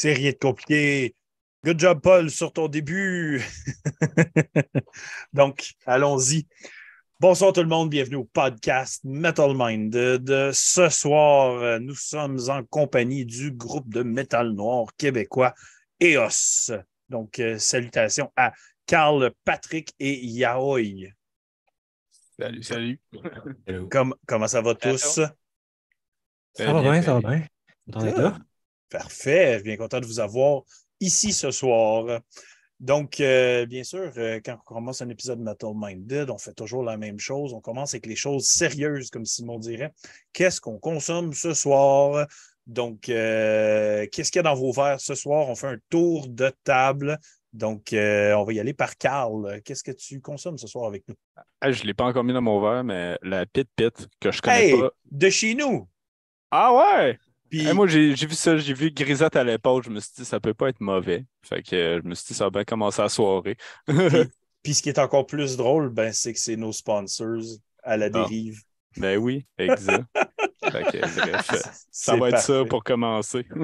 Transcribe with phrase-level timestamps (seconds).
[0.00, 1.14] C'est rien de compliqué.
[1.62, 3.44] Good job, Paul, sur ton début.
[5.34, 6.46] Donc, allons-y.
[7.18, 9.92] Bonsoir tout le monde, bienvenue au podcast Metal Mind.
[9.92, 15.52] De, ce soir, nous sommes en compagnie du groupe de métal noir québécois
[16.00, 16.72] EOS.
[17.10, 18.54] Donc, euh, salutations à
[18.86, 21.12] Carl, Patrick et Yaoi.
[22.38, 23.00] Salut, salut.
[23.90, 25.20] comment ça va tous?
[26.54, 27.46] Ça va bien, ça va bien.
[28.16, 28.38] là?
[28.90, 30.62] Parfait, bien content de vous avoir
[31.00, 32.20] ici ce soir.
[32.80, 36.54] Donc, euh, bien sûr, euh, quand on commence un épisode de Metal Minded, on fait
[36.54, 37.52] toujours la même chose.
[37.52, 39.92] On commence avec les choses sérieuses, comme Simon dirait.
[40.32, 42.26] Qu'est-ce qu'on consomme ce soir?
[42.66, 45.48] Donc, euh, qu'est-ce qu'il y a dans vos verres ce soir?
[45.48, 47.18] On fait un tour de table.
[47.52, 49.60] Donc, on va y aller par Carl.
[49.62, 51.16] Qu'est-ce que tu consommes ce soir avec nous?
[51.60, 54.30] Ah, je ne l'ai pas encore mis dans mon verre, mais la Pit Pit que
[54.30, 54.90] je connais pas.
[55.10, 55.86] De chez nous!
[56.50, 57.18] Ah ouais!
[57.74, 60.54] Moi, j'ai vu ça, j'ai vu Grisette à l'épaule, je me suis dit, ça peut
[60.54, 61.24] pas être mauvais.
[61.42, 63.56] Fait que euh, je me suis dit, ça va bien commencer la soirée.
[64.62, 67.42] puis, ce qui est encore plus drôle, ben, c'est que c'est nos sponsors
[67.82, 68.10] à la ah.
[68.10, 68.60] dérive.
[68.96, 70.04] Ben oui, exact.
[71.90, 73.46] ça va être ça pour commencer.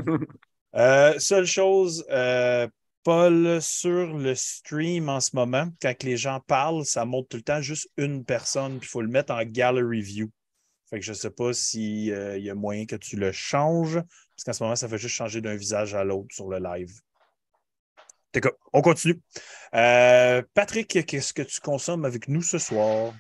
[0.75, 2.69] Euh, seule chose, euh,
[3.03, 7.43] Paul, sur le stream en ce moment, quand les gens parlent, ça montre tout le
[7.43, 10.31] temps juste une personne, puis il faut le mettre en gallery view.
[10.89, 13.95] Fait que je ne sais pas s'il euh, y a moyen que tu le changes,
[13.95, 17.01] parce qu'en ce moment, ça fait juste changer d'un visage à l'autre sur le live.
[18.73, 19.21] On continue.
[19.75, 23.15] Euh, Patrick, qu'est-ce que tu consommes avec nous ce soir?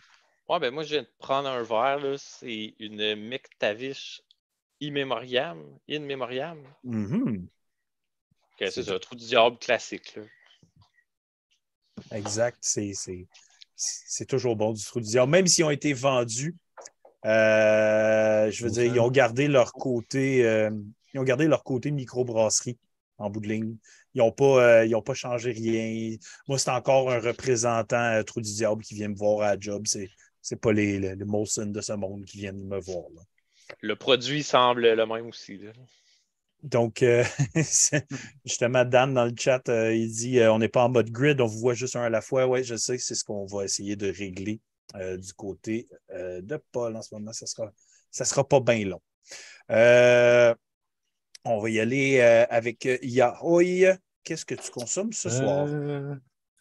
[0.49, 2.19] Ouais, ben moi, je viens de prendre un verre.
[2.19, 4.22] C'est une McTavish
[4.81, 5.78] Immemoriam.
[5.88, 6.59] In Memoriam.
[6.84, 7.47] Mm-hmm.
[8.71, 10.19] c'est un trou du diable classique.
[12.12, 12.59] Exact.
[12.62, 15.32] C'est toujours bon du trou du diable.
[15.32, 16.55] Même s'ils ont été vendus
[17.26, 20.70] euh, je veux dire, ils ont gardé leur côté, euh,
[21.12, 22.78] ils ont gardé leur côté microbrasserie
[23.19, 23.76] en bout de ligne.
[24.14, 26.16] Ils n'ont pas, euh, pas changé rien.
[26.48, 29.82] Moi, c'est encore un représentant Trou du Diable qui vient me voir à la job.
[29.87, 30.09] C'est
[30.50, 33.06] n'est pas les, les, Molson de ce monde qui viennent me voir.
[33.81, 35.60] Le produit semble le même aussi.
[36.62, 37.04] Donc,
[38.44, 41.58] justement, Dan dans le chat, il dit on n'est pas en mode grid, on vous
[41.58, 42.47] voit juste un à la fois.
[42.47, 44.60] Oui, je sais que c'est ce qu'on va essayer de régler
[44.94, 47.32] euh, du côté euh, de Paul en ce moment.
[47.32, 47.72] Ça ne sera,
[48.10, 49.00] ça sera pas bien long.
[49.71, 50.54] Euh,
[51.44, 53.87] on va y aller avec Yahoy.
[54.25, 55.69] Qu'est-ce que tu consommes ce soir?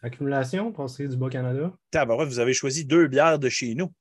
[0.04, 1.74] Accumulation, pensez du Bas-Canada.
[2.26, 3.92] vous avez choisi deux bières de chez nous.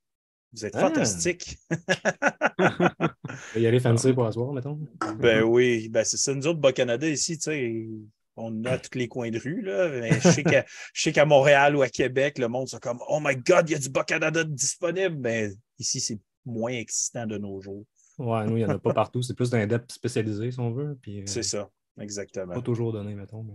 [0.53, 0.81] Vous êtes ah.
[0.81, 1.57] fantastique.
[3.55, 4.79] Il y aller fancy pour soir, mettons.
[5.17, 6.33] Ben oui, ben c'est ça.
[6.33, 7.87] Nous autres, Bas-Canada, ici, tu sais,
[8.37, 9.89] on a tous les coins de rue, là.
[9.89, 13.69] Mais je sais qu'à Montréal ou à Québec, le monde sont comme Oh my God,
[13.69, 15.15] il y a du Bas-Canada disponible.
[15.17, 17.85] Mais ici, c'est moins existant de nos jours.
[18.17, 19.21] Ouais, nous, il n'y en a pas partout.
[19.21, 20.97] C'est plus d'un dep spécialisé, si on veut.
[21.07, 21.69] Euh, c'est ça,
[21.99, 22.53] exactement.
[22.53, 23.53] Pas toujours donné, mettons, mais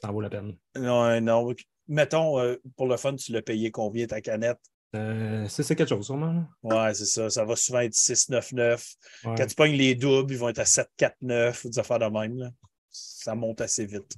[0.00, 0.56] ça en vaut la peine.
[0.76, 1.54] Non, non.
[1.86, 4.60] Mettons, euh, pour le fun, tu l'as payé combien ta canette?
[4.94, 6.44] Euh, c'est quelque chose, sûrement.
[6.62, 7.28] Ouais, c'est ça.
[7.28, 8.94] Ça va souvent être 6,99.
[9.22, 12.38] Quand tu pognes les doubles, ils vont être à 7,49 ou des affaires de même.
[12.38, 12.50] Là
[12.90, 14.14] ça monte assez vite.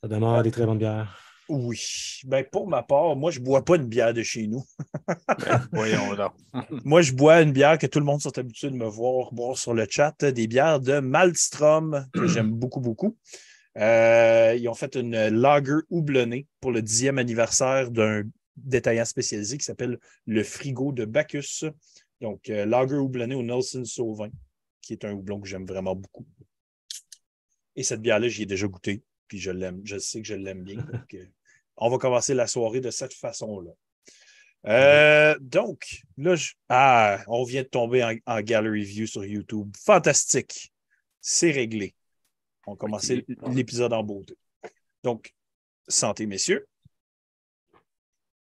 [0.00, 1.22] Ça demeure des très bonnes bières.
[1.48, 1.80] Oui.
[2.24, 4.64] Ben, pour ma part, moi, je ne bois pas une bière de chez nous.
[5.06, 6.32] Ben, voyons là.
[6.84, 9.56] moi, je bois une bière que tout le monde sont habitués de me voir boire
[9.56, 13.16] sur le chat, des bières de Malstrom, que j'aime beaucoup, beaucoup.
[13.78, 18.22] Euh, ils ont fait une lager houblonnée pour le dixième anniversaire d'un
[18.56, 21.66] détaillant spécialisé qui s'appelle le Frigo de Bacchus.
[22.20, 24.30] Donc, euh, lager houblonné au Nelson Sauvin,
[24.80, 26.26] qui est un houblon que j'aime vraiment beaucoup.
[27.76, 29.80] Et cette bière-là, j'y ai déjà goûté, puis je l'aime.
[29.84, 30.78] Je sais que je l'aime bien.
[31.14, 31.24] Euh,
[31.78, 33.70] on va commencer la soirée de cette façon-là.
[34.66, 36.34] Euh, donc, là,
[36.70, 39.70] ah, on vient de tomber en, gallery view sur YouTube.
[39.84, 40.72] Fantastique.
[41.20, 41.94] C'est réglé.
[42.66, 44.38] On va commencer l'épisode en beauté.
[45.04, 45.34] Donc,
[45.86, 46.66] santé, messieurs.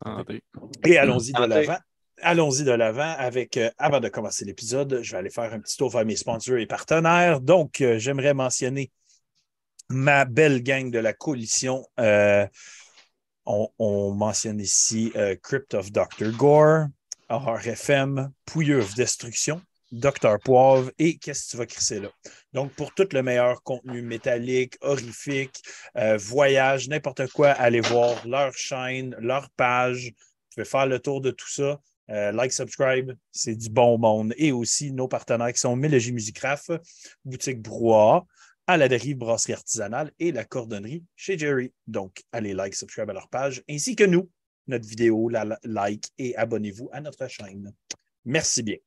[0.04, 0.44] Santé.
[0.86, 1.78] Et allons-y de l'avant.
[2.22, 5.78] Allons-y de l'avant avec, euh, avant de commencer l'épisode, je vais aller faire un petit
[5.78, 7.40] tour vers mes sponsors et partenaires.
[7.40, 8.92] Donc, j'aimerais mentionner
[9.90, 11.86] ma belle gang de la coalition.
[12.00, 12.48] Euh,
[13.46, 16.32] on, mentionne ici euh, Crypt of Dr.
[16.38, 16.88] Gore,
[17.30, 20.40] RFM, Pouilleuf Destruction, Dr.
[20.44, 22.10] Poivre et qu'est-ce que tu vas crisser là?
[22.54, 25.62] Donc, pour tout le meilleur contenu métallique, horrifique,
[25.98, 30.14] euh, voyage, n'importe quoi, allez voir leur chaîne, leur page.
[30.50, 31.80] Tu peux faire le tour de tout ça.
[32.08, 34.34] like, subscribe, c'est du bon monde.
[34.38, 36.74] Et aussi nos partenaires qui sont Mélogie Musicraft,
[37.26, 38.26] Boutique Brouhaha,
[38.68, 41.74] à la dérive brasserie artisanale et la cordonnerie chez Jerry.
[41.88, 44.30] Donc, allez like, subscribe à leur page, ainsi que nous,
[44.68, 47.74] notre vidéo, la, like et abonnez-vous à notre chaîne.
[48.26, 48.78] Merci bien.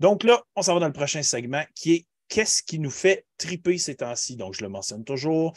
[0.00, 3.26] Donc là, on s'en va dans le prochain segment qui est qu'est-ce qui nous fait
[3.36, 4.36] triper ces temps-ci?
[4.36, 5.52] Donc, je le mentionne toujours,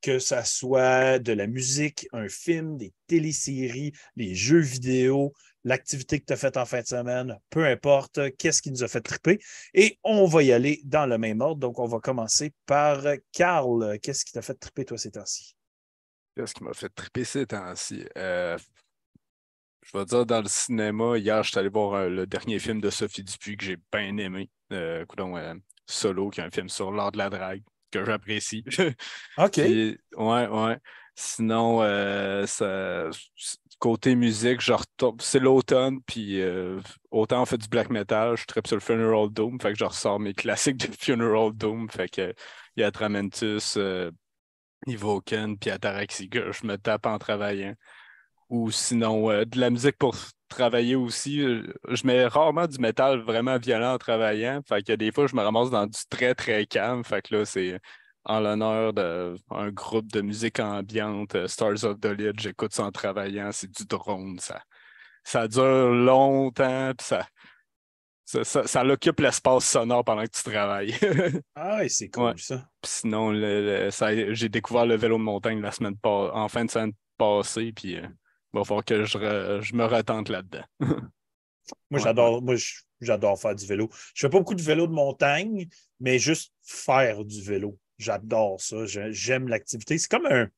[0.00, 5.32] que ce soit de la musique, un film, des téléséries, les jeux vidéo,
[5.64, 8.88] l'activité que tu as faite en fin de semaine, peu importe, qu'est-ce qui nous a
[8.88, 9.38] fait triper.
[9.74, 11.60] Et on va y aller dans le même ordre.
[11.60, 13.02] Donc, on va commencer par
[13.32, 13.98] Carl.
[14.00, 15.54] Qu'est-ce qui t'a fait triper, toi, ces temps-ci?
[16.36, 18.04] Qu'est-ce qui m'a fait triper ces temps-ci?
[18.16, 18.56] Euh,
[19.82, 22.80] je vais dire dans le cinéma, hier, je suis allé voir euh, le dernier film
[22.80, 24.50] de Sophie Dupuis que j'ai bien aimé.
[24.72, 25.04] Euh,
[25.86, 28.64] Solo, qui est un film sur l'art de la drague que j'apprécie.
[29.38, 29.56] OK.
[29.56, 30.78] ouais, ouais.
[31.16, 31.80] Sinon,
[33.80, 34.72] côté musique, je
[35.20, 36.40] c'est l'automne, puis
[37.10, 39.84] autant on fait du black metal, je tripe sur le Funeral Doom, fait que je
[39.84, 42.32] ressors mes classiques de Funeral Doom, fait que
[42.76, 43.76] il y a Tramentus,
[44.86, 47.74] Evoken, puis Ataraxi que je me tape en travaillant.
[48.48, 50.16] Ou sinon, euh, de la musique pour
[50.48, 51.40] travailler aussi.
[51.42, 54.60] Euh, je mets rarement du métal vraiment violent en travaillant.
[54.68, 57.04] Fait que des fois, je me ramasse dans du très, très calme.
[57.04, 57.78] Fait que là, c'est
[58.24, 62.38] en l'honneur d'un groupe de musique ambiante, euh, Stars of the Lid.
[62.38, 63.50] J'écoute ça en travaillant.
[63.52, 64.38] C'est du drone.
[64.38, 64.62] Ça,
[65.24, 66.92] ça dure longtemps.
[66.96, 67.26] Puis ça,
[68.44, 70.94] ça, ça, l'occupe l'espace sonore pendant que tu travailles.
[71.54, 72.68] ah, c'est cool ça.
[72.84, 77.96] sinon, j'ai découvert le vélo de montagne la semaine en fin de semaine passée, puis
[77.96, 78.06] euh,
[78.52, 80.64] il va falloir que je, je me retente là-dedans.
[81.90, 82.54] moi, j'adore, moi,
[83.00, 83.88] j'adore faire du vélo.
[84.14, 85.68] Je fais pas beaucoup de vélo de montagne,
[85.98, 87.78] mais juste faire du vélo.
[88.00, 88.84] J'adore ça.
[88.86, 89.98] J'aime l'activité.
[89.98, 90.48] C'est comme un,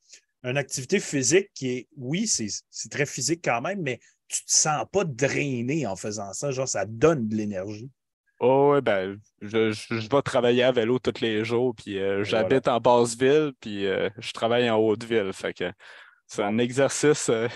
[0.45, 4.87] une activité physique qui est, oui, c'est très physique quand même, mais tu te sens
[4.91, 6.51] pas drainé en faisant ça.
[6.53, 7.91] Genre, ça donne de l'énergie.
[8.39, 12.67] Oh, ouais, ben, je, je, vais travailler à vélo tous les jours, puis euh, j'habite
[12.67, 15.33] en basse ville, puis euh, je travaille en haute ville.
[15.33, 15.73] Fait que
[16.27, 17.47] c'est un exercice euh,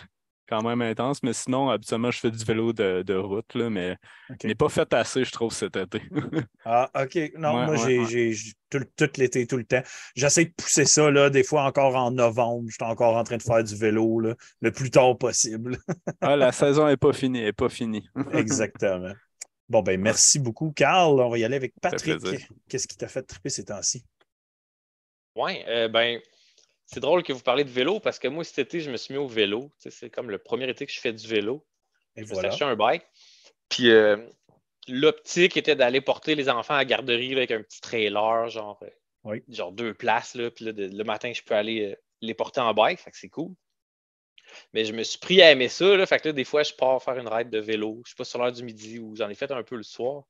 [0.48, 3.96] quand même intense, mais sinon, habituellement, je fais du vélo de, route, là, mais
[4.40, 6.02] je n'ai pas fait assez, je trouve, cet été.
[6.64, 7.32] ah, OK.
[7.36, 8.34] Non, moi, j'ai
[8.70, 8.80] tout,
[9.16, 9.82] l'été, tout le temps.
[10.14, 12.64] J'essaie de pousser ça, là, des fois encore en novembre.
[12.68, 15.78] Je suis encore en train de faire du vélo là, le plus tard possible.
[16.20, 18.08] ah, la saison n'est pas finie, elle n'est pas finie.
[18.32, 19.12] Exactement.
[19.68, 21.20] Bon, ben merci beaucoup, Carl.
[21.20, 22.20] On va y aller avec Patrick.
[22.68, 24.04] Qu'est-ce qui t'a fait triper ces temps-ci?
[25.34, 26.20] Oui, euh, ben,
[26.86, 29.12] c'est drôle que vous parlez de vélo parce que moi, cet été, je me suis
[29.12, 29.72] mis au vélo.
[29.78, 31.66] c'est comme le premier été que je fais du vélo.
[32.14, 32.48] Et je voilà.
[32.48, 33.02] me suis acheté un bike.
[33.68, 34.16] Puis euh,
[34.86, 38.80] l'optique était d'aller porter les enfants à la garderie avec un petit trailer, genre,
[39.24, 40.36] euh, genre deux places.
[40.36, 43.00] Là, puis le matin, je peux aller euh, les porter en bike.
[43.00, 43.52] Fait que c'est cool.
[44.72, 45.96] Mais je me suis pris à aimer ça.
[45.96, 48.00] Là, fait que là, des fois, je pars faire une ride de vélo.
[48.04, 50.22] Je sais pas sur l'heure du midi ou j'en ai fait un peu le soir.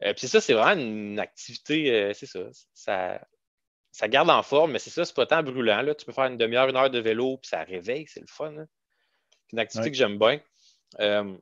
[0.00, 2.40] puis ça, c'est vraiment une activité, c'est ça,
[2.74, 3.26] ça
[3.96, 5.80] ça garde en forme, mais c'est ça, c'est pas tant brûlant.
[5.80, 5.94] Là.
[5.94, 8.52] Tu peux faire une demi-heure, une heure de vélo, puis ça réveille, c'est le fun.
[8.54, 10.38] C'est une activité que j'aime bien.
[11.00, 11.34] Euh,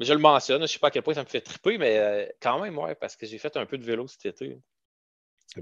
[0.00, 1.96] je le mentionne, je ne sais pas à quel point ça me fait triper, mais
[1.96, 4.60] euh, quand même, ouais, parce que j'ai fait un peu de vélo cet été.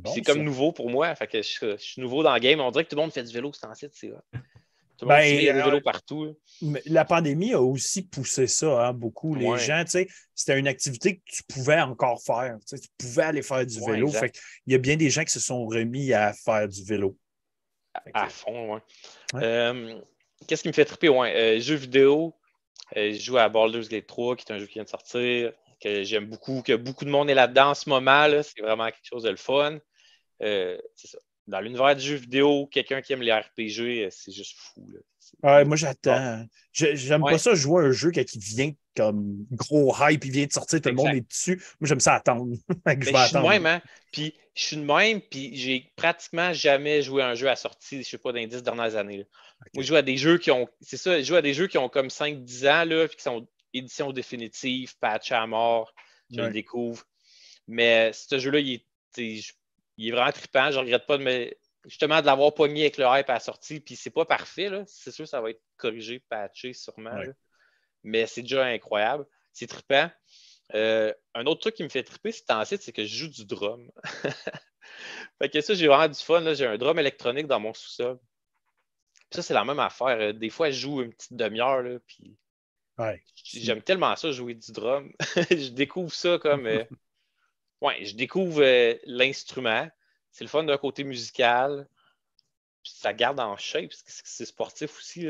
[0.06, 1.14] C'est comme nouveau pour moi.
[1.14, 2.60] Fait que je, suis nouveau dans le game.
[2.60, 4.10] On dirait que tout le monde fait du vélo, c'est en site, c'est
[5.06, 6.36] ben, il y a des vélos partout.
[6.86, 9.34] La pandémie a aussi poussé ça, hein, beaucoup.
[9.34, 12.56] Les gens, tu sais, c'était une activité que tu pouvais encore faire.
[12.68, 14.08] Tu, pouvais aller faire du vélo.
[14.08, 14.32] Fait
[14.66, 17.16] il y a bien des gens qui se sont remis à faire du vélo.
[18.14, 18.80] À, fond, oui.
[19.34, 20.00] Euh,
[20.46, 21.08] qu'est-ce qui me fait triper?
[21.08, 22.34] Euh, jeux vidéo.
[22.96, 25.52] Euh, je joue à Baldur's Gate 3, qui est un jeu qui vient de sortir,
[25.80, 28.26] que j'aime beaucoup, que beaucoup de monde est là-dedans en ce moment.
[28.42, 29.78] C'est vraiment quelque chose de le fun.
[30.40, 34.86] c'est ça dans l'univers du jeu vidéo, quelqu'un qui aime les RPG, c'est juste fou.
[35.42, 35.64] Là.
[35.64, 36.44] moi, j'attends.
[36.72, 40.52] J'aime pas ça jouer à un jeu qui vient comme gros hype, il vient de
[40.52, 41.56] sortir, tout le monde est dessus.
[41.80, 42.46] Moi, j'aime ça attendre.
[42.86, 43.80] je, suis de même, hein?
[44.12, 48.02] Puis je suis de même, puis j'ai pratiquement jamais joué à un jeu à sortie,
[48.02, 49.26] je sais pas, dans les dix dernières années.
[49.74, 50.68] Moi, je joue à des jeux qui ont.
[50.80, 53.22] C'est ça, je joue à des jeux qui ont comme 5-10 ans, là, puis qui
[53.22, 55.94] sont édition définitive, patch à mort,
[56.30, 57.04] je le découvre.
[57.68, 58.82] Mais ce jeu-là, il
[59.16, 59.54] est
[59.96, 60.70] il est vraiment trippant.
[60.70, 63.80] Je ne regrette pas de justement de l'avoir pogné avec le hype à la sortie.
[63.80, 67.18] Puis c'est pas parfait, c'est sûr que ça va être corrigé, patché sûrement.
[68.02, 69.26] Mais c'est déjà incroyable.
[69.52, 70.10] C'est trippant.
[70.74, 73.44] Euh, un autre truc qui me fait tripper c'est en c'est que je joue du
[73.44, 73.90] drum.
[75.38, 76.54] fait que ça, j'ai vraiment du fun.
[76.54, 78.18] J'ai un drum électronique dans mon sous-sol.
[79.30, 80.08] Ça, c'est la même affaire.
[80.08, 82.36] Euh, des fois, je joue une petite demi-heure, puis
[83.44, 85.12] j'aime tellement ça, jouer du drum.
[85.50, 86.66] je découvre ça comme.
[86.66, 86.84] Euh,
[87.82, 89.86] ouais, je découvre euh, l'instrument.
[90.30, 91.86] C'est le fun d'un côté musical.
[92.82, 95.28] ça garde en shape, parce que c'est sportif aussi.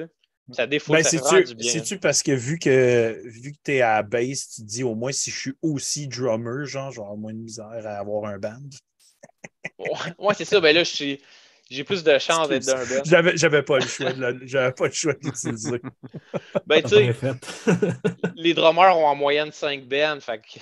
[0.52, 4.02] Ça défaut, ben, c'est-tu, C'est-tu parce que vu que, vu que tu es à la
[4.02, 7.38] base, tu te dis au moins si je suis aussi drummer, genre, j'aurai moins de
[7.38, 8.58] misère à avoir un band?
[10.18, 10.60] ouais, c'est ça.
[10.60, 13.02] Ben là, j'ai plus de chance d'être d'un band.
[13.04, 15.80] J'avais, j'avais pas le choix de j'avais pas le choix d'utiliser.
[16.66, 17.14] ben, tu sais,
[18.34, 20.58] les drummers ont en moyenne 5 bands, fait que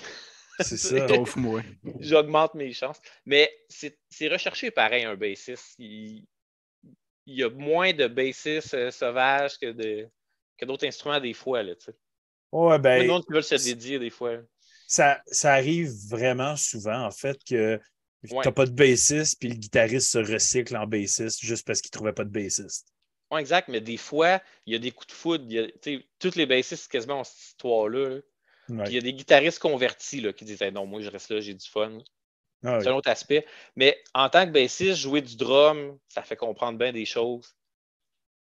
[0.61, 1.09] C'est ça.
[1.09, 1.63] Sauf moi.
[2.01, 3.01] J'augmente mes chances.
[3.27, 5.75] Mais c'est recherché pareil, un bassiste.
[5.79, 6.25] Il,
[7.27, 10.09] il y a moins de bassistes euh, sauvages que de
[10.59, 11.63] que d'autres instruments des fois.
[11.63, 11.93] Là, tu sais.
[12.53, 14.39] Ouais, Il y a ben, monde qui veulent se dédier des fois.
[14.87, 17.81] ça, ça arrive vraiment souvent, en fait, que
[18.31, 18.43] Ouais.
[18.45, 22.13] t'as pas de bassiste, puis le guitariste se recycle en bassiste juste parce qu'il trouvait
[22.13, 22.87] pas de bassiste.
[23.31, 25.45] Ouais, exact, mais des fois, il y a des coups de foudre.
[25.49, 28.09] il y a- tu sais, Tous les bassistes quasiment ont cette histoire-là.
[28.17, 28.21] là.
[28.71, 28.85] Ouais.
[28.85, 31.31] Puis il y a des guitaristes convertis là, qui disent Hey, non, moi je reste
[31.31, 31.99] là, j'ai du fun.
[32.65, 32.83] Ah oui.
[32.85, 33.47] C'est un autre aspect.
[33.77, 37.57] Mais en tant que bassiste, jouer du drum, ça fait comprendre bien des choses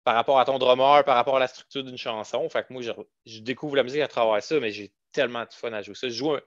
[0.04, 2.48] par rapport à ton drummer, par rapport à la structure d'une chanson.
[2.48, 2.92] Fait que moi, je,
[3.26, 6.08] je découvre la musique à travers ça, mais j'ai tellement de fun à jouer ça.
[6.08, 6.40] Je joue un-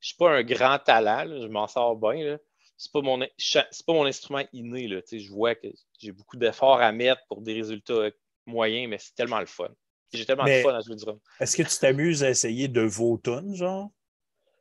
[0.00, 2.24] je suis pas un grand talent, là, je m'en sors bien.
[2.24, 2.38] là.
[2.76, 4.88] C'est pas mon c'est pas mon instrument inné.
[4.88, 5.68] Là, je vois que
[6.00, 8.10] j'ai beaucoup d'efforts à mettre pour des résultats
[8.46, 9.68] moyens, mais c'est tellement le fun.
[10.12, 11.18] J'ai tellement de fun à jouer du drum.
[11.40, 13.90] Est-ce que tu t'amuses à essayer de vos tunes, genre?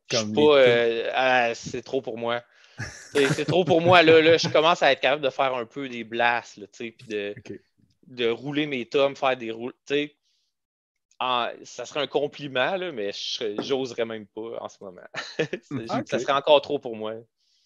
[0.10, 0.58] Je suis Comme pas.
[0.58, 2.41] euh, ah, c'est trop pour moi.
[3.13, 4.03] C'est trop pour moi.
[4.03, 6.96] Là, là, je commence à être capable de faire un peu des blasts, là, puis
[7.08, 7.36] de,
[8.08, 9.74] de rouler mes tomes, faire des roules.
[11.20, 13.12] En- ça serait un compliment, là, mais
[13.60, 15.01] j'oserais même pas en ce moment.
[16.08, 17.13] Ça serait encore trop pour moi.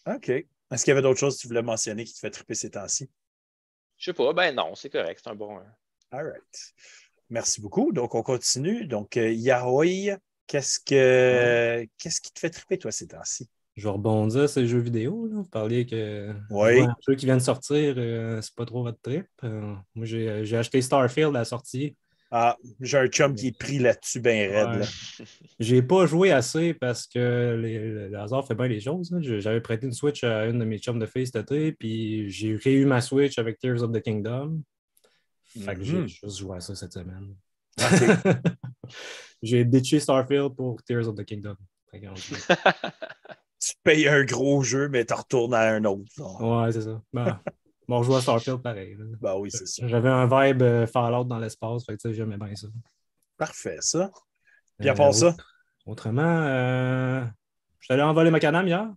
[0.08, 0.30] OK.
[0.30, 2.72] Est-ce qu'il y avait d'autres choses que tu voulais mentionner qui te fait triper ces
[2.72, 3.10] temps-ci?
[3.98, 4.34] Je sais pas.
[4.34, 5.22] Ben non, c'est correct.
[5.24, 5.58] C'est un bon.
[5.58, 5.66] hein.
[6.12, 6.74] All right.
[7.30, 7.92] Merci beaucoup.
[7.92, 8.86] Donc, on continue.
[8.86, 10.18] Donc, euh, Yaoi,
[10.48, 13.50] qu'est-ce que qu'est-ce qui te fait triper, toi, ces temps-ci?
[13.76, 15.28] Je vais rebondir sur les jeux vidéo.
[15.28, 15.36] Là.
[15.38, 19.02] Vous parliez que ouais, un jeu qui vient de sortir, euh, c'est pas trop votre
[19.02, 19.26] trip.
[19.44, 21.96] Euh, moi, j'ai j'ai acheté Starfield à la sortie.
[22.32, 24.68] Ah, j'ai un chum qui est pris là-dessus bien raide.
[24.68, 24.80] Ouais.
[24.80, 25.26] là.
[25.60, 29.16] J'ai pas joué assez parce que les- le, hasard fait bien les choses.
[29.22, 32.56] J'avais prêté une Switch à une de mes chums de filles cet été, puis j'ai
[32.56, 34.62] réu ma Switch avec Tears of the Kingdom.
[35.64, 36.08] Fait que j'ai Mhm.
[36.08, 37.36] juste joué à ça cette semaine.
[39.42, 41.56] J'ai ditché Starfield pour Tears of the Kingdom.
[43.60, 46.12] Tu payes un gros jeu, mais tu retournes à un autre.
[46.16, 46.42] genre.
[46.64, 47.02] ouais, c'est ça.
[47.12, 47.40] Ben,
[48.04, 48.96] joue à Starfield pareil.
[48.96, 49.06] là.
[49.20, 49.88] Ben oui, c'est ça.
[49.88, 52.68] J'avais un vibe euh, Fallout dans l'espace, fait que j'aimais bien ça.
[53.38, 54.12] Parfait, ça.
[54.78, 55.28] Puis à Euh, part ça?
[55.30, 55.52] autre-
[55.88, 57.24] Autrement, euh,
[57.80, 58.88] je suis allé envoler Macadam hier.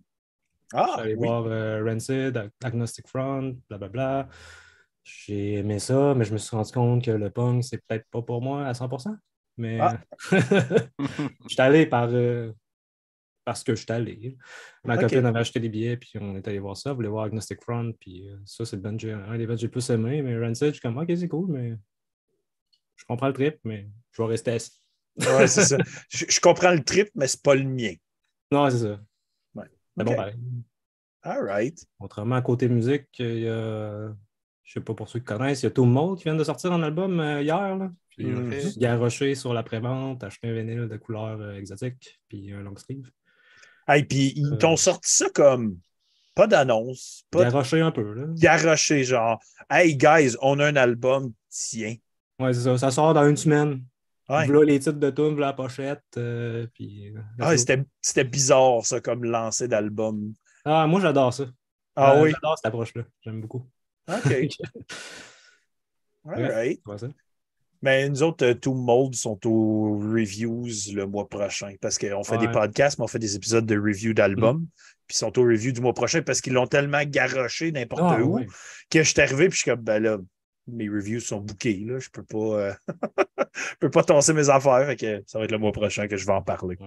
[0.71, 1.27] Je Ah, suis allé oui.
[1.27, 4.27] voir euh, Rancid, Ag- Agnostic Front, blablabla.
[5.03, 8.21] J'ai aimé ça, mais je me suis rendu compte que le punk, c'est peut-être pas
[8.21, 9.15] pour moi à 100%.
[9.57, 9.99] Mais Ah.
[10.31, 12.53] je suis allé par, euh,
[13.43, 14.37] parce que je suis allé.
[14.83, 16.93] Ma copine avait acheté des billets, puis on est allé voir ça.
[16.93, 20.21] Voulait voir Agnostic Front, puis euh, ça, c'est un des bands que j'ai plus aimé.
[20.21, 21.75] Mais Rancid, je suis comme, ok, c'est cool, mais
[22.95, 24.79] je comprends le trip, mais je vais rester assis.
[25.17, 25.77] Ouais, c'est ça.
[26.09, 27.93] Je, je comprends le trip, mais c'est pas le mien.
[28.51, 29.01] Non, c'est ça.
[29.55, 29.65] Ouais.
[29.97, 30.35] C'est bon, pareil.
[31.23, 31.85] All right.
[31.99, 34.15] Autrement, côté musique, il y a,
[34.69, 36.35] je sais pas pour ceux qui connaissent, il y a Tout le monde qui vient
[36.35, 37.75] de sortir un album euh, hier.
[37.75, 37.89] Là.
[38.09, 42.51] Puis euh, juste garoché sur la prévente, acheté un vinyle de couleur euh, exotique, puis
[42.53, 43.09] un long sleeve.
[43.87, 44.57] Hey, puis ils Euh.
[44.57, 45.79] t'ont sorti ça comme
[46.35, 48.13] pas d'annonce, pas de Garoché un peu.
[48.13, 48.25] Là.
[48.35, 51.95] garoché, genre Hey guys, on a un album, tiens.
[52.39, 52.77] Ouais, c'est ça.
[52.77, 53.83] Ça sort dans une semaine.
[54.29, 54.45] Ouais.
[54.45, 56.03] Voilà les titres de tunes, voilà la pochette.
[56.17, 60.33] euh, puis, euh, Ah, c'était c'était bizarre, ça, comme lancer d'album.
[60.63, 61.45] Ah, moi, j'adore ça.
[61.95, 62.31] Ah Euh, oui.
[62.31, 63.03] J'adore cette approche-là.
[63.21, 63.65] J'aime beaucoup.
[64.09, 64.47] OK.
[66.27, 66.81] All right.
[66.85, 67.09] Ouais.
[67.81, 72.37] Mais nous autres, euh, Two Mold sont aux reviews le mois prochain parce qu'on fait
[72.37, 74.65] des podcasts, mais on fait des épisodes de review d'albums.
[75.07, 78.21] Puis ils sont aux reviews du mois prochain parce qu'ils l'ont tellement garoché n'importe Ah,
[78.21, 78.47] où ouais.
[78.89, 80.17] que je suis arrivé puis je suis comme, ben là,
[80.67, 81.83] mes reviews sont bookés.
[81.85, 81.99] Là.
[81.99, 82.73] Je peux pas, euh,
[83.55, 84.85] je peux pas tasser mes affaires.
[84.85, 86.77] Fait que ça va être le mois prochain que je vais en parler.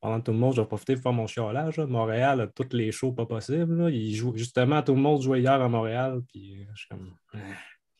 [0.00, 1.76] Pendant tout le monde, je vais profiter pour faire mon chiolage.
[1.76, 1.86] là.
[1.86, 3.82] Montréal a tous les shows pas possibles.
[3.82, 3.90] là.
[3.90, 6.20] Ils jouent, justement, tout le monde jouait hier à Montréal.
[6.32, 7.38] Puis euh, je suis comme, Ah,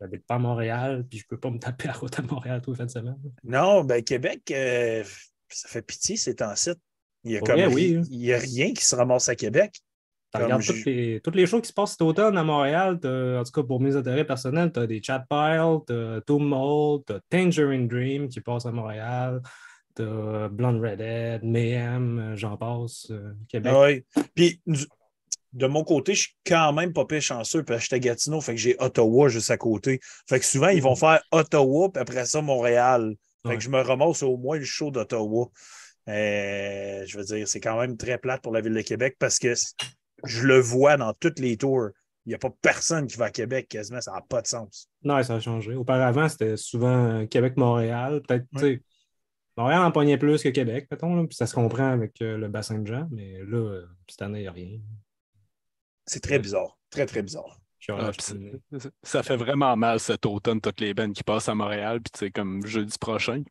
[0.01, 2.75] j'habite pas à Montréal, puis je peux pas me taper à route à Montréal toute
[2.75, 3.19] la fin de semaine.
[3.43, 5.03] Non, ben Québec, euh,
[5.49, 6.71] ça fait pitié ces temps-ci.
[7.25, 8.03] Il y a Pour comme vrai, ri- oui, hein.
[8.11, 9.73] il y a rien qui se ramasse à Québec.
[10.33, 13.01] Tu regardes je- toutes les, toutes les shows qui se passent cet automne à Montréal,
[13.03, 17.03] en tout cas pour mes intérêts personnels, tu as des Chat Pile, tu as Mold,
[17.07, 19.41] tu as Tangerine Dream qui passe à Montréal,
[19.97, 23.73] tu as Blonde Redhead, Mayhem, euh, j'en passe, euh, Québec.
[23.75, 24.05] Ah oui.
[24.35, 24.61] Puis,
[25.53, 28.55] de mon côté, je suis quand même pas pire chanceux parce que j'étais Gatineau, fait
[28.55, 29.99] que j'ai Ottawa juste à côté.
[30.29, 33.15] Fait que souvent, ils vont faire Ottawa, puis après ça, Montréal.
[33.43, 33.57] Fait Ouais.
[33.57, 35.47] que je me ramasse au moins le show d'Ottawa.
[36.09, 39.39] Euh, je veux dire, c'est quand même très plate pour la ville de Québec parce
[39.39, 39.55] que
[40.25, 41.89] je le vois dans toutes les tours.
[42.27, 44.89] Il n'y a pas personne qui va à Québec quasiment, ça n'a pas de sens.
[45.03, 45.75] Non, ça a changé.
[45.75, 48.23] Auparavant, c'était souvent euh, Québec-Montréal.
[48.27, 48.83] Peut-être, Ouais.
[49.59, 52.49] Montréal en pognait plus que Québec, mettons, là, puis ça se comprend avec euh, le
[52.49, 54.79] bassin de gens, mais là, euh, cette année, il n'y a rien.
[56.07, 56.79] C'est très bizarre.
[56.91, 57.59] Très, très bizarre.
[57.91, 62.01] Ah, c'est- ça fait vraiment mal cet automne, toutes les bands qui passent à Montréal,
[62.01, 63.43] puis tu sais, comme jeudi prochain,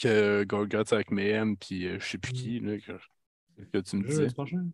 [0.00, 2.60] que Gorguts avec Mayhem, puis euh, je sais plus qui.
[2.60, 4.34] Là, que- que tu me Jeudi disais.
[4.34, 4.66] prochain.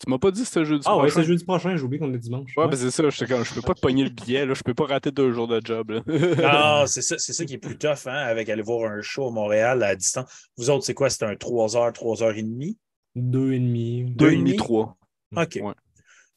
[0.00, 1.14] Tu m'as pas dit c'était jeudi Ah ouais, prochain?
[1.20, 2.52] c'est jeudi prochain, j'ai oublié qu'on est dimanche.
[2.56, 2.70] Ouais, Ouais.
[2.70, 4.74] ben c'est ça, j'étais comme, je peux pas te pogner le billet, là, je peux
[4.74, 5.90] pas rater deux jours de job.
[5.90, 6.02] Là.
[6.82, 9.26] Non, c'est ça, c'est ça qui est plus tough, hein, avec aller voir un show
[9.28, 10.50] à Montréal à distance.
[10.56, 11.10] Vous autres, c'est quoi?
[11.10, 12.76] C'est un 3h, 3h30?
[13.16, 14.04] Deux et demi.
[14.04, 14.56] Deux Deux et et demi, demi?
[14.56, 14.96] trois.
[15.36, 15.58] OK.
[15.62, 15.74] Ouais.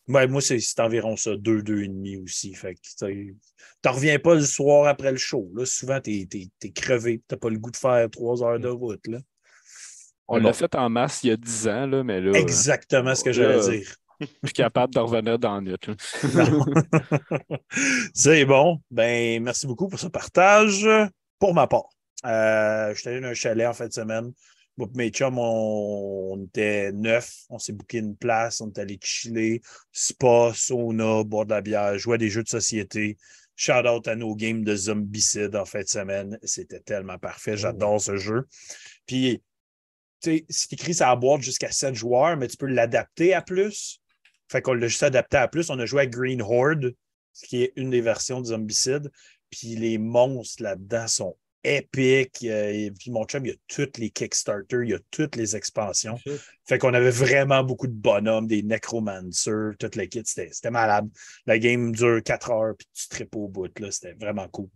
[0.07, 2.53] Ouais, moi, c'est c'est environ ça, 2, 2 et demi aussi.
[2.55, 3.35] Fait que tu
[3.83, 5.49] t'en reviens pas le soir après le show.
[5.55, 5.65] Là.
[5.65, 9.05] Souvent, t'es es, crevé, t'as pas le goût de faire trois heures de route.
[9.07, 9.19] Là.
[10.27, 10.53] On l'a bon.
[10.53, 13.59] fait en masse il y a 10 ans, là, mais là, Exactement ce que j'allais
[13.59, 13.95] dire.
[14.21, 15.77] je suis capable de revenir dans le.
[18.13, 18.79] C'est bon.
[18.89, 20.87] Ben, merci beaucoup pour ce partage.
[21.39, 21.89] Pour ma part,
[22.25, 24.31] euh, je suis allé dans un chalet en fin de semaine.
[24.77, 27.43] Moi mes chums, on, on était neuf.
[27.49, 28.61] On s'est booké une place.
[28.61, 29.61] On est allé chiller.
[29.91, 33.17] Spa, sauna, boire de la bière, jouer à des jeux de société.
[33.55, 36.39] Shout out à nos games de zombicide en fin de semaine.
[36.43, 37.57] C'était tellement parfait.
[37.57, 38.47] J'adore ce jeu.
[39.05, 39.41] Puis,
[40.21, 44.01] tu c'est écrit ça à boîte jusqu'à 7 joueurs, mais tu peux l'adapter à plus.
[44.49, 45.69] Fait qu'on l'a juste adapté à plus.
[45.69, 46.93] On a joué à Green Horde,
[47.33, 49.11] ce qui est une des versions de Zombicide.
[49.49, 52.43] Puis les monstres là-dedans sont épiques.
[52.43, 55.55] Et puis mon chum, il y a toutes les Kickstarter, il y a toutes les
[55.55, 56.17] expansions.
[56.65, 60.27] Fait qu'on avait vraiment beaucoup de bonhommes, des necromancers, toute l'équipe.
[60.27, 61.09] C'était c'était malade.
[61.45, 63.71] La game dure 4 heures, puis tu tripes au bout.
[63.89, 64.69] C'était vraiment cool.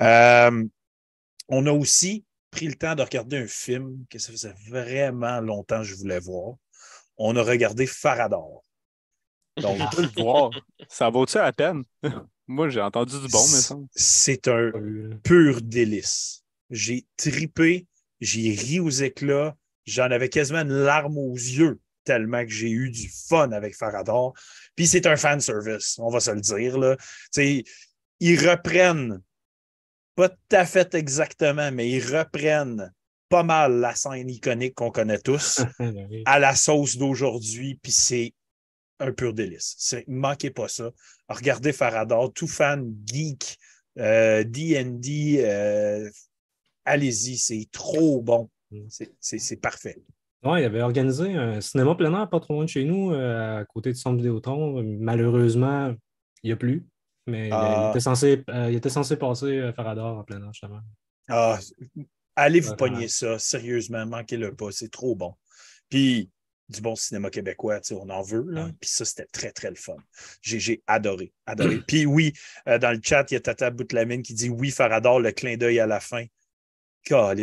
[0.00, 0.64] Euh,
[1.48, 5.78] on a aussi pris le temps de regarder un film que ça faisait vraiment longtemps
[5.78, 6.54] que je voulais voir.
[7.16, 8.64] On a regardé Farador.
[9.56, 10.50] Donc, On peut le voir.
[10.88, 11.82] Ça vaut-tu la peine?
[12.46, 13.76] Moi, j'ai entendu du bon, mais ça.
[13.94, 14.70] c'est un
[15.22, 16.44] pur délice.
[16.70, 17.86] J'ai tripé,
[18.20, 22.90] j'ai ri aux éclats, j'en avais quasiment une larme aux yeux tellement que j'ai eu
[22.90, 24.32] du fun avec Farador.
[24.74, 26.78] Puis c'est un fan service, on va se le dire.
[26.78, 26.96] Là.
[27.36, 29.20] Ils reprennent,
[30.18, 32.92] pas tout à fait exactement, mais ils reprennent
[33.28, 38.34] pas mal la scène iconique qu'on connaît tous Ben à la sauce d'aujourd'hui, puis c'est
[38.98, 39.94] un pur délice.
[40.08, 40.90] Manquez pas ça.
[41.28, 43.58] Regardez Farador, tout fan geek,
[43.98, 46.10] euh, D&D, euh,
[46.84, 48.50] allez-y, c'est trop bon.
[48.72, 48.86] Mm.
[49.20, 50.02] C'est- parfait.
[50.42, 53.60] Ouais, il avait organisé un cinéma plein air pas trop loin de chez nous, euh,
[53.60, 54.82] à côté du centre Vidéotron.
[54.82, 55.94] Malheureusement,
[56.42, 56.88] il n'y a plus.
[57.28, 57.84] Mais Ah.
[57.86, 60.80] il, était censé, euh, il était censé passer à Farador en plein air, justement.
[61.28, 61.58] Ah,
[62.34, 63.08] allez vous pogner ouais.
[63.08, 65.34] ça, sérieusement, manquez-le pas, c'est trop bon.
[65.90, 66.30] Puis,
[66.68, 68.64] du bon cinéma québécois, on en veut, là.
[68.64, 68.72] Ouais.
[68.80, 69.96] Puis ça, c'était très, très le fun.
[70.42, 71.80] J'ai adoré, adoré.
[71.86, 72.32] Puis oui,
[72.66, 75.56] euh, dans le chat, il y a Tata Boutlamine qui dit oui, Farador, le clin
[75.56, 76.24] d'œil à la fin.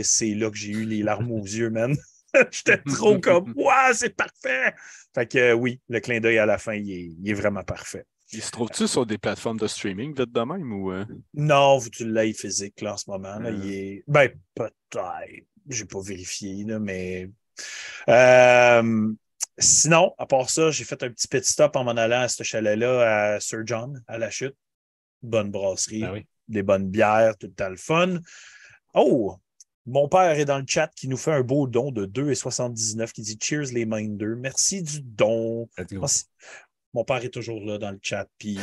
[0.03, 1.95] C'est là que j'ai eu les larmes aux yeux, man.
[2.51, 4.75] J'étais trop comme, waouh, c'est parfait.
[5.13, 7.63] Fait que euh, oui, le clin d'œil à la fin, il est, il est vraiment
[7.63, 8.05] parfait.
[8.31, 10.91] Il se trouve-tu sur des plateformes de streaming vite de même ou.
[10.91, 11.05] euh?
[11.33, 13.38] Non, tu l'aies physique là, en ce moment.
[13.39, 13.59] Là, Euh.
[13.63, 14.03] il est...
[14.07, 15.45] Ben, peut-être.
[15.67, 17.29] J'ai pas vérifié, là, mais.
[18.09, 19.11] Euh,
[19.57, 22.43] Sinon, à part ça, j'ai fait un petit pit stop en m'en allant à ce
[22.43, 24.55] chalet-là à Sir John, à la chute.
[25.23, 26.25] Bonne brasserie, Ben oui.
[26.49, 28.19] des bonnes bières, tout le temps le fun.
[28.93, 29.38] Oh!
[29.85, 33.21] Mon père est dans le chat qui nous fait un beau don de 2,79 qui
[33.21, 34.35] dit Cheers les minders.
[34.38, 35.69] Merci du don.
[36.07, 36.25] C'est-
[36.95, 38.58] Mon père est toujours là dans le chat, puis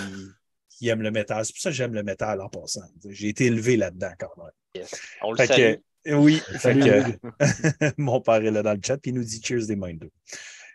[0.81, 1.45] il aime le métal.
[1.45, 2.83] C'est pour ça que j'aime le métal en passant.
[3.09, 4.85] J'ai été élevé là-dedans quand même.
[5.23, 5.75] On le Fait salue.
[6.05, 9.40] que, oui, fait que, mon père est là dans le chat, puis il nous dit
[9.40, 10.09] Cheers des Minders.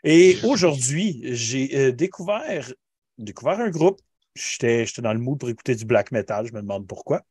[0.06, 2.72] Et aujourd'hui, j'ai euh, découvert,
[3.18, 4.00] découvert un groupe.
[4.36, 7.24] J'étais j'étais dans le mood pour écouter du black metal, je me demande pourquoi.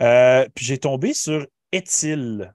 [0.00, 2.52] Euh, puis j'ai tombé sur Etil,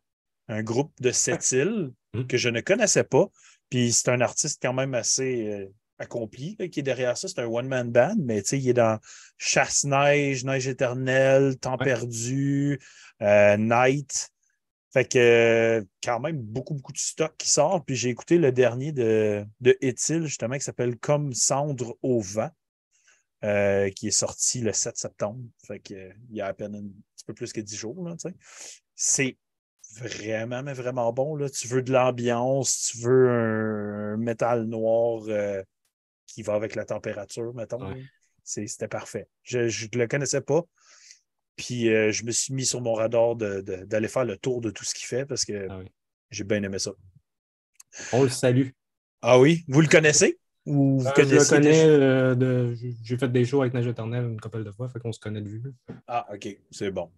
[0.49, 2.27] un groupe de sept îles Hmm.
[2.27, 3.27] que je ne connaissais pas.
[3.69, 5.65] Puis c'est un artiste quand même assez euh,
[6.01, 7.27] accompli là, qui est derrière ça.
[7.27, 8.99] C'est un one-man band, mais tu sais, il est dans
[9.37, 11.85] Chasse-Neige, Neige éternelle, Temps Ouais.
[11.85, 12.79] perdu,
[13.21, 14.29] euh, Night.
[14.93, 17.85] Fait que euh, quand même beaucoup, beaucoup de stock qui sort.
[17.85, 22.49] Puis j'ai écouté le dernier de, de Etil, justement, qui s'appelle Comme cendre au vent,
[23.45, 25.39] euh, qui est sorti le 7 septembre.
[25.65, 26.81] Fait que il y a à peine un
[27.15, 28.03] petit peu plus que 10 jours.
[28.03, 28.15] là.
[28.95, 29.37] C'est
[29.95, 31.35] vraiment, mais vraiment bon.
[31.35, 31.49] Là.
[31.49, 35.63] Tu veux de l'ambiance, tu veux un, un métal noir euh,
[36.33, 37.85] qui va avec la température, mettons.
[37.93, 38.03] Ouais.
[38.43, 39.27] C'était parfait.
[39.43, 40.63] Je ne le connaissais pas.
[41.55, 44.83] Puis euh, je me suis mis sur mon radar d'aller faire le tour de tout
[44.85, 45.85] ce qu'il fait parce que Ah oui.
[46.31, 46.91] j'ai bien aimé ça.
[48.13, 48.69] On le salue.
[49.21, 49.63] Ah oui?
[49.67, 50.39] Vous le connaissez?
[50.65, 52.75] Ou vous Euh, je le connais, euh, de...
[53.03, 55.41] j'ai fait des shows avec Neige éternelle une couple de fois, fait qu'on se connaît
[55.41, 55.61] de vue.
[56.07, 57.11] Ah, OK, c'est bon.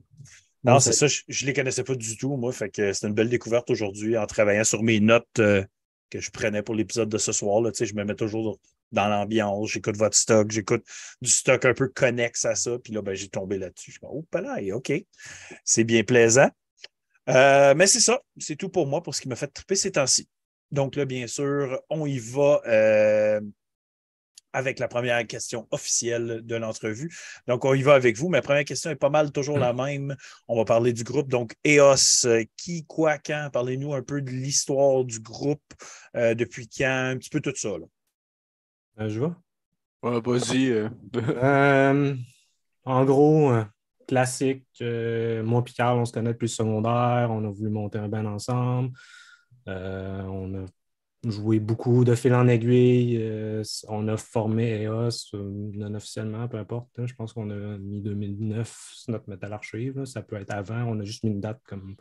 [0.63, 2.51] Non, On c'est ça, je ne les connaissais pas du tout, moi.
[2.53, 5.63] Fait que c'est une belle découverte aujourd'hui en travaillant sur mes notes euh,
[6.09, 7.61] que je prenais pour l'épisode de ce soir.
[7.61, 7.71] Là.
[7.71, 8.59] Tu sais, je me mets toujours
[8.93, 10.85] dans l'ambiance, j'écoute votre stock, j'écoute
[11.21, 12.77] du stock un peu connexe à ça.
[12.79, 13.91] Puis là, ben, j'ai tombé là-dessus.
[13.91, 14.93] Je me oh, palais, OK.
[15.65, 16.49] C'est bien plaisant.
[17.29, 19.91] Euh, mais c'est ça, c'est tout pour moi pour ce qui m'a fait triper ces
[19.91, 20.27] temps-ci.
[20.71, 23.39] Donc là, bien sûr, on y va euh,
[24.51, 27.15] avec la première question officielle de l'entrevue.
[27.47, 28.29] Donc, on y va avec vous.
[28.29, 30.15] Ma première question est pas mal toujours la même.
[30.47, 31.29] On va parler du groupe.
[31.29, 33.49] Donc, EOS, euh, qui, quoi, quand?
[33.51, 35.63] Parlez-nous un peu de l'histoire du groupe,
[36.13, 37.69] depuis quand, un petit peu tout ça.
[37.69, 37.85] Là.
[38.99, 39.35] Euh, je vois.
[40.03, 40.69] Ouais, vas-y.
[40.71, 40.89] euh.
[41.15, 42.15] Euh,
[42.85, 43.51] en gros,
[44.07, 44.65] classique.
[44.81, 47.29] moi et Carl, on se connaît depuis le secondaire.
[47.31, 48.91] On a voulu monter un band ensemble.
[49.67, 50.65] On a
[51.29, 53.17] joué beaucoup de fil en aiguille.
[53.87, 56.89] on a formé EOS non officiellement, peu importe.
[56.99, 57.05] hein.
[57.07, 59.99] je pense qu'on a mis 2009 sur notre métal archive.
[59.99, 60.05] là.
[60.05, 60.83] Ça peut être avant.
[60.83, 61.95] On a juste mis une date comme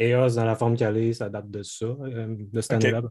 [0.00, 1.12] EOS dans la forme qu'elle est.
[1.14, 3.02] Ça date de ça, euh, de cette année-là.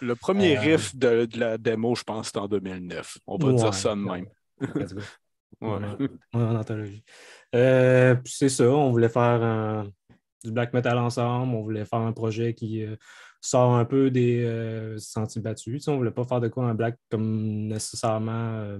[0.00, 3.18] Le premier Euh, riff de, de la démo, je pense, c'était en 2009.
[3.26, 4.26] On va Ouais, dire ça de même.
[5.60, 5.78] Ouais.
[5.80, 7.04] Ouais, en anthologie.
[7.54, 9.88] Euh, puis c'est ça, on voulait faire un-
[10.42, 12.96] du black metal ensemble, on voulait faire un projet qui euh,
[13.40, 15.74] sort un peu des sentiers battus.
[15.74, 18.76] Tu sais, on voulait pas faire de quoi un black comme nécessairement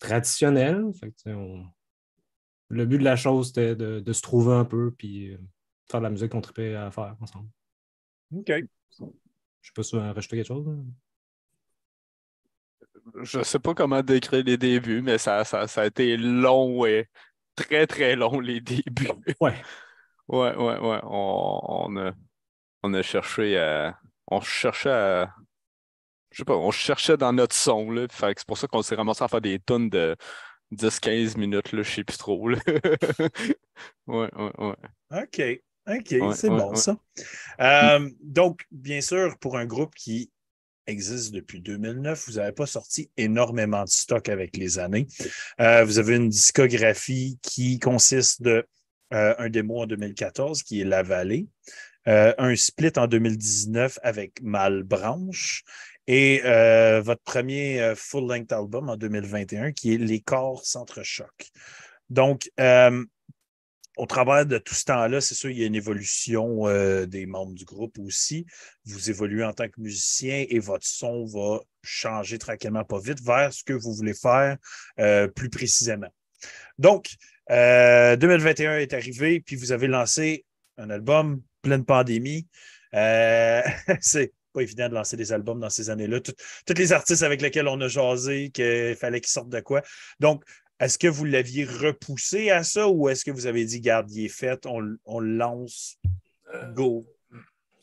[0.00, 0.84] traditionnel.
[0.98, 1.66] Fait que, tu sais, on-
[2.70, 5.36] Le but de la chose, c'était de, de se trouver un peu puis
[5.90, 7.48] faire de la musique qu'on tripait à faire ensemble.
[8.34, 8.48] OK.
[8.50, 10.66] Je sais pas si tu veux rajouter quelque chose.
[10.66, 10.74] là.
[13.22, 17.08] Je sais pas comment décrire les débuts, mais ça, ça, ça a été long, ouais.
[17.54, 19.08] Très, très long, les débuts.
[19.40, 19.54] Ouais.
[20.28, 21.00] Ouais, ouais, ouais.
[21.04, 22.12] On, on a,
[22.82, 23.98] on a cherché à.
[24.28, 25.34] On cherchait à.
[26.30, 28.06] Je sais pas, on cherchait dans notre son, là.
[28.10, 30.16] C'est pour ça qu'on s'est ramassé à faire des tonnes de
[30.72, 32.58] 10-15 minutes, là, je sais plus trop, là.
[34.06, 34.76] Ouais, ouais, ouais.
[35.22, 35.63] OK.
[35.86, 36.76] OK, Ouais, c'est ouais, bon ouais.
[36.76, 36.96] ça.
[37.60, 40.30] Euh, donc, bien sûr, pour un groupe qui
[40.86, 45.06] existe depuis 2009, vous n'avez pas sorti énormément de stock avec les années.
[45.60, 48.66] Euh, vous avez une discographie qui consiste de
[49.12, 51.46] euh, un démo en 2014 qui est La Vallée,
[52.06, 55.64] un split en 2019 avec Malbranche
[56.06, 56.40] et
[57.02, 61.50] votre premier full-length album en 2021 qui est Les corps s'entrechoquent.
[62.10, 63.04] Donc, euh,
[63.96, 67.26] au travers de tout ce temps-là, c'est sûr, il y a une évolution euh, des
[67.26, 68.46] membres du groupe aussi.
[68.84, 73.52] Vous évoluez en tant que musicien et votre son va changer tranquillement, pas vite, vers
[73.52, 74.56] ce que vous voulez faire
[74.98, 76.12] euh, plus précisément.
[76.78, 77.10] Donc,
[77.50, 80.44] euh, 2021 est arrivé, puis vous avez lancé
[80.76, 82.46] un album pleine pandémie.
[82.94, 83.62] Euh,
[84.00, 86.20] c'est pas évident de lancer des albums dans ces années-là.
[86.20, 86.34] Tout-
[86.66, 89.82] tous les artistes avec lesquels on a jasé, qu'il fallait qu'ils sortent de quoi.
[90.20, 90.44] Donc,
[90.84, 94.26] est-ce que vous l'aviez repoussé à ça ou est-ce que vous avez dit, garde, il
[94.26, 95.98] est fait, on, on le lance,
[96.74, 97.06] go?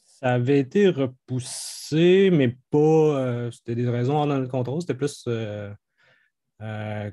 [0.05, 2.77] Ça avait été repoussé, mais pas.
[2.77, 4.79] euh, c'était des raisons hors de notre contrôle.
[4.81, 5.73] C'était plus euh,
[6.61, 7.09] euh,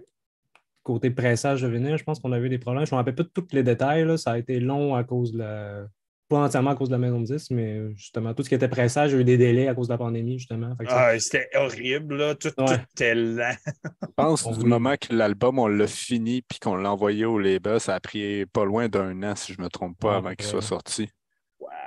[0.83, 1.97] côté pressage de vinyle.
[1.97, 2.85] Je pense qu'on avait eu des problèmes.
[2.85, 4.05] Je ne me rappelle pas de tous les détails.
[4.05, 4.19] là.
[4.19, 5.87] Ça a été long à cause de la.
[6.29, 8.69] Pas entièrement à cause de la maison de 10, mais justement, tout ce qui était
[8.69, 10.77] pressage, il y a eu des délais à cause de la pandémie, justement.
[10.87, 12.35] Ça- Ah, C'était horrible, là.
[12.35, 12.67] Tout, Ouais.
[12.67, 13.55] tout était lent.
[14.03, 17.25] Je pense On du voulait- moment que l'album, on l'a fini puis qu'on l'a envoyé
[17.25, 20.17] au label, ça a pris pas loin d'un an, si je me trompe pas, Ouais,
[20.17, 21.09] avant qu'il soit sorti.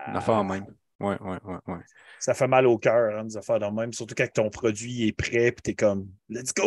[0.08, 0.66] Une affaire en même.
[1.00, 1.80] Ouais, ouais, ouais, ouais.
[2.20, 3.94] Ça fait mal au cœur, hein, des affaires de même.
[3.94, 6.64] Surtout quand ton produit est prêt, puis t'es comme, let's go!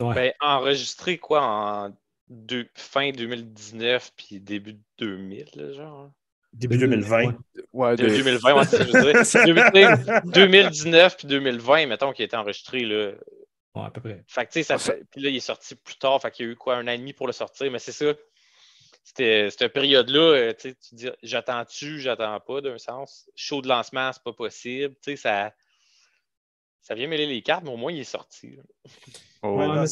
[0.00, 0.14] Ouais.
[0.14, 1.96] Ben, enregistré quoi en
[2.28, 6.10] deux- fin 2019 puis début 2000, là, genre.
[6.52, 7.24] Début 2020.
[7.26, 7.34] Ouais.
[7.72, 9.24] Ouais, De- des- 2020, ouais, c'est ça, je veux dire.
[9.26, 13.12] Ça- 2000 2019 puis 2020, mettons, qui a été enregistré, là.
[13.76, 14.24] Ouais, à peu près.
[14.26, 16.30] Fait que, tu sais, ça Ah, fait- Puis là, il est sorti plus tard, fait
[16.32, 18.12] qu'il y a eu quoi, un an et demi pour le sortir, mais c'est ça.
[19.04, 23.28] C'était cette période-là, euh, tu sais, tu dis, j'attends-tu, j'attends pas, d'un sens.
[23.36, 24.94] Show de lancement, c'est pas possible.
[25.02, 25.54] Tu sais, ça,
[26.82, 28.58] ça vient mêler les cartes, mais au moins, il est sorti.
[29.42, 29.86] Oh, Ouais,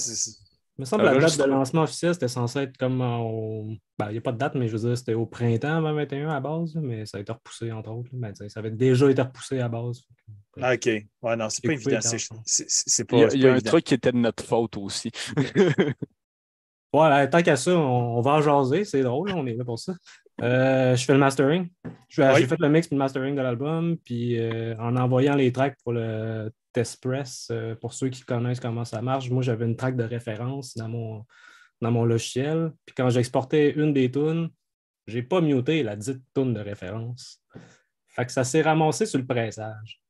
[0.79, 3.67] Il me semble que la date de lancement officiel, c'était censé être comme au.
[3.99, 6.29] Ben, il n'y a pas de date, mais je veux dire, c'était au printemps 2021
[6.31, 8.11] à base, mais ça a été repoussé, entre autres.
[8.13, 10.03] Ben, ça avait déjà été repoussé à base.
[10.61, 10.87] Ah, OK.
[10.87, 11.99] Ouais, non, c'est pas évident.
[12.01, 12.41] C'est temps.
[12.45, 13.71] c'est- c'est pas, Il y a, il y a un évident.
[13.73, 15.11] truc qui était de notre faute aussi.
[16.95, 19.63] Ouais, ben, tant qu'à ça, on, on va en jaser, c'est drôle, on est là
[19.63, 19.93] pour ça.
[20.41, 21.69] Euh, je fais le mastering.
[22.09, 22.47] Je- J'ai Oui.
[22.47, 25.93] fait le mix et le mastering de l'album, puis euh, en envoyant les tracks pour
[25.93, 29.97] le test press, euh, pour ceux qui connaissent comment ça marche, moi j'avais une track
[29.97, 31.25] de référence dans mon,
[31.81, 32.73] dans mon logiciel.
[32.87, 34.51] Puis quand j'exportais une des tunes,
[35.07, 37.43] j'ai pas muté la dite tune de référence.
[38.09, 40.01] Fait que ça s'est ramassé sur le pressage.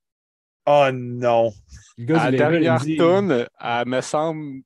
[0.66, 1.52] Oh non!
[1.96, 4.62] Le gars À la dernière dit- tune, elle me semble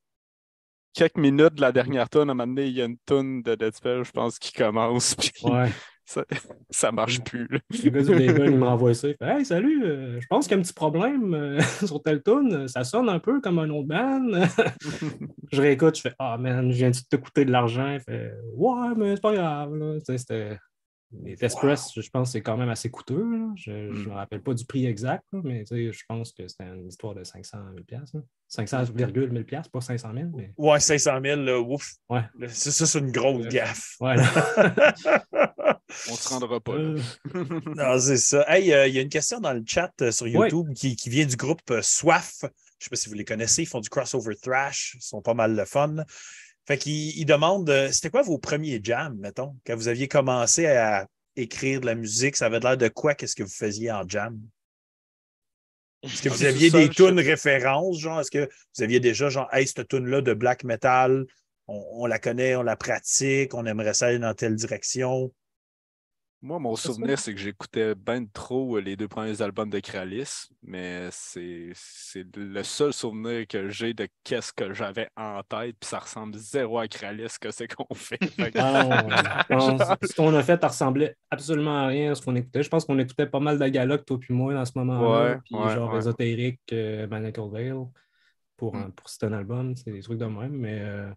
[0.95, 3.43] quelques minutes de la dernière tune, à un moment donné, il y a une tune
[3.43, 5.15] de Dead Spell, je pense, qui commence.
[5.17, 5.71] Puis Ouais.
[6.05, 6.25] Ça,
[6.71, 7.47] ça marche plus.
[7.49, 7.59] là.
[7.85, 9.09] Le gars du label, il m'a envoyé ça.
[9.09, 12.03] Il fait Hey, salut, euh, je pense qu'il y a un petit problème euh, sur
[12.03, 12.69] telle tune.
[12.69, 14.47] Ça sonne un peu comme un autre band.
[15.53, 17.93] je réécoute, je fais Ah, man, je viens de te coûter de l'argent.
[17.93, 19.75] Il fait Ouais, mais c'est pas grave.
[19.75, 19.99] Là.
[20.17, 20.59] C'était-
[21.25, 23.23] Les test press, je pense que c'est quand même assez coûteux.
[23.31, 23.49] là.
[23.55, 24.09] Je ne Hmm.
[24.09, 27.23] me rappelle pas du prix exact, là, mais je pense que c'était une histoire de
[27.23, 28.23] 500 000 piastres, là.
[28.49, 31.87] 500,000 piastres, pas 500 000, mais Ouais, 500 000, là, ouf.
[32.09, 32.23] Ouais.
[32.49, 33.97] Ça, ça, c'est une grosse gaffe.
[36.11, 37.01] On se rendra pas là.
[37.35, 37.45] Euh,
[37.77, 38.45] non, c'est ça.
[38.49, 41.11] Hey, euh, il y a une question dans le chat euh, sur YouTube qui, qui
[41.11, 42.39] vient du groupe euh, Soif.
[42.43, 42.51] Je ne
[42.81, 43.63] sais pas si vous les connaissez.
[43.63, 44.95] Ils font du crossover thrash.
[44.97, 45.97] Ils sont pas mal le fun.
[46.67, 50.67] Fait qu'ils ils demandent euh, c'était quoi vos premiers jams, mettons, quand vous aviez commencé
[50.67, 53.15] à écrire de la musique, ça avait l'air de quoi?
[53.15, 54.39] Qu'est-ce que vous faisiez en jam?
[56.03, 58.21] Est-ce que Ah, vous aviez des je- tunes références, genre?
[58.21, 61.27] Est-ce que vous aviez déjà, genre, hey, cette tune-là de black metal,
[61.69, 65.33] on, on la connaît, on la pratique, on aimerait ça aller dans telle direction?
[66.45, 71.09] Moi, mon souvenir, c'est que j'écoutais ben trop les deux premiers albums de Kralis, mais
[71.13, 76.01] c'est c'est le seul souvenir que j'ai de qu'est-ce que j'avais en tête, puis ça
[76.01, 78.19] ressemble zéro à Kralis, que c'est qu'on fait.
[78.59, 79.05] Ah,
[79.51, 82.35] non, je pense- ce qu'on a fait, ça ressemblait absolument à rien à ce qu'on
[82.35, 82.65] écoutait.
[82.65, 85.35] Je pense qu'on écoutait pas mal de Galoc, toi puis moi, dans ce moment-là.
[85.35, 85.99] Ouais, puis ouais, genre ouais.
[85.99, 87.73] ésotérique, euh, Veil,
[88.57, 88.93] pour, un- Mm.
[88.93, 90.53] pour citer un album, c'est des trucs de même.
[90.53, 91.11] Mais euh,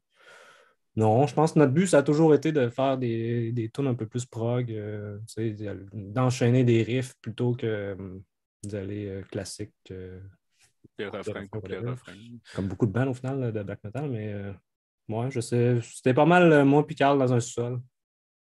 [0.96, 3.88] non, je pense que notre but, ça a toujours été de faire des, des tunes
[3.88, 5.18] un peu plus prog, euh,
[5.94, 8.20] d'enchaîner des riffs plutôt que euh,
[8.64, 10.20] d'aller euh, classique, euh,
[10.98, 11.46] les refrains,
[12.56, 14.10] comme beaucoup de bands au final là, de black metal.
[14.10, 14.54] Mais euh,
[15.08, 17.82] moi, je sais, c'était pas mal moi puis Carl dans un sol.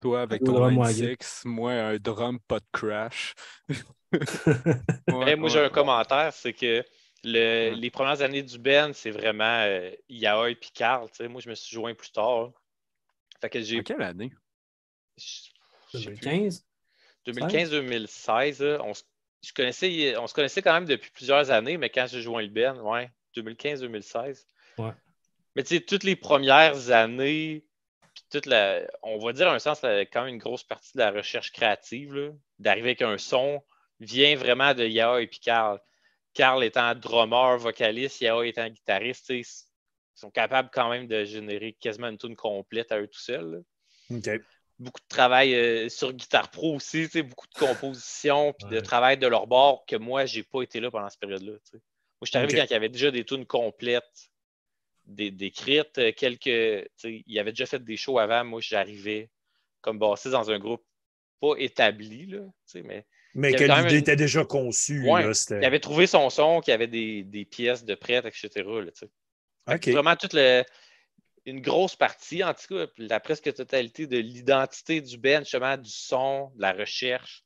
[0.00, 3.34] Toi, avec ton drum 26, moi, un drum, pas de crash.
[5.08, 6.82] Moi, j'ai un commentaire, c'est que
[7.24, 7.74] le- Ouais.
[7.76, 11.08] les premières années du Ben, c'est vraiment euh, Yaoi et Carl.
[11.10, 11.28] tu sais.
[11.28, 12.40] Moi, je me suis joint plus tard.
[12.40, 12.52] hein.
[13.40, 13.82] Fait que j'ai.
[13.82, 14.32] Quelle année?
[15.18, 15.50] je-
[15.92, 16.20] je sais plus.
[16.20, 16.66] 2015?
[17.26, 19.02] 2015-2016, là, on, se-
[19.44, 22.48] je connaissais, on se connaissait quand même depuis plusieurs années, mais quand j'ai joint le
[22.48, 24.46] Ben, ouais, 2015-2016.
[24.78, 24.92] Ouais.
[25.56, 27.64] Mais tu sais, toutes les premières années,
[28.14, 30.98] puis toute la, on va dire à un sens, quand même une grosse partie de
[31.00, 33.62] la recherche créative, là, d'arriver avec un son,
[33.98, 35.40] vient vraiment de Yao et puis
[36.34, 36.64] Carl.
[36.64, 39.44] Étant drummer, vocaliste, Yao étant guitariste, ils
[40.14, 43.62] sont capables quand même de générer quasiment une tune complète à eux tout seuls.
[44.80, 49.26] beaucoup de travail euh, sur Guitar Pro aussi, beaucoup de composition, puis de travail de
[49.26, 51.52] leur bord que moi, j'ai pas été là pendant cette période-là.
[51.52, 51.80] Moi,
[52.22, 54.30] je suis arrivé quand il y avait déjà des tunes complètes,
[55.04, 56.42] des, décrites, euh, quelques.
[56.44, 58.44] tu sais, Il avait déjà fait des shows avant.
[58.44, 59.30] Moi, j'arrivais
[59.80, 60.84] comme bassiste dans un groupe
[61.40, 62.40] pas établi, là,
[62.84, 65.08] mais Mais que l'idée était déjà conçue.
[65.08, 67.94] Ouais, là, c'était- il avait trouvé son son, qu'il y avait des, des pièces de
[67.94, 68.50] prêtes, etc.
[68.56, 68.90] là.
[69.92, 70.64] Vraiment, toute le-
[71.46, 75.88] une grosse partie, en tout cas, la presque totalité de l'identité du band, justement, du
[75.90, 77.44] son, de la recherche,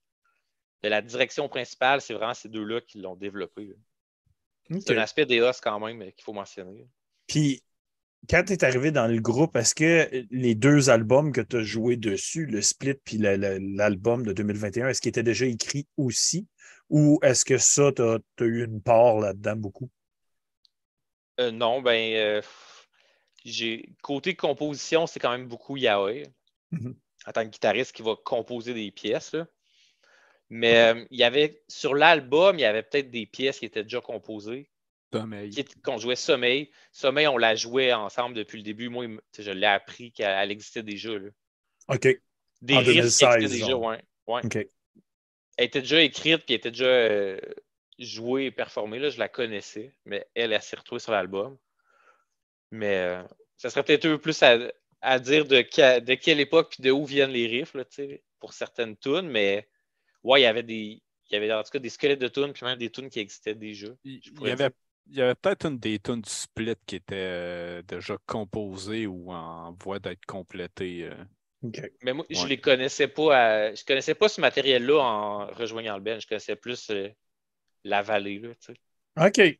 [0.82, 3.72] de la direction principale, c'est vraiment ces deux-là qui l'ont développé.
[4.80, 6.86] C'est un aspect des os quand même euh, qu'il faut mentionner.
[7.26, 7.62] Puis,
[8.28, 11.62] quand tu es arrivé dans le groupe, est-ce que les deux albums que tu as
[11.62, 15.86] joués dessus, le Split puis la- la- l'album de 2021, est-ce qu'ils étaient déjà écrits
[15.96, 16.46] aussi?
[16.90, 19.90] Ou est-ce que ça, tu as, eu une part là-dedans beaucoup?
[21.40, 22.42] Euh, non, ben, euh,
[23.44, 26.28] j'ai côté composition, c'est quand même beaucoup Yaoi.
[26.70, 26.94] Mhm.
[27.26, 29.32] En tant que guitariste qui va composer des pièces.
[29.32, 29.46] là.
[30.50, 33.82] Mais euh, il y avait sur l'album, il y avait peut-être des pièces qui étaient
[33.82, 34.68] déjà composées.
[35.20, 35.50] Sommeil.
[35.50, 36.70] qui est- qu'on jouait Sommeil.
[36.92, 38.88] Sommeil, on la jouait ensemble depuis le début.
[38.88, 39.06] Moi,
[39.38, 41.10] je l'ai appris qu'elle elle existait déjà.
[41.18, 41.28] là.
[41.88, 42.08] OK.
[42.62, 44.02] Des En riffs qui 2016, existaient déjà, ouais.
[44.26, 44.40] ouais.
[44.44, 44.56] OK.
[45.56, 47.38] Elle était déjà écrite, puis elle était déjà euh,
[47.98, 48.98] jouée et performée.
[48.98, 51.56] Là, je la connaissais, mais elle, elle s'est retrouvée sur l'album.
[52.70, 53.22] Mais euh,
[53.56, 54.58] ça serait peut-être un peu plus à,
[55.00, 57.94] à dire de, que- de quelle époque puis de où viennent les riffs, là, tu
[57.96, 59.68] sais, pour certaines tunes, mais
[60.22, 61.00] ouais, il y avait des.
[61.30, 63.18] Il y avait en tout cas des squelettes de tunes, puis même des tunes qui
[63.18, 63.88] existaient déjà.
[64.04, 64.70] Il y avait,
[65.06, 69.32] il y avait peut-être une des tunes du split qui était euh, déjà composée ou
[69.32, 71.04] en voie d'être complétée.
[71.04, 71.24] euh.
[72.02, 72.48] Mais moi, je Ouais.
[72.48, 73.68] les connaissais pas.
[73.70, 76.18] à- Je connaissais pas ce matériel-là en rejoignant le band.
[76.20, 77.08] Je connaissais plus euh,
[77.84, 78.38] la vallée.
[78.40, 78.80] Là, tu sais.
[79.16, 79.58] OK.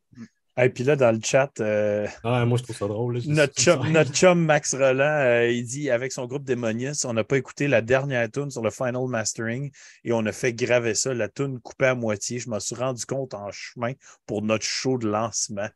[0.56, 3.16] Et puis là, dans le chat, euh, Ah, moi, je trouve ça drôle.
[3.16, 3.22] là.
[3.26, 7.24] notre, chum, notre chum Max Roland, euh, il dit avec son groupe Démonius, on n'a
[7.24, 9.72] pas écouté la dernière tune sur le Final Mastering
[10.04, 12.38] et on a fait graver ça, la tune coupée à moitié.
[12.38, 13.92] Je m'en suis rendu compte en chemin
[14.26, 15.68] pour notre show de lancement.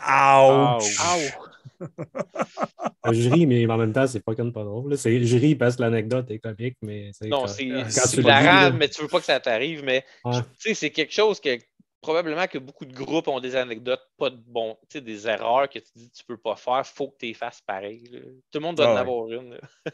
[0.00, 0.98] Ouch!
[0.98, 1.32] Ouch.
[3.12, 4.90] Je ris, mais en même temps, c'est fucking pas drôle.
[4.92, 4.96] là.
[4.96, 9.02] C'est- Je ris parce que l'anecdote est comique, mais c'est Non, c'est hilarant, mais tu
[9.02, 9.82] veux pas que ça t'arrive.
[9.84, 10.38] Mais Ouais.
[10.58, 11.58] tu sais, c'est quelque chose que
[12.02, 15.68] probablement que beaucoup de groupes ont des anecdotes pas de bon, tu sais, des erreurs
[15.70, 18.04] que tu dis que tu peux pas faire, faut que tu les fasses pareil.
[18.12, 18.20] là.
[18.50, 19.00] Tout le monde doit Ah en ouais.
[19.00, 19.58] avoir une.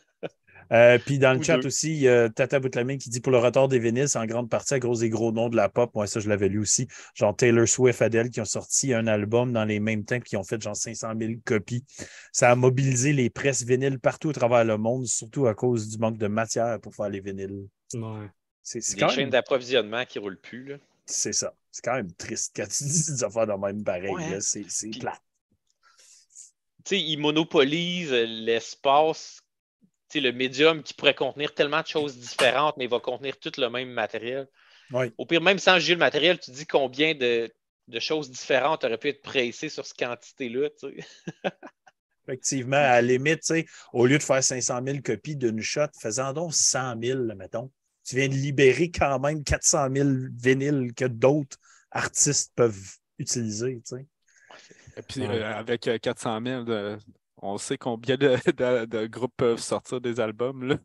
[0.70, 1.64] Euh, puis dans le Ou chat deux.
[1.64, 4.26] aussi, il y a Tata Boutlamine qui dit pour le retard des vinyles, c'est en
[4.26, 5.94] grande partie à cause des gros noms de la pop.
[5.94, 6.86] Moi, ça, je l'avais lu aussi.
[7.14, 10.44] Genre Taylor Swift, Adele qui ont sorti un album dans les mêmes temps qui ont
[10.44, 11.84] fait genre 500 000 copies.
[12.32, 15.96] Ça a mobilisé les presses vinyles partout à travers le monde, surtout à cause du
[15.98, 17.66] manque de matière pour faire les vinyles.
[17.94, 18.28] Ouais.
[18.62, 19.30] C'est quand chaînes même.
[19.30, 20.64] d'approvisionnement qui ne roulent plus.
[20.64, 20.76] Là.
[21.06, 21.54] C'est ça.
[21.78, 24.10] C'est quand même triste quand tu dis des affaires de même pareil.
[24.10, 24.40] Ouais.
[24.40, 25.22] C'est plate.
[26.84, 29.42] Tu sais, ils monopolisent l'espace,
[30.08, 33.38] tu sais, le médium qui pourrait contenir tellement de choses différentes, mais il va contenir
[33.38, 34.48] tout le même matériel.
[35.18, 37.48] Au pire, même sans juger le matériel, tu dis combien de,
[37.86, 40.70] de choses différentes auraient pu être pressées sur cette quantité-là.
[42.26, 45.86] Effectivement, à la limite, tu sais, au lieu de faire 500 000 copies d'une shot,
[46.00, 47.70] faisant donc 100 000, là, mettons.
[48.02, 51.58] Tu viens de libérer quand même 400 000 vinyles que d'autres
[51.90, 53.76] artistes peuvent utiliser.
[53.86, 54.06] tu sais.
[54.96, 55.42] Et puis, Ouais.
[55.42, 56.98] euh, avec euh, 400 000, de-
[57.36, 60.64] on sait combien de, de- de groupes peuvent sortir des albums.
[60.64, 60.78] là.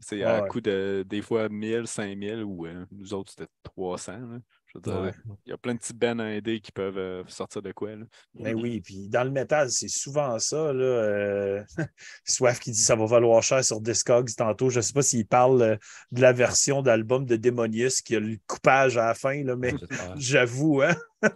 [0.00, 0.48] C'est à Ouais.
[0.48, 4.18] coût de des fois 1000, 5000 ou euh, nous autres, c'était 300.
[4.18, 4.38] là.
[4.74, 5.12] Je veux dire, Ouais.
[5.46, 7.90] il y a plein de petits bands indés qui peuvent euh, sortir de quoi.
[7.94, 8.04] là.
[8.34, 10.72] Ben oui, puis dans le métal, c'est souvent ça.
[10.72, 11.62] Là, euh,
[12.24, 14.70] Soif qui dit ça va valoir cher sur Discogs tantôt.
[14.70, 15.76] Je ne sais pas s'il parle euh,
[16.12, 19.74] de la version d'album de Demonius qui a le coupage à la fin, là, mais
[20.16, 20.94] j'avoue, hein?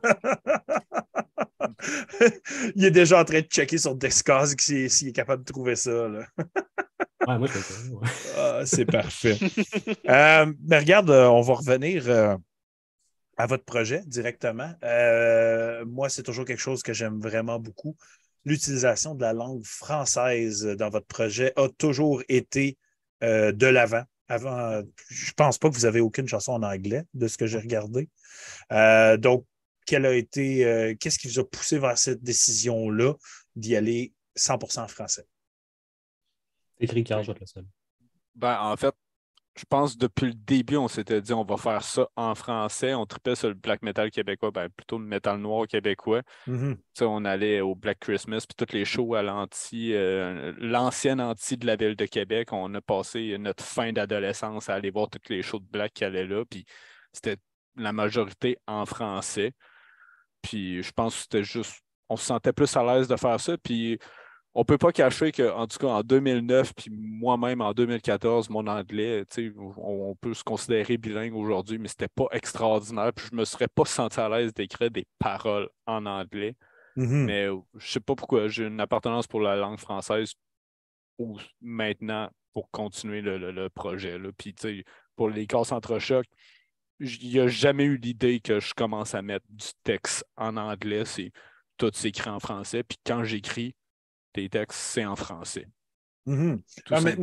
[2.75, 6.09] Il est déjà en train de checker sur Discogs s'il est capable de trouver ça.
[6.09, 6.20] là.
[7.27, 8.09] Ouais, moi, ouais.
[8.37, 9.38] Ah, c'est parfait.
[10.07, 12.38] Mais regarde, on va revenir
[13.37, 14.72] à votre projet directement.
[14.83, 17.96] Euh, moi, c'est toujours quelque chose que j'aime vraiment beaucoup.
[18.44, 22.79] L'utilisation de la langue française dans votre projet a toujours été
[23.22, 24.05] euh, de l'avant.
[24.29, 27.59] Avant, je pense pas que vous avez aucune chanson en anglais de ce que j'ai
[27.59, 28.09] regardé.
[28.72, 29.46] Euh, donc,
[29.87, 33.14] quelle a été, euh, qu'est-ce qui vous a poussé vers cette décision-là
[33.55, 35.27] d'y aller 100% en français?
[36.81, 37.64] Écrit Carl, je vais être le seul.
[38.35, 38.94] Ben, en fait,
[39.56, 42.94] je pense depuis le début, on s'était dit on va faire ça en français.
[42.94, 46.22] On tripait sur le black metal québécois, ben, plutôt le metal noir québécois.
[46.74, 51.20] Tu sais, on allait au Black Christmas, puis tous les shows à l'anti, euh, l'ancienne
[51.20, 52.52] anti de la ville de Québec.
[52.52, 56.04] On a passé notre fin d'adolescence à aller voir tous les shows de Black qui
[56.04, 56.66] allaient là, puis
[57.12, 57.38] c'était
[57.76, 59.52] la majorité en français.
[60.42, 63.56] Puis je pense que c'était juste, on se sentait plus à l'aise de faire ça.
[63.58, 63.98] Puis
[64.58, 69.22] on peut pas cacher qu'en tout cas en 2009, puis moi-même en 2014, mon anglais,
[69.58, 69.74] on,
[70.10, 73.12] on peut se considérer bilingue aujourd'hui, mais c'était pas extraordinaire.
[73.12, 76.54] Puis je me serais pas senti à l'aise d'écrire des paroles en anglais.
[76.96, 77.26] Mhm.
[77.26, 80.32] Mais euh, je sais pas pourquoi j'ai une appartenance pour la langue française
[81.18, 84.18] ou maintenant pour continuer le, le- le projet.
[84.18, 84.30] Là.
[84.38, 84.84] Puis, tu sais,
[85.16, 86.24] pour les casses entre chocs,
[86.98, 91.04] il n'y a jamais eu l'idée que je commence à mettre du texte en anglais.
[91.04, 91.30] C'est
[91.76, 92.82] tout s'écrit en français.
[92.82, 93.74] Puis quand j'écris
[94.49, 95.68] textes, c'est en français.
[96.27, 96.61] Mhm.
[96.85, 97.16] tout Ah, mais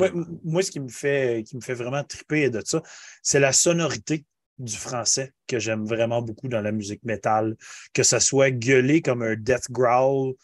[0.43, 2.81] moi, ce qui me fait, qui me fait vraiment triper de ça,
[3.21, 4.25] c'est la sonorité
[4.59, 7.55] du français que j'aime vraiment beaucoup dans la musique métal.
[7.93, 10.35] Que ça soit gueulé comme un death growl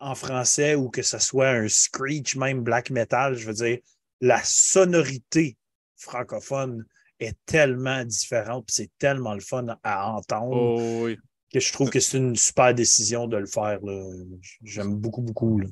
[0.00, 3.78] en français ou que ça soit un screech, même black metal, je veux dire,
[4.20, 5.56] la sonorité
[5.96, 6.84] francophone
[7.18, 11.18] est tellement différente, c'est tellement le fun à entendre Oh, oui.
[11.52, 13.80] que je trouve que c'est une super décision de le faire.
[14.62, 15.58] J'aime beaucoup, beaucoup.
[15.58, 15.66] là.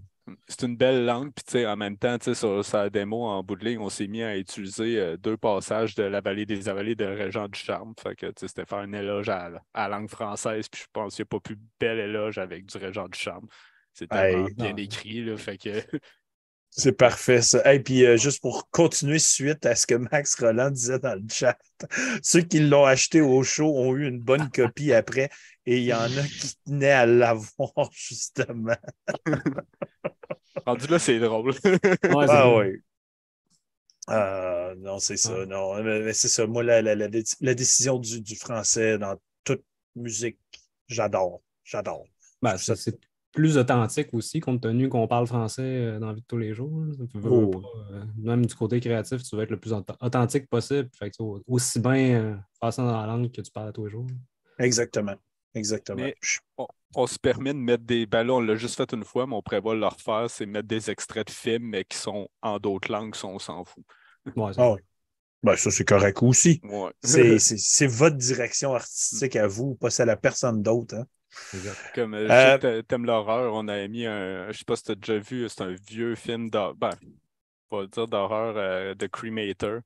[0.48, 3.24] C'est une belle langue, puis tu sais, en même temps, tu sais, sur sa démo
[3.26, 6.46] en bout de ligne, on s'est mis à utiliser euh, deux passages de La vallée
[6.46, 7.94] des avalées de Régent du Charme.
[8.02, 10.80] Fait que tu sais, c'était faire un éloge à, la- à la langue française, puis
[10.82, 13.46] je pense qu'il n'y a pas plus bel éloge avec du Régent du Charme.
[13.92, 14.54] C'est tellement Hey.
[14.54, 14.76] bien Non.
[14.76, 15.70] écrit, là, fait que
[16.70, 17.72] C'est parfait, ça.
[17.74, 21.22] Et puis, euh, juste pour continuer suite à ce que Max Roland disait dans le
[21.31, 21.57] chat,
[22.22, 25.31] ceux qui l'ont acheté au show ont eu une bonne copie après
[25.64, 28.76] et il y en a qui tenaient à l'avoir, justement.
[30.66, 31.52] rendu là, c'est drôle.
[32.05, 32.83] Ouais, Ah oui.
[34.11, 35.33] Euh, non, c'est ça.
[35.40, 35.46] Ouais.
[35.46, 36.46] Non, mais, c'est ça.
[36.46, 37.09] Moi, la, la- la-
[37.40, 39.64] la décision du, du français dans toute
[39.97, 40.38] musique,
[40.88, 41.43] j'adore.
[41.64, 42.05] J'adore.
[42.40, 42.97] Ben, Ça- c'est
[43.37, 46.55] plus authentique aussi, compte tenu qu'on parle français euh, dans la vie de tous les
[46.55, 46.80] jours.
[46.80, 46.93] là.
[47.12, 47.51] Tu veux- Oh.
[47.51, 50.89] pas, euh, même du côté créatif, tu veux être le plus auth- authentique possible.
[50.99, 51.16] Fait que,
[51.47, 54.07] aussi bien euh, ça dans la langue que tu parles à tous les jours.
[54.59, 55.14] Exactement.
[55.55, 56.03] Exactement.
[56.03, 56.14] Mais-
[56.59, 56.66] on,
[56.97, 59.43] on se permet de mettre des ballons, on l'a juste fait une fois, mais on
[59.43, 62.91] prévoit de le refaire, c'est mettre des extraits de films, mais qui sont en d'autres
[62.91, 63.84] langues, ça, on s'en fout.
[64.34, 64.80] Ouais, Ah oui.
[65.43, 66.61] Ben, ça, c'est correct aussi.
[66.64, 66.91] Ouais.
[67.39, 70.95] C'est votre direction artistique à vous, pas celle à personne d'autre.
[70.97, 71.05] hein.
[71.95, 74.51] Comme euh, Euh, t'aimes l'horreur, on a mis un.
[74.53, 76.74] Je sais pas si tu as déjà vu, c'est un vieux film d'horreur.
[76.77, 76.91] Ben,
[77.70, 79.81] on va dire d'horreur euh, de Cremator.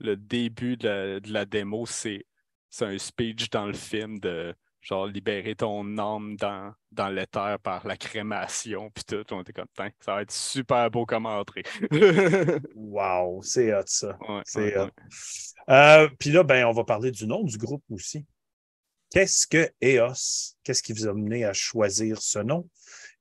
[0.00, 2.26] Le début de la, de la démo, c'est
[2.70, 7.86] c'est un speech dans le film de genre libérer ton âme dans, dans l'éther par
[7.86, 9.24] la crémation, puis tout.
[9.34, 9.66] On était comme,
[10.00, 11.64] ça va être super beau comme entrée.
[12.74, 14.18] Wow, c'est hot ça.
[14.28, 14.86] Ouais, C'est ouais, hot.
[14.86, 14.90] ouais.
[15.68, 18.26] Euh, Puis là, ben, on va parler du nom du groupe aussi.
[19.10, 20.56] Qu'est-ce que EOS?
[20.62, 22.68] Qu'est-ce qui vous a mené à choisir ce nom?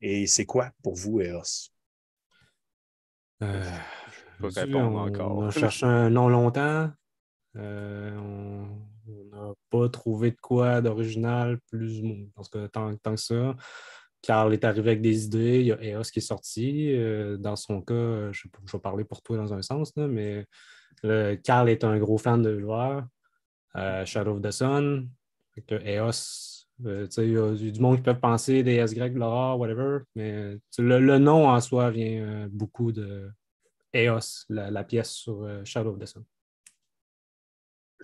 [0.01, 1.71] Et c'est quoi pour vous, EOS?
[3.41, 3.63] Euh,
[4.39, 5.37] peux je dis, répondre on, encore.
[5.37, 6.91] On a cherché un nom longtemps.
[7.55, 12.03] Euh, on n'a pas trouvé de quoi d'original, plus
[12.35, 13.55] parce que tant, tant, que ça.
[14.21, 16.93] Carl est arrivé avec des idées, il y a EOS qui est sorti.
[16.93, 20.45] Euh, dans son cas, je, je, vais parler pour toi dans un sens, là, mais
[21.03, 23.05] le, Carl est un gros fan de joueurs.
[23.75, 25.09] Euh, Shadow of the Sun,
[25.71, 30.99] EOS, il y, a du monde qui peut penser des SY, Laura, whatever, mais le,
[30.99, 33.29] le, nom en soi vient beaucoup de
[33.93, 36.23] EOS, la, la pièce sur Shadow of the Sun.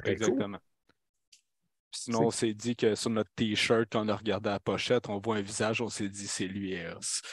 [0.04, 0.60] Exactement.
[1.96, 5.20] Sinon, on s'est dit que sur notre T-shirt, quand on a regardé la pochette, on
[5.20, 6.88] voit un visage, on s'est dit c'est lui et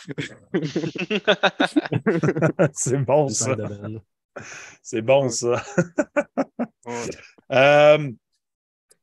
[2.72, 3.56] c'est bon ça.
[4.82, 5.62] C'est bon ça.
[7.52, 8.10] Euh,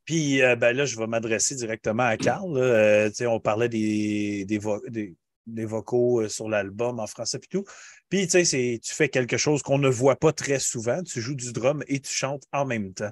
[0.10, 2.58] puis euh, ben là, je vais m'adresser directement à Carl.
[2.58, 7.64] Euh, on parlait des, des, des vocaux sur l'album en français et tout.
[8.10, 11.04] Puis tu sais, tu fais quelque chose qu'on ne voit pas très souvent.
[11.04, 13.12] Tu joues du drum et tu chantes en même temps.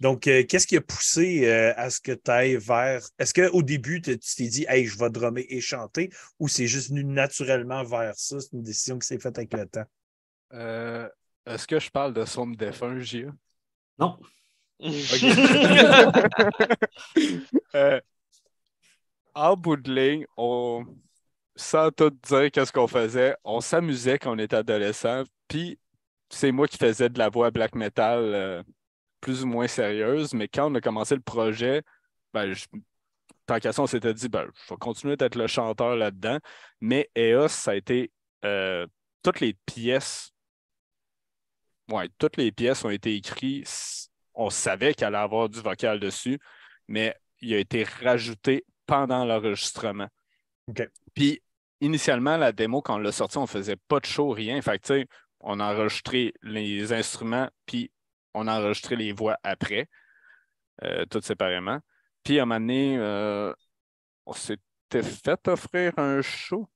[0.00, 3.04] Donc, euh, qu'est-ce qui a poussé euh, à ce que tu ailles vers.
[3.18, 6.08] Est-ce qu'au début, tu t'es dit, hey, je vais drummer et chanter,
[6.38, 8.38] ou c'est juste venu naturellement vers ça?
[8.38, 9.86] C'est une décision qui s'est faite avec le temps?
[10.52, 11.08] Euh,
[11.46, 13.26] est-ce que je parle de son défunt, Gia?
[13.98, 14.16] Non.
[19.34, 20.84] en bout de ligne, on...
[21.56, 25.78] sans tout dire qu'est-ce qu'on faisait, on s'amusait quand on était adolescent, puis
[26.30, 28.64] c'est moi qui faisais de la voix black metal
[29.20, 31.82] plus ou moins sérieuse, mais quand on a commencé le projet,
[32.32, 32.54] ben,
[33.46, 36.38] tant qu'à ça, on s'était dit, ben, je vais continuer d'être le chanteur là-dedans.
[36.80, 38.12] Mais EOS, ça a été
[38.44, 38.86] euh,
[39.22, 40.32] toutes les pièces.
[41.90, 44.07] Ouais, toutes les pièces ont été écrites.
[44.38, 46.38] On savait qu'il allait avoir du vocal dessus,
[46.86, 50.08] mais il a été rajouté pendant l'enregistrement.
[51.14, 51.42] Puis,
[51.80, 54.62] initialement, la démo, quand on l'a sorti, on ne faisait pas de show, rien.
[54.62, 55.08] Fait
[55.40, 57.90] on a enregistré les instruments, puis
[58.34, 59.88] on a enregistré les voix après,
[60.84, 61.80] euh, toutes séparément.
[62.24, 63.52] Puis à un moment donné, euh,
[64.26, 66.68] on s'était fait offrir un show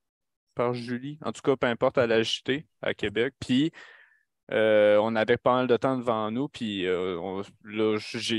[0.55, 3.35] par Julie, en tout cas, peu importe, à l'agité à Québec.
[3.41, 3.73] Puis
[4.53, 6.87] euh, on avait pas mal de temps devant nous, puis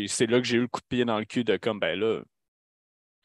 [0.07, 1.99] c'est là que j'ai eu le coup de pied dans le cul de comme, ben
[1.99, 2.21] là,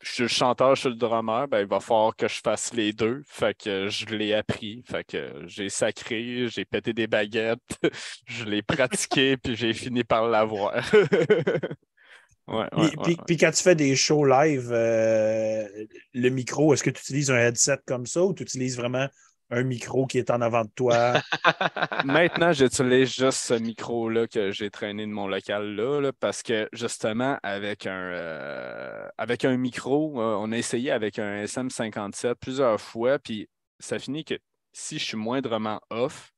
[0.01, 2.73] je suis le chanteur, je suis le drummer, ben, il va falloir que je fasse
[2.73, 3.23] les deux.
[3.27, 4.83] Fait que je l'ai appris.
[4.89, 7.59] Fait que j'ai sacré, j'ai pété des baguettes,
[8.27, 10.75] je l'ai pratiqué, puis j'ai fini par l'avoir.
[12.49, 12.69] ouais,
[13.03, 15.67] puis, puis, quand tu fais des shows live, euh,
[16.15, 19.09] le micro, est-ce que tu utilises un headset comme ça ou tu utilises vraiment
[19.51, 21.15] un micro qui est en avant de toi.
[22.05, 27.39] Maintenant, j'utilise juste ce micro-là que j'ai traîné de mon local là, parce que justement,
[27.43, 33.19] avec un, euh, avec un micro, euh, on a essayé avec un SM57 plusieurs fois,
[33.19, 34.39] puis ça finit que
[34.73, 36.33] si je suis moindrement off,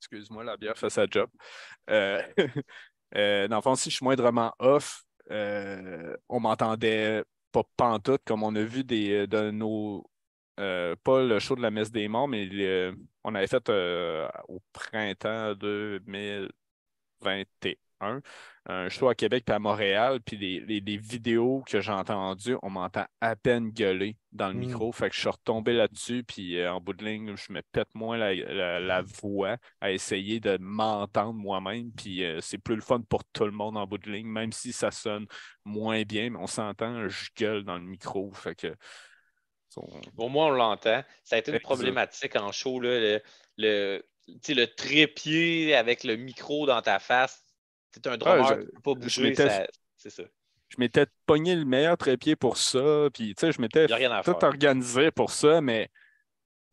[0.00, 1.28] excuse-moi, la bière fait sa job.
[1.90, 2.22] Euh,
[3.16, 8.54] euh, dans le fond, si je suis moindrement off, on m'entendait pas pantoute, comme on
[8.54, 10.04] a vu des, de nos
[10.58, 12.48] euh, pas le show de la messe des morts, mais
[13.24, 18.20] on avait fait euh, au printemps 2021
[18.66, 23.06] un show à Québec puis à Montréal, puis les, vidéos que j'ai entendues, on m'entend
[23.20, 24.58] à peine gueuler dans le hmm.
[24.58, 24.92] micro.
[24.92, 27.88] Fait que je suis retombé là-dessus, puis euh, en bout de ligne, je me pète
[27.94, 31.90] moins la, voix à essayer de m'entendre moi-même.
[31.92, 34.72] Puis c'est plus le fun pour tout le monde en bout de ligne, même si
[34.72, 35.26] ça sonne
[35.64, 38.32] moins bien, mais on s'entend, je gueule dans le micro.
[38.32, 38.74] Fait que
[40.16, 41.02] au moins, on l'entend.
[41.24, 43.20] Ça a été une problématique en show, le,
[43.56, 47.42] le, le trépied avec le micro dans ta face.
[47.92, 49.34] C'est un drummer, ne pas bouger,
[49.96, 50.22] c'est ça.
[50.68, 55.60] Je m'étais pogné le meilleur trépied pour ça, puis je m'étais tout organisé pour ça,
[55.60, 55.90] mais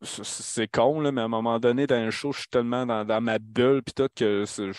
[0.02, 3.20] c'est con, là, mais à un moment donné, dans un show, je suis tellement dans,
[3.20, 4.72] ma bulle, puis tout, que je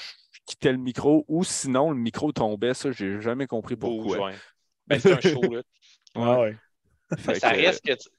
[0.46, 4.32] quittais le micro, ou sinon, le micro tombait, ça, j'ai jamais compris pourquoi.
[4.88, 6.42] Ben, c'est un show, là.
[6.42, 6.56] ouais.
[7.40, 7.94] ça reste que.
[7.94, 8.10] Tu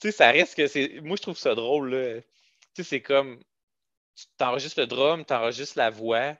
[0.00, 1.00] sais, ça reste que c'est.
[1.00, 2.20] Moi, je trouve ça drôle, là.
[2.74, 3.42] Tu sais, c'est comme.
[4.16, 6.36] Tu t'enregistres le drum, tu enregistres la voix,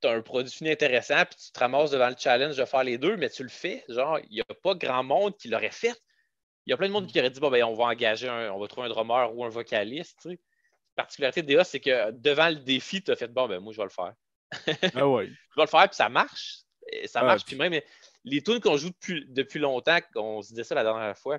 [0.00, 2.82] tu as un produit fini intéressant, puis tu te ramasses devant le challenge de faire
[2.82, 3.84] les deux, mais tu le fais.
[3.88, 5.94] Genre, il n'y a pas grand monde qui l'aurait fait.
[6.66, 8.50] Il y a plein de monde qui aurait dit bon, ben, on va engager un,
[8.52, 10.18] on va trouver un drummer ou un vocaliste.
[10.22, 10.40] Tu sais.
[10.96, 13.72] La particularité de DA, c'est que devant le défi, tu as fait bon, ben, moi,
[13.72, 14.12] je vais le faire.
[14.94, 15.26] ah ouais.
[15.50, 16.58] je vais le faire, puis ça marche.
[17.06, 17.44] Ça ah, marche.
[17.44, 17.80] puis même,
[18.24, 21.38] les tunes qu'on joue depuis, depuis longtemps, on se disait ça la dernière fois,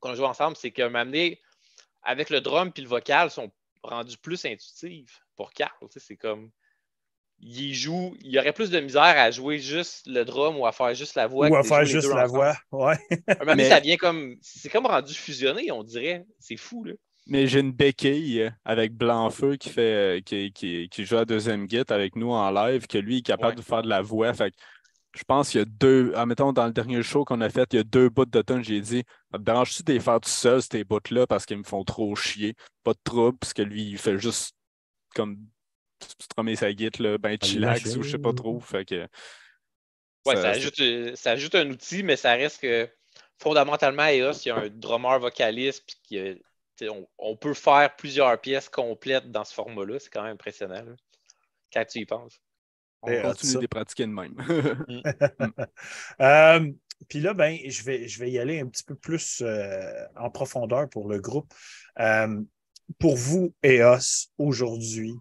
[0.00, 1.40] qu'on joue ensemble, c'est qu'à un moment donné,
[2.02, 3.50] avec le drum puis le vocal, sont
[3.82, 5.72] rendus plus intuitifs pour Carl.
[5.96, 6.50] C'est comme.
[7.44, 10.70] Il joue, il y aurait plus de misère à jouer juste le drum ou à
[10.70, 11.48] faire juste la voix.
[11.48, 12.96] Ou à faire juste la voix, ouais.
[13.56, 14.36] Mais ça vient comme.
[14.40, 16.24] C'est comme rendu fusionné, on dirait.
[16.38, 16.94] C'est fou, là.
[17.26, 21.84] Mais j'ai une béquille avec Blanc-Feu qui fait qui, qui, qui, joue à deuxième git
[21.88, 24.34] avec nous en live, que lui est capable de faire de la voix.
[24.34, 24.52] Fait
[25.14, 26.12] je pense qu'il y a deux.
[26.14, 28.64] Admettons, dans le dernier show qu'on a fait, il y a deux bouts de tonne.
[28.64, 29.04] J'ai dit
[29.38, 32.54] dérange-tu de les faire tout seul, ces bouts-là, parce qu'ils me font trop chier?
[32.82, 34.54] Pas de trouble, parce que lui, il fait juste
[35.14, 35.38] comme
[36.18, 38.58] strummer sa guite, là, ben chillax ou je sais pas trop.
[38.60, 39.06] Fait que,
[40.26, 40.80] ouais, ça, ajoute,
[41.14, 42.88] ça, ajoute, un outil, mais ça reste que
[43.38, 46.40] fondamentalement, EOS, il y a un drummer vocaliste, puis
[46.88, 49.98] on, on, peut faire plusieurs pièces complètes dans ce format-là.
[49.98, 50.84] C'est quand même impressionnant
[51.72, 52.40] quand tu y penses.
[53.02, 54.32] On continue de pratiquer de même.
[54.88, 55.02] Mm.
[56.20, 56.72] Euh,
[57.08, 60.30] puis là, ben, je vais, je vais y aller un petit peu plus euh, en
[60.30, 61.52] profondeur pour le groupe.
[61.98, 62.40] Euh,
[62.98, 65.14] pour vous, EOS, aujourd'hui,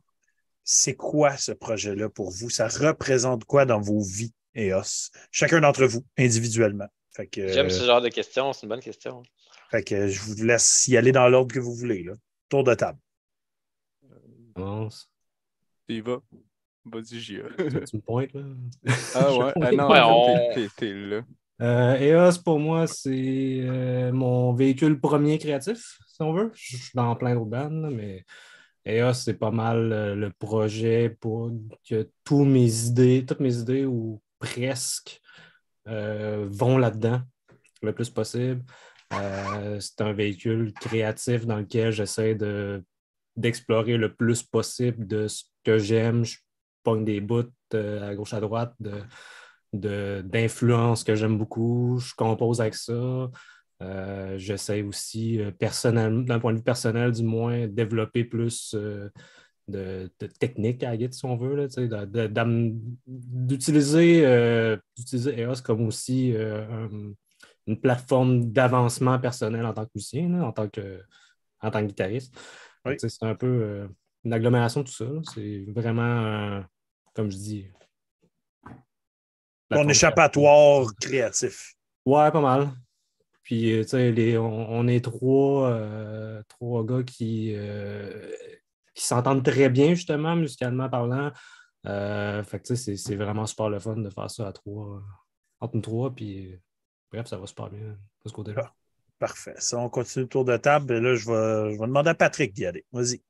[0.63, 2.49] c'est quoi ce projet-là pour vous?
[2.49, 5.09] Ça représente quoi dans vos vies, EOS?
[5.32, 6.88] Chacun d'entre vous, individuellement.
[7.34, 9.23] J'aime ce genre de questions, c'est une bonne question.
[9.69, 12.03] Fait que je vous laisse y aller dans l'ordre que vous voulez.
[12.03, 12.13] Là.
[12.49, 12.99] Tour de table.
[14.55, 15.09] Commence.
[15.88, 16.21] Tu va.
[16.86, 18.41] Vas-y, Tu me pointes, là?
[19.13, 19.53] Ah ouais?
[19.61, 21.21] Ah non, ouais, t'es là.
[21.61, 26.51] Euh, EOS, pour moi, c'est euh, mon véhicule premier créatif, si on veut.
[26.55, 28.25] Je suis dans plein d'autres bandes, mais
[28.88, 31.51] EOS, c'est pas mal euh, le projet pour
[31.88, 35.21] que tous mes idées, toutes mes idées, ou presque,
[35.86, 37.21] vont là-dedans
[37.82, 38.63] le plus possible.
[39.79, 42.84] c'est un véhicule créatif dans lequel j'essaie de,
[43.36, 46.23] d'explorer le plus possible de ce que j'aime
[46.84, 48.75] pogne des bouts euh, à gauche à droite
[49.73, 51.97] d'influence que j'aime beaucoup.
[51.99, 53.29] Je compose avec ça.
[53.82, 58.75] Euh, j'essaie aussi, euh, personnellement, d'un point de vue personnel, du moins, développer plus
[59.67, 61.67] de, techniques à Git, si on veut,
[63.07, 66.36] d'utiliser EOS comme aussi
[67.67, 71.01] une plateforme d'avancement personnel en tant que musicien, en, tant que,
[71.61, 72.38] en tant que guitariste.
[72.97, 73.88] C'est un peu
[74.24, 75.05] une agglomération de tout ça.
[75.34, 76.63] C'est vraiment,
[77.13, 77.67] comme je dis.
[79.69, 81.76] Ton échappatoire créatif.
[82.05, 82.72] Ouais, pas mal.
[83.43, 88.32] Puis, euh, tu sais, on, est trois, euh, trois gars qui, euh,
[88.93, 91.32] qui s'entendent très bien, justement, musicalement parlant.
[91.84, 95.01] fait que, tu sais, c'est vraiment super le fun de faire ça à trois,
[95.59, 96.13] entre nous trois.
[96.13, 96.59] Puis,
[97.11, 98.74] bref, ça va super bien de ce côté-là.
[99.19, 99.55] Parfait.
[99.57, 100.93] Ça, on continue le tour de table.
[100.93, 102.86] Et là, je vais, je vais demander à Patrick d'y aller.
[102.91, 103.22] Vas-y.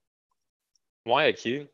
[1.06, 1.68] Ouais, OK.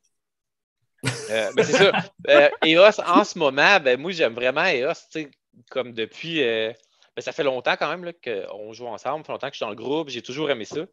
[1.29, 1.91] Euh, ben, c'est ça.
[2.29, 5.27] Euh, EOS, en ce moment, ben, moi, j'aime vraiment EOS,
[5.69, 6.41] comme depuis.
[6.41, 6.71] Euh,
[7.15, 9.63] ben, ça fait longtemps quand même qu'on joue ensemble, ça fait longtemps que je suis
[9.63, 10.85] dans le groupe, j'ai toujours aimé ça.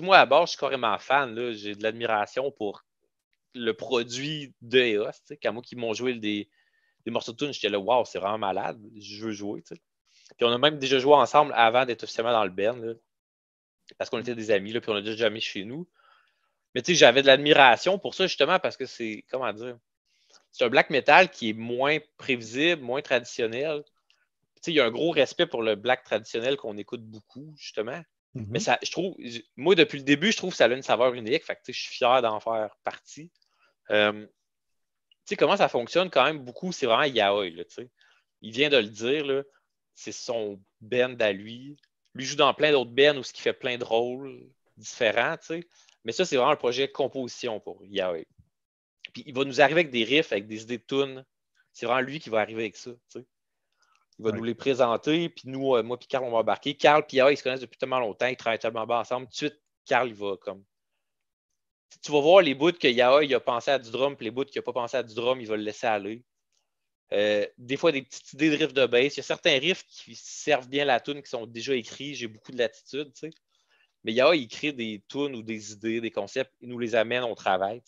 [0.00, 2.84] moi, à bord, je suis carrément fan, j'ai de l'admiration pour
[3.54, 5.36] le produit de EOS.
[5.42, 6.50] Quand moi qui m'ont joué des,
[7.06, 9.62] des morceaux de tune, j'étais là, waouh, c'est vraiment malade, je veux jouer.
[9.62, 9.78] Puis
[10.42, 12.94] on a même déjà joué ensemble avant d'être officiellement dans le band,
[13.96, 15.88] parce qu'on était des amis, là, puis on a déjà jamais chez nous.
[16.74, 19.78] Mais tu sais, j'avais de l'admiration pour ça, justement, parce que c'est, comment dire,
[20.50, 23.82] c'est un black metal qui est moins prévisible, moins traditionnel.
[23.84, 27.52] Tu sais, il y a un gros respect pour le black traditionnel qu'on écoute beaucoup,
[27.56, 28.00] justement.
[28.34, 28.46] Mm-hmm.
[28.50, 29.16] Mais ça, je trouve,
[29.56, 31.44] moi, depuis le début, je trouve que ça a une saveur unique.
[31.44, 33.30] Fait que, je suis fier d'en faire partie.
[33.90, 34.30] Euh, tu
[35.26, 37.90] sais, comment ça fonctionne quand même beaucoup, c'est vraiment Yaoi, là, tu sais.
[38.42, 39.42] Il vient de le dire, là,
[39.94, 41.76] c'est son band à lui.
[42.14, 45.46] Lui joue dans plein d'autres bands où ce qui fait plein de rôles différents, tu
[45.46, 45.68] sais.
[46.04, 48.26] Mais ça, c'est vraiment un projet de composition pour Yahweh.
[49.12, 51.24] Puis il va nous arriver avec des riffs, avec des idées de tunes.
[51.72, 52.90] C'est vraiment lui qui va arriver avec ça.
[54.18, 56.74] Il va nous les présenter, puis nous, euh, moi puis Carl, on va embarquer.
[56.76, 59.26] Carl et Yahweh, ils se connaissent depuis tellement longtemps, ils travaillent tellement bien ensemble.
[59.26, 60.64] Tout de suite, Carl, il va comme.
[62.02, 64.30] Tu vas voir les bouts que Yahweh il a pensé à du drum, puis les
[64.30, 66.24] bouts qu'il n'a pas pensé à du drum, il va le laisser aller.
[67.12, 69.14] Euh, des fois, des petites idées de riffs de bass.
[69.14, 72.14] Il y a certains riffs qui servent bien la tune, qui sont déjà écrits.
[72.14, 73.12] J'ai beaucoup de latitude.
[73.14, 73.30] Tu sais.
[74.04, 77.24] Mais Yahoo, il crée des tunes ou des idées, des concepts, il nous les amène
[77.24, 77.82] au travail.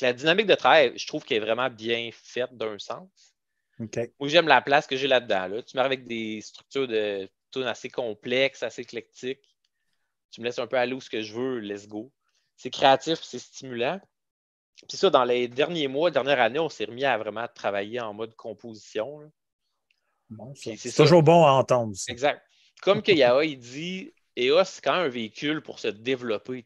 [0.00, 3.34] La dynamique de travail, je trouve qu'elle est vraiment bien faite d'un sens.
[3.78, 5.62] Moi, j'aime la place que j'ai là-dedans.
[5.66, 9.56] Tu m'arrives avec des structures de tunes assez complexes, assez éclectiques.
[10.30, 12.12] Tu me laisses un peu aller où ce que je veux, let's go.
[12.56, 13.98] C'est créatif, c'est stimulant.
[14.88, 18.12] Puis ça, dans les derniers mois, dernière année, on s'est remis à vraiment travailler en
[18.12, 19.30] mode composition.
[20.54, 21.94] c'est toujours bon à entendre.
[22.08, 22.42] Exact.
[22.82, 26.64] Comme que Yahoo, il dit, EOS, c'est quand même un véhicule pour se développer.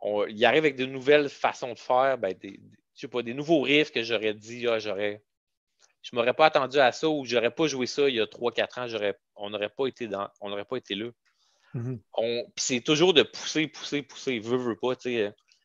[0.00, 2.60] On, il arrive avec de nouvelles façons de faire, ben, des,
[3.00, 5.22] sais pas, des nouveaux riffs que j'aurais dit, ah, j'aurais.
[6.02, 8.80] Je m'aurais pas attendu à ça ou j'aurais pas joué ça il y a 3-4
[8.80, 11.10] ans, on n'aurait pas été dans, on n'aurait pas été là.
[11.74, 12.46] Mm-hmm.
[12.56, 14.94] c'est toujours de pousser, pousser, pousser, veut, veut pas.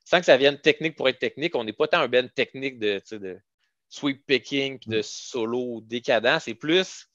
[0.03, 2.79] Sans que ça vienne technique pour être technique, on n'est pas tant un ben technique
[2.79, 3.39] de, de
[3.89, 5.03] sweep picking de mm.
[5.03, 6.39] solo décadent.
[6.39, 7.09] C'est plus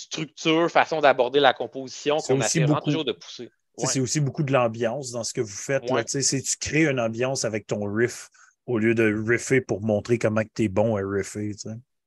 [0.00, 3.50] structure, façon d'aborder la composition qu'on a toujours de pousser.
[3.78, 5.90] C'est aussi beaucoup de l'ambiance dans ce que vous faites.
[5.90, 6.04] Ouais.
[6.06, 8.28] C'est tu crées une ambiance avec ton riff
[8.66, 11.52] au lieu de riffer pour montrer comment tu es bon à riffer.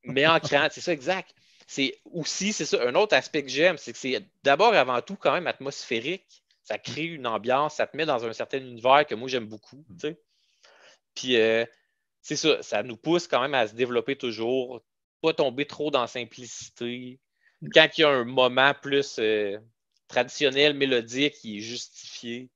[0.03, 1.33] Mais en créant, c'est ça exact.
[1.65, 5.01] C'est aussi, c'est ça, un autre aspect que j'aime, c'est que c'est d'abord et avant
[5.01, 6.43] tout quand même atmosphérique.
[6.63, 9.83] Ça crée une ambiance, ça te met dans un certain univers que moi j'aime beaucoup.
[9.99, 10.17] sais.
[11.15, 11.65] Puis euh,
[12.21, 14.81] c'est ça, ça nous pousse quand même à se développer toujours,
[15.21, 17.19] pas tomber trop dans la simplicité.
[17.73, 19.57] Quand il y a un moment plus euh,
[20.07, 22.49] traditionnel, mélodique, qui est justifié,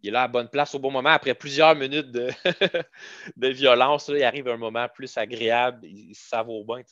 [0.00, 1.10] il est là à la bonne place au bon moment.
[1.10, 2.28] Après plusieurs minutes de,
[3.36, 6.82] de violence, là, il arrive un moment plus agréable, il- ça vaut bien.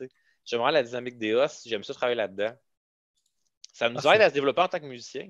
[0.45, 2.53] J'aime vraiment la dynamique des os, j'aime ça travailler là-dedans.
[3.73, 4.17] Ça nous Parfait.
[4.17, 5.29] aide à se développer en tant que musicien.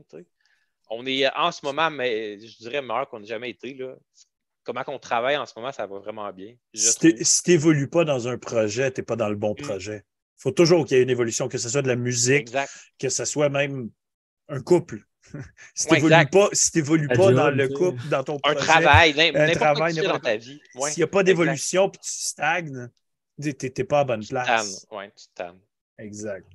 [0.88, 3.74] On est en ce moment, mais je dirais meilleur qu'on n'a jamais été.
[3.74, 3.94] Là.
[4.64, 6.54] Comment on travaille en ce moment, ça va vraiment bien.
[6.74, 9.62] si tu n'évolues pas dans un projet, tu n'es pas dans le bon Mm.
[9.62, 10.04] projet.
[10.40, 12.72] Il faut toujours qu'il y ait une évolution, que ce soit de la musique, Exact.
[12.98, 13.90] que ce soit même
[14.48, 15.00] un couple.
[15.74, 18.54] si tu n'évolues pas, si t'évolues Un pas job, dans le couple, dans ton Un
[18.54, 20.62] projet, travail, un n'importe quoi travail, tu fais dans ta vie.
[20.76, 22.88] Ouais, s'il n'y a pas d'évolution puis tu stagnes,
[23.38, 24.86] tu n'es pas à bonne Tu place.
[24.90, 25.60] Ouais, tu tannes.
[25.98, 26.46] Exact.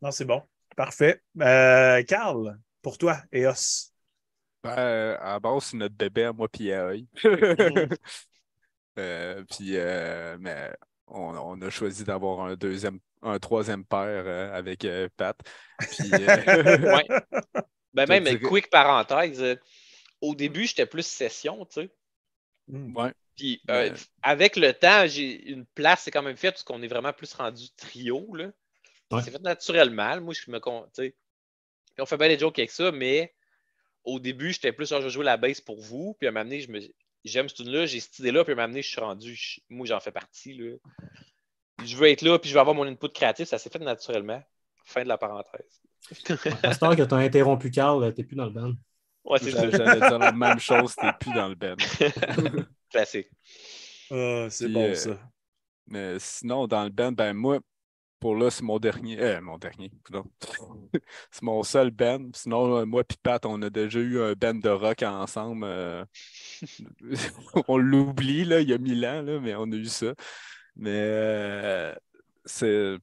[0.00, 0.40] Non, c'est bon.
[0.76, 1.20] Parfait.
[1.40, 3.90] Euh, Carl, pour toi, EOS.
[4.62, 6.92] Ben, euh, à base, c'est notre bébé à moi puis à.
[7.24, 7.88] Mhm.
[8.98, 10.72] Euh, puis, euh, mais
[11.06, 15.36] on, on a choisi d'avoir un deuxième, un troisième père euh, avec euh, Pat.
[15.78, 16.16] Puis, euh,
[16.96, 17.04] Ouais.
[17.94, 19.56] Ben même, dirais- quick parenthèse, euh,
[20.20, 21.90] au début, j'étais plus session, tu sais.
[22.68, 22.96] Mm.
[22.96, 23.94] ouais, Puis euh, Ouais.
[24.22, 27.32] avec le temps, j'ai une place, c'est quand même fait parce qu'on est vraiment plus
[27.34, 28.34] rendu trio.
[28.34, 28.50] Là.
[29.12, 29.22] Ouais.
[29.22, 30.20] C'est fait naturellement.
[30.20, 31.10] Moi, je me con- tu sais.
[31.94, 33.34] Puis on fait bien des jokes avec ça, mais
[34.04, 36.14] au début, j'étais plus genre, je jouer la bass pour vous.
[36.18, 36.80] Puis à un moment donné, je me...
[37.24, 39.34] j'aime ce tune-là, j'ai cette idée-là, puis à un moment donné, je suis rendu.
[39.34, 40.54] je- Moi, j'en fais partie.
[40.54, 40.76] Là.
[41.84, 43.48] Je veux être là, puis je veux avoir mon input créatif.
[43.48, 44.42] Ça s'est fait naturellement.
[44.84, 45.80] Fin de la parenthèse.
[46.82, 48.72] Heure que tu as interrompu Carl, tu n'es plus dans le band.
[49.24, 49.68] Ouais, c'est ça.
[49.68, 51.74] j'allais dire la même chose, t'es plus dans le band.
[52.90, 53.28] Classique.
[54.10, 55.18] Ah, c'est Puis, bon, euh, ça.
[55.88, 57.58] Mais sinon, dans le band, ben moi,
[58.20, 59.20] pour là, c'est mon dernier.
[59.20, 59.92] Euh, mon dernier,
[61.30, 62.30] c'est mon seul band.
[62.34, 65.64] Sinon, euh, moi et Pat, on a déjà eu un band de rock ensemble.
[65.64, 66.04] euh,
[67.68, 70.14] on l'oublie, là, il y a mille ans, là, mais on a eu ça.
[70.76, 71.94] Mais euh,
[72.44, 72.96] c'est.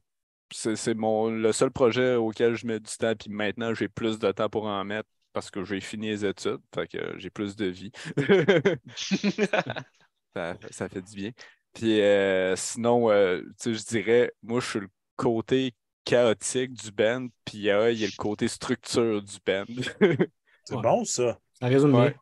[0.52, 4.32] C'est mon le seul projet auquel je mets du temps, puis maintenant j'ai plus de
[4.32, 7.66] temps pour en mettre parce que j'ai fini les études, fait que j'ai plus de
[7.66, 7.90] vie.
[10.34, 11.30] Ça, ça fait du bien.
[11.72, 17.58] Puis euh, sinon, euh, je dirais, moi, je suis le côté chaotique du band, puis
[17.58, 19.64] il y a le côté structure du band.
[20.64, 20.80] C'est Ouais.
[20.80, 21.38] bon, ça.
[21.54, 22.12] Ça résume Ouais.
[22.12, 22.14] bien.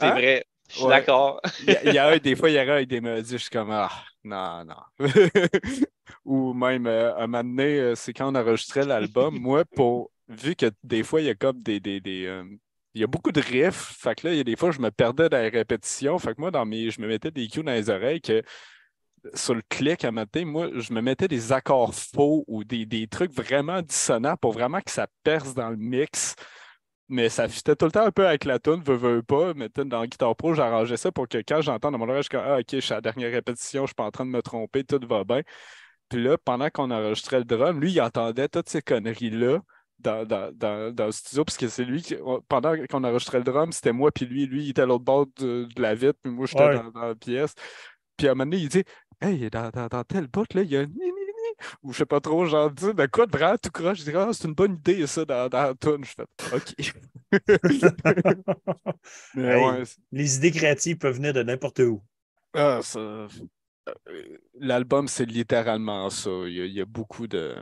[0.00, 0.12] C'est Hein?
[0.12, 0.46] vrai.
[0.68, 0.90] Je suis Ouais.
[0.90, 1.40] d'accord.
[1.58, 3.90] Ya- Yaha, des fois, Yaha a des mélodies, je suis comme, ah,
[4.24, 4.82] non, non.
[6.24, 10.70] Ou même, euh, un moment euh, c'est quand on enregistrait l'album, moi, pour, vu que
[10.82, 12.44] des fois, il y a comme des, des, euh,
[12.94, 14.80] il y a beaucoup de riffs, fait que là, il y a des fois, je
[14.80, 17.90] me perdais dans les répétitions, fait que moi, je me mettais des cues dans les
[17.90, 18.42] oreilles que
[19.34, 23.06] sur le clic à matin, moi, je me mettais des accords faux ou des, des
[23.06, 26.34] trucs vraiment dissonants pour vraiment que ça perce dans le mix.
[27.08, 29.52] Mais ça fitait tout le temps un peu avec la tune, veux, veux pas.
[29.54, 32.28] Mais dans Guitar Pro, j'arrangeais ça pour que quand j'entends dans mon oreille, je suis
[32.30, 34.30] comme Ah, ok, je suis à la dernière répétition, je suis pas en train de
[34.30, 35.42] me tromper, tout va bien.
[36.08, 39.60] Puis là, pendant qu'on enregistrait le drum, lui, il entendait toutes ces conneries-là
[39.98, 42.16] dans, dans, dans, dans le studio, parce que c'est lui qui,
[42.48, 45.26] pendant qu'on enregistrait le drum, c'était moi, puis lui, lui, il était à l'autre bord
[45.38, 46.80] de, de la vitre, puis moi, j'étais Ouais.
[46.92, 47.54] dans, la pièce.
[48.16, 48.84] Puis à un moment donné, il dit
[49.20, 51.23] Hey, dans, dans, dans tel bout, là, il y a un ni, ni, ni,
[51.82, 53.98] ou je sais pas trop, genre, dit, de quoi de vraiment tout croche.
[54.00, 56.04] Je dis Ah, c'est une bonne idée, ça, dans, dans la tune.
[56.04, 56.74] Je fais OK.
[59.34, 59.64] Mais Hey.
[59.64, 62.02] ouais, c'est- Les idées créatives peuvent venir de n'importe où.
[62.54, 63.28] ah, ça- euh,
[64.58, 66.30] L'album, c'est littéralement ça.
[66.46, 67.54] Il y a, il y a beaucoup de,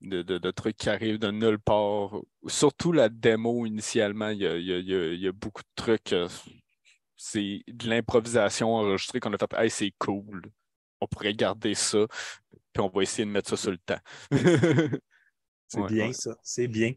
[0.00, 2.16] de, de- de trucs qui arrivent de nulle part.
[2.46, 5.28] Surtout la démo initialement, il y a, il y a- il y a- il y
[5.28, 6.12] a beaucoup de trucs.
[6.12, 6.28] euh,
[7.18, 9.52] C'est de l'improvisation enregistrée qu'on a fait.
[9.56, 10.42] Hey, c'est cool.
[11.00, 12.06] On pourrait garder ça.
[12.72, 14.00] Puis on va essayer de mettre ça sur le temps.
[15.68, 16.12] C'est Ouais, bien, ouais.
[16.12, 16.36] ça.
[16.42, 16.92] C'est bien.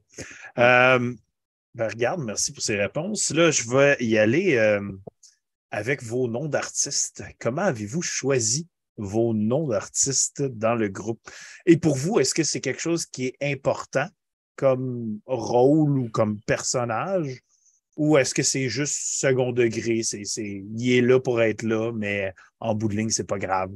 [0.57, 1.15] Euh,
[1.73, 3.31] ben, regarde, merci pour ces réponses.
[3.31, 4.81] Là, je vais y aller euh,
[5.71, 7.23] avec vos noms d'artistes.
[7.39, 11.21] Comment avez-vous choisi vos noms d'artistes dans le groupe?
[11.65, 14.07] Et pour vous, est-ce que c'est quelque chose qui est important
[14.55, 17.39] comme rôle ou comme personnage?
[17.95, 20.03] Ou est-ce que c'est juste second degré?
[20.03, 23.71] C'est, il est là pour être là, mais en bout de ligne, c'est pas grave?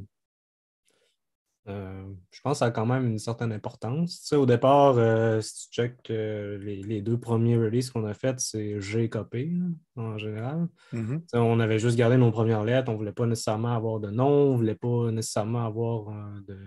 [1.70, 4.20] Euh, je pense que ça a quand même une certaine importance.
[4.22, 8.04] Tu sais, au départ, euh, si tu checkes euh, les, les deux premiers releases qu'on
[8.06, 9.50] a faites, c'est G copé
[9.96, 10.68] là, en général.
[10.92, 11.22] Mhm.
[11.22, 14.02] Tu sais, on avait juste gardé nos premières lettres, on ne voulait pas nécessairement avoir
[14.02, 16.14] de nom, on ne voulait pas nécessairement avoir
[16.48, 16.58] de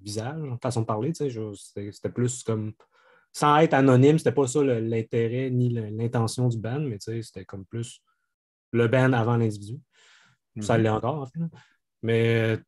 [0.00, 1.12] visage, façon de parler.
[1.12, 2.72] tu sais, C'était plus comme
[3.34, 8.00] sans être anonyme, c'était pas ça l'intérêt ni l'intention du band, mais c'était comme plus
[8.72, 9.78] le band avant l'individu.
[10.60, 10.82] Ça Mhm.
[10.82, 11.38] l'est encore, en fait.
[11.40, 11.48] là.
[12.02, 12.58] Mais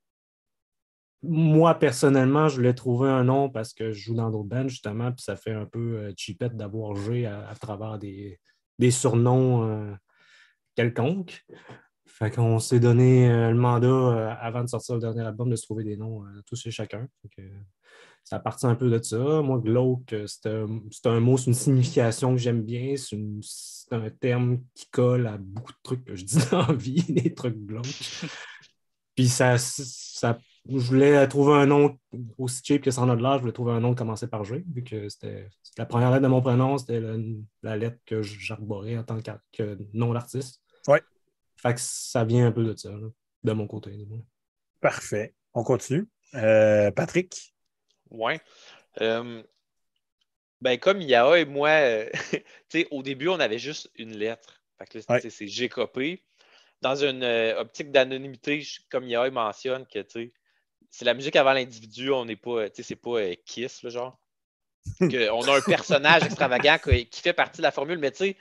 [1.23, 5.11] moi, personnellement, je voulais trouver un nom parce que je joue dans d'autres bands, justement,
[5.11, 8.39] puis ça fait un peu euh, cheapette d'avoir joué à, travers des,
[8.79, 9.95] des surnoms euh,
[10.77, 11.45] quelconques.
[12.07, 15.62] Fait qu'on s'est donné euh, le mandat avant de sortir le dernier album de se
[15.62, 17.07] trouver des noms tous et chacun.
[18.25, 19.43] Ça partit un peu de ça.
[19.43, 22.95] Moi, glauque, c'est un, mot, c'est une signification que j'aime bien.
[22.97, 23.16] C'est
[23.91, 27.35] un terme qui colle à beaucoup de trucs que je dis dans la vie, des
[27.35, 28.27] trucs glauques.
[29.14, 30.39] Puis ça, ça,
[30.69, 31.99] je voulais trouver un nom
[32.37, 33.37] aussi cheap que ça en a de l'âge.
[33.37, 36.23] Je voulais trouver un nom qui commençait par G, vu que c'était la première lettre
[36.23, 40.61] de mon prénom, c'était le- la lettre que j'arborais en tant que, que nom d'artiste.
[40.87, 41.03] Ouais.
[41.57, 43.09] Fait que ça vient un peu de ça, là,
[43.45, 43.91] de mon côté.
[43.91, 44.23] du moins.
[44.81, 45.35] Parfait.
[45.55, 46.09] On continue.
[46.35, 47.55] Euh, Patrick?
[48.11, 48.41] Ouais.
[49.01, 49.43] Euh,
[50.61, 54.62] ben, comme Yaya et moi, euh, tu sais, au début, on avait juste une lettre.
[54.79, 55.31] Fait que là, Ouais.
[55.31, 56.25] c'est G copé.
[56.81, 60.33] Dans une euh, optique d'anonymité, comme Yaya mentionne, que tu sais,
[60.91, 63.91] c'est la musique avant l'individu, on n'est pas, tu sais, c'est pas euh, Kiss, le
[63.91, 64.18] genre.
[65.01, 68.18] Que on a un personnage extravagant qui, qui fait partie de la formule, mais tu
[68.18, 68.36] sais,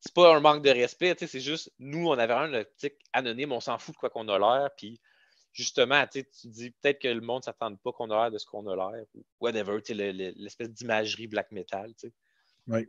[0.00, 2.94] c'est pas un manque de respect, tu sais, c'est juste nous, on avait une optique
[3.12, 5.00] anonyme, on s'en fout de quoi qu'on a l'air, puis
[5.52, 8.46] justement, tu dis peut-être que le monde ne s'attend pas qu'on a l'air de ce
[8.46, 12.12] qu'on a l'air, ou whatever, tu sais, le- le- l'espèce d'imagerie black metal, tu sais.
[12.66, 12.88] Oui.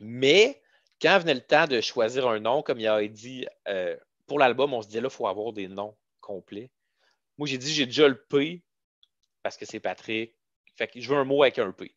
[0.00, 0.62] Mais
[1.00, 3.96] quand venait le temps de choisir un nom, comme il a dit, euh,
[4.26, 6.70] pour l'album, on se disait là, il faut avoir des noms complets.
[7.42, 8.62] Moi, j'ai dit, j'ai déjà le P,
[9.42, 10.32] parce que c'est Patrick.
[10.76, 11.92] Fait que je veux un mot avec un P.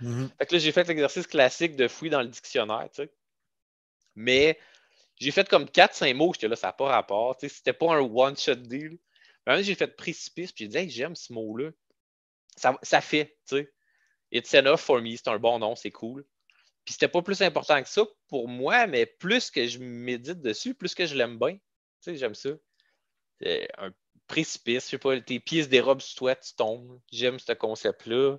[0.00, 0.30] Mhm.
[0.38, 3.12] Fait que là, j'ai fait l'exercice classique de fouiller dans le dictionnaire, tu sais.
[4.14, 4.58] Mais
[5.16, 7.36] j'ai fait comme 4-5 mots, j'étais là, ça n'a pas rapport.
[7.36, 8.98] Tu sais, c'était pas un one-shot deal.
[9.46, 11.72] Mais j'ai fait précipice, puis j'ai dit, hey, j'aime ce mot-là.
[12.56, 13.74] Ça, ça fait, tu sais.
[14.32, 16.24] It's enough for me, c'est un bon nom, c'est cool.
[16.86, 20.74] Puis c'était pas plus important que ça pour moi, mais plus que je médite dessus,
[20.74, 21.52] plus que je l'aime bien.
[21.52, 21.60] Tu
[22.00, 22.48] sais, j'aime ça.
[23.42, 23.92] C'est un
[24.26, 27.00] précipice, je sais pas, tes pieds se dérobent sur toi, tu tombes.
[27.12, 28.36] J'aime ce concept-là.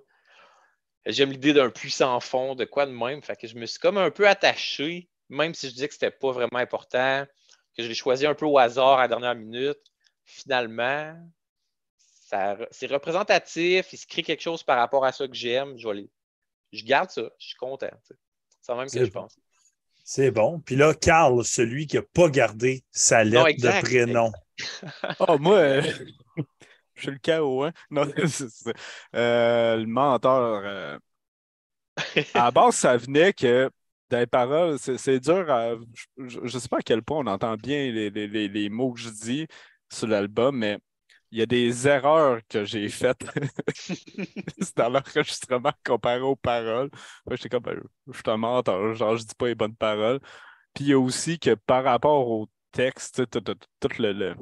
[1.05, 3.21] J'aime l'idée d'un puissant fond, de quoi de même.
[3.23, 6.11] Fait que je me suis comme un peu attaché, même si je disais que c'était
[6.11, 7.25] pas vraiment important,
[7.75, 9.79] que je l'ai choisi un peu au hasard à la dernière minute.
[10.25, 11.15] Finalement,
[12.71, 15.77] c'est représentatif, il se crée quelque chose par rapport à ça que j'aime.
[15.77, 15.87] Je,
[16.73, 17.89] je garde ça, je suis content.
[18.61, 19.39] C'est même que C'est je pense.
[20.09, 20.61] C'est bon.
[20.61, 24.31] Puis là, Carl, celui qui n'a pas gardé sa lettre exact, de prénom.
[25.19, 25.81] Oh, moi, euh,
[26.95, 27.73] je suis le chaos, hein?
[27.91, 28.71] Non, c'est ça.
[29.15, 30.61] Euh, le menteur.
[30.63, 30.97] euh,
[32.33, 33.69] à la base, ça venait que
[34.09, 35.75] dans les paroles, c'est c'est dur à.
[36.17, 38.93] Je ne sais pas à quel point on entend bien les, les- les- les mots
[38.93, 39.45] que je dis
[39.91, 40.77] sur l'album, mais
[41.31, 43.25] il y a des erreurs que j'ai faites
[44.75, 46.89] dans l'enregistrement comparé aux paroles.
[47.31, 50.19] J'étais comme, ben, je suis un menteur, genre, je dis pas les bonnes paroles.
[50.73, 54.35] Puis il y a aussi que par rapport au texte, tout, tout- tout le-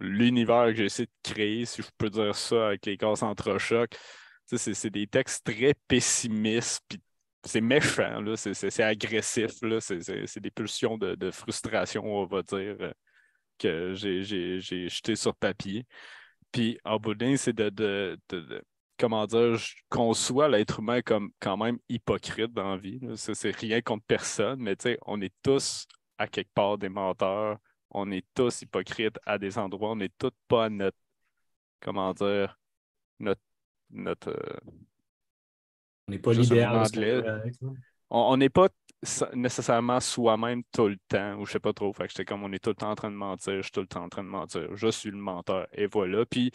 [0.00, 3.96] l'univers que j'ai essayé de créer, si je peux dire ça, avec les cases entrechocs,
[4.46, 7.00] c'est des textes très pessimistes, puis
[7.44, 12.76] c'est méchant, c'est- agressif, c'est des pulsions de, de frustration, on va dire,
[13.60, 15.86] que j'ai- jeté sur papier.
[16.52, 18.62] Puis en bout de c'est de, de- de- de-
[18.98, 22.98] comment dire, je conçois l'être humain comme quand même hypocrite dans la vie.
[23.14, 25.86] C'est rien contre personne, mais tu sais, on est tous
[26.18, 27.58] à quelque part des menteurs
[27.90, 30.96] on est tous hypocrites à des endroits, on n'est tous pas notre,
[31.80, 32.56] comment dire,
[33.18, 33.40] notre,
[33.90, 34.60] notre euh,
[36.06, 36.32] On n'est pas
[37.00, 37.42] là.
[38.10, 38.68] on n'est pas
[39.34, 41.92] nécessairement soi-même tout le temps, ou je sais pas trop.
[41.92, 43.70] Fait que j'étais comme on est tout le temps en train de mentir, je suis
[43.72, 46.26] tout le temps en train de mentir, je suis le menteur, et voilà.
[46.26, 46.50] Puis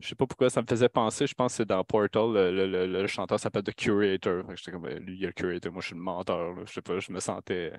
[0.00, 2.50] je sais pas pourquoi ça me faisait penser, je pense que c'est dans Portal, le,
[2.52, 4.42] le- le- le chanteur s'appelle The Curator.
[4.46, 6.54] Fait que j'étais comme ben, lui, il est le curator, moi je suis le menteur.
[6.54, 6.62] là.
[6.66, 7.72] Je sais pas, je me sentais.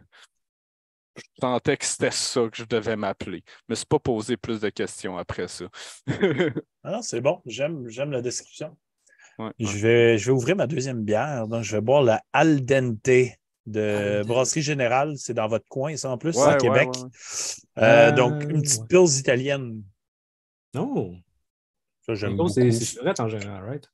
[1.15, 3.43] Je sentais que c'était ça que je devais m'appeler.
[3.47, 5.65] Je me suis pas posé plus de questions après ça.
[6.83, 7.41] Ah c'est bon.
[7.45, 8.77] J'aime, j'aime la description.
[9.39, 11.47] Ouais, Je vais, je vais ouvrir ma deuxième bière.
[11.47, 13.09] Donc, je vais boire la Al Dente
[13.69, 14.27] de Al Dente.
[14.27, 15.13] Brasserie Générale.
[15.17, 16.89] C'est dans votre coin, ça, en plus, Ouais, à ouais, Québec.
[16.95, 17.09] ouais, ouais.
[17.79, 18.87] Euh, Euh, donc, une petite ouais.
[18.89, 19.81] pils italienne.
[20.73, 21.15] Non.
[22.05, 22.49] Ça, j'aime beaucoup.
[22.49, 23.87] c'est c'est surette en général, right?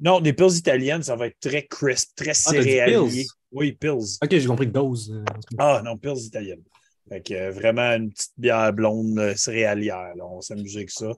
[0.00, 3.26] Non, des pils italiennes, ça va être très crisp, très Ah, céréalier.
[3.50, 3.92] Oui, pils.
[4.22, 5.10] Ok, j'ai compris dose.
[5.12, 5.24] euh.
[5.58, 6.62] Ah non, pils italienne.
[7.08, 10.14] Fait que euh, vraiment une petite bière blonde euh, céréalière.
[10.14, 10.26] là.
[10.26, 11.12] On s'amuse avec ça.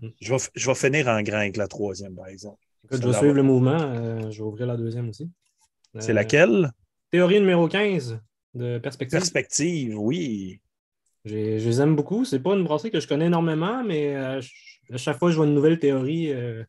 [0.00, 0.12] Mhm.
[0.20, 2.58] Je vais, je vais finir en grand avec la troisième, par exemple.
[2.84, 3.78] Écoute, je vais suivre le mouvement.
[3.80, 5.28] euh, je vais ouvrir la deuxième aussi.
[5.98, 6.70] C'est laquelle?
[7.10, 8.20] Théorie numéro 15
[8.54, 9.18] de perspective.
[9.18, 10.60] Perspective, oui.
[11.24, 12.24] Je les aime beaucoup.
[12.24, 14.40] C'est pas une brasserie que je connais énormément, mais euh,
[14.92, 16.64] à chaque fois que je vois une nouvelle théorie, euh,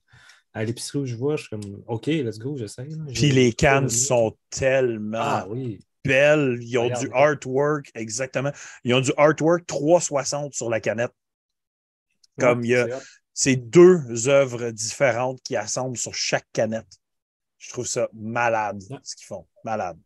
[0.54, 2.88] à l'épicerie où je vois, je suis comme OK, let's go, j'essaie.
[3.14, 5.80] Puis les cannes sont tellement Ah oui.
[6.04, 6.58] belles.
[6.62, 8.52] Ils ont du artwork, exactement.
[8.84, 11.14] Ils ont du artwork 360 sur la canette.
[12.40, 13.00] Comme Ouais, il y a-.
[13.34, 17.00] C'est deux œuvres différentes qui assemblent sur chaque canette.
[17.58, 18.98] Je trouve ça malade, Ouais.
[19.04, 19.48] ce qu'ils font.
[19.64, 19.98] Malade.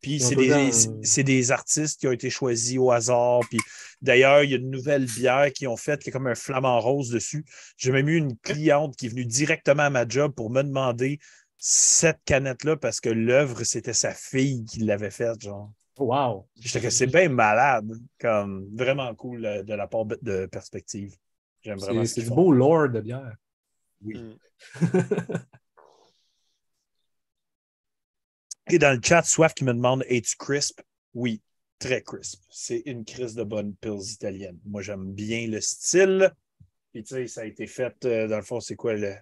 [0.00, 0.70] Puis c'est des, euh,
[1.02, 3.40] c'est des artistes qui ont été choisis au hasard.
[3.48, 3.58] Puis
[4.00, 6.80] d'ailleurs, il y a une nouvelle bière qu'ils ont faite qui est comme un flamant
[6.80, 7.44] rose dessus.
[7.76, 11.18] J'ai même eu une cliente qui est venue directement à ma job pour me demander
[11.58, 15.42] cette canette-là parce que l'œuvre, c'était sa fille qui l'avait faite.
[15.42, 15.70] Genre.
[15.98, 16.48] Wow.
[16.58, 17.92] J'étais que c'est bien malade.
[18.18, 21.14] Comme vraiment cool euh, de la part de perspective.
[21.60, 23.36] J'aime vraiment C'est ce du beau lore de bière.
[24.02, 24.16] Oui.
[24.16, 24.38] Mm.
[28.72, 30.80] Et dans le chat, Soif qui me demande Es-tu crisp?
[31.14, 31.42] Oui,
[31.80, 32.42] très crisp.
[32.50, 34.58] C'est une crise de bonne pills italienne.
[34.64, 36.32] Moi, j'aime bien le style.
[36.92, 39.14] Puis, tu sais, ça a été fait, euh, dans le fond, c'est quoi le.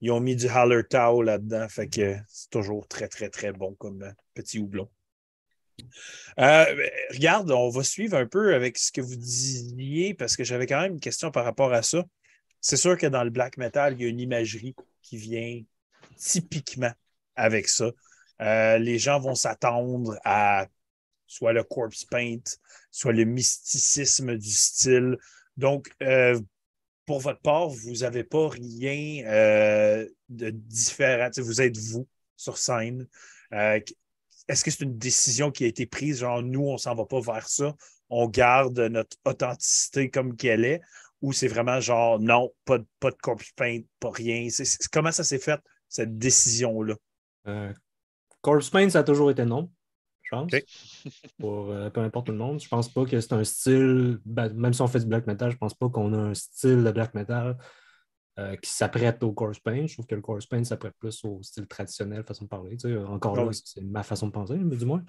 [0.00, 4.02] Ils ont mis du Hallertau là-dedans, fait que c'est toujours très, très, très bon comme
[4.02, 4.88] euh, petit houblon.
[6.40, 6.64] Euh,
[7.12, 10.80] regarde, on va suivre un peu avec ce que vous disiez parce que j'avais quand
[10.80, 12.04] même une question par rapport à ça.
[12.60, 15.62] C'est sûr que dans le black metal, il y a une imagerie qui vient
[16.16, 16.92] typiquement
[17.36, 17.92] avec ça.
[18.40, 20.66] Euh, les gens vont s'attendre à
[21.26, 22.40] soit le corpse paint,
[22.90, 25.18] soit le mysticisme du style.
[25.56, 26.40] Donc, euh,
[27.04, 31.30] pour votre part, vous n'avez pas rien euh, de différent.
[31.36, 33.06] Vous êtes vous sur scène.
[34.48, 37.20] Est-ce que c'est une décision qui a été prise, genre nous, on s'en va pas
[37.20, 37.76] vers ça,
[38.08, 40.80] on garde notre authenticité comme qu'elle est,
[41.20, 42.86] ou c'est vraiment genre non, pas de,
[43.20, 44.48] corpse paint, pas rien?
[44.90, 46.94] Comment ça s'est fait, cette décision-là?
[48.40, 49.70] Corpse Paint, ça a toujours été non,
[50.22, 50.50] je pense.
[51.38, 52.60] Pour euh, peu importe le monde.
[52.60, 55.50] Je pense pas que c'est un style, ben, même si on fait du black metal,
[55.50, 57.56] je pense pas qu'on a un style de black metal
[58.38, 59.86] euh, qui s'apprête au Corpse Paint.
[59.86, 62.76] Je trouve que le Corpse Paint s'apprête plus au style traditionnel, façon de parler.
[62.76, 63.60] Tu sais, encore Ah là, oui.
[63.64, 65.02] c'est ma façon de penser, mais du moins.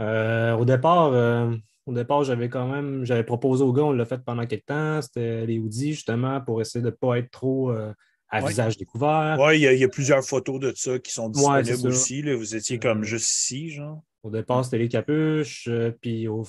[0.00, 1.54] Euh, au départ, euh,
[1.86, 5.02] au départ, j'avais quand même, j'avais proposé au gars, on l'a fait pendant quelques temps.
[5.02, 7.92] C'était les hoodies, justement, pour essayer de ne pas être trop euh,
[8.32, 8.48] à Ouais.
[8.48, 9.36] visage découvert.
[9.40, 12.22] Oui, il y, a- il y a plusieurs photos de ça qui sont disponibles aussi.
[12.22, 12.34] là.
[12.34, 14.02] Vous étiez comme juste ici, genre.
[14.24, 16.44] Au départ, c'était les capuches, euh, puis au,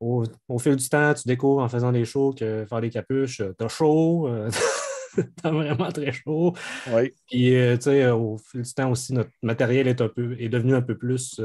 [0.00, 3.40] au, au fil du temps, tu découvres en faisant des shows que faire des capuches,
[3.40, 4.50] euh, t'as chaud, euh,
[5.42, 6.54] t'as vraiment très chaud.
[6.92, 7.12] Oui.
[7.28, 10.48] Puis, euh, tu sais, au fil du temps aussi, notre matériel est, un peu, est
[10.48, 11.40] devenu un peu plus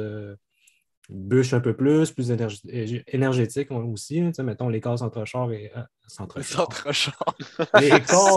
[1.09, 4.19] bûche un peu plus, plus énerg- énergétique aussi.
[4.19, 4.27] hein.
[4.27, 6.73] Tu sais, mettons les cases entre chars et euh, centre corps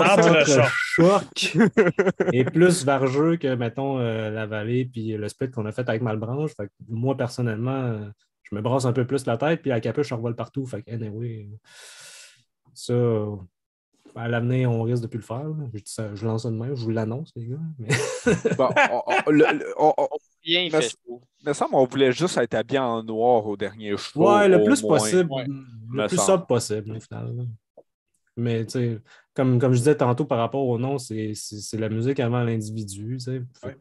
[0.07, 0.67] Centre-choc.
[0.75, 1.57] choc
[2.33, 6.03] est plus vargeux que, mettons, euh, la vallée puis le split qu'on a fait avec
[6.03, 6.53] Malbranche.
[6.57, 8.09] Fait que moi, personnellement, euh,
[8.43, 10.65] je me brasse un peu plus la tête, puis la capuche, je revole partout.
[10.67, 11.49] Fait que, anyway,
[12.75, 12.95] ça,
[14.19, 15.49] à l'avenir, on risque de plus le faire.
[15.49, 15.65] là.
[15.73, 17.57] Je, dis ça- je lance ça de même, je vous l'annonce, les gars.
[17.79, 17.89] Mais...
[18.57, 20.09] Bon, on- on- le- le- on- on-
[20.43, 20.97] Bien, il Mais fait
[21.45, 24.29] me semble qu'on voulait juste être habillé en noir au dernier show.
[24.29, 24.99] Ouais, le plus moins.
[24.99, 25.31] possible.
[25.33, 25.47] Ouais.
[25.93, 27.37] Le plus sobre possible, au final.
[27.37, 27.43] là.
[28.37, 29.01] Mais, tu sais,
[29.35, 31.33] comme, comme je disais tantôt par rapport au nom, c'est
[31.75, 33.19] la musique avant l'individu.
[33.27, 33.75] Ouais.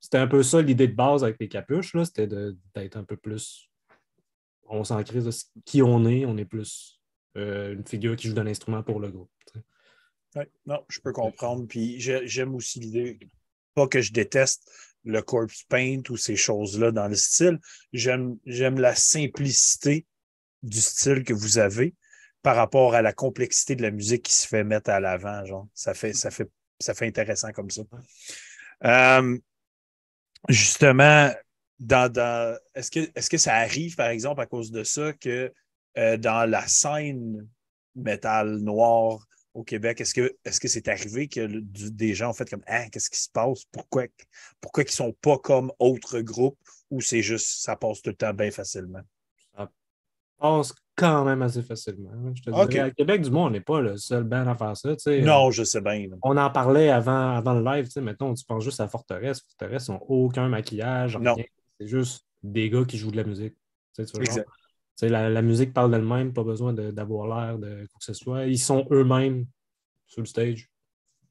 [0.00, 3.04] C'était un peu ça l'idée de base avec les capuches, là, c'était de- d'être un
[3.04, 3.68] peu plus.
[4.68, 6.97] On s'en crise de qui on est, on est plus
[7.36, 9.30] euh, une figure qui joue de l'instrument pour le groupe.
[10.36, 11.66] Ouais, non, je peux comprendre.
[11.66, 13.18] Puis j'ai- j'aime aussi l'idée,
[13.74, 14.70] pas que je déteste
[15.04, 17.58] le corpse paint ou ces choses-là dans le style.
[17.92, 20.06] J'aime la simplicité
[20.62, 21.94] du style que vous avez
[22.42, 25.68] par rapport à la complexité de la musique qui se fait mettre à l'avant.
[25.74, 27.82] Ça fait, ça fait, ça fait intéressant comme ça.
[28.84, 29.38] Euh,
[30.48, 31.32] justement,
[31.78, 35.52] dans, dans- est-ce que, est-ce que ça arrive, par exemple, à cause de ça, que
[35.98, 37.48] euh, dans la scène
[37.96, 42.30] métal noir au Québec, est-ce que est-ce que c'est arrivé que le- du- des gens
[42.30, 43.64] ont fait comme Ah, qu'est-ce qui se passe?
[43.72, 44.04] Pourquoi,
[44.60, 46.58] pourquoi ils sont pas comme autres groupes
[46.90, 49.02] ou c'est juste ça passe tout le temps bien facilement?
[50.38, 52.10] passe quand même assez facilement.
[52.12, 52.32] hein.
[52.34, 52.70] Je te Ok.
[52.70, 54.90] dirais, à Québec, du moins, on n'est pas le seul band à faire ça.
[55.24, 56.06] Non, je sais bien.
[56.22, 59.40] On en parlait avant, avant le live, tu sais, mettons, tu penses juste à Forteresse.
[59.42, 61.44] Forteresse, ils n'ont aucun maquillage, rien.
[61.80, 63.54] C'est juste des gars qui jouent de la musique.
[63.94, 64.48] Tu vois, Exact.
[65.02, 68.46] La, la musique parle d'elle-même, pas besoin d'avoir l'air de quoi que ce soit.
[68.46, 69.46] Ils sont eux-mêmes
[70.06, 70.70] sur le stage.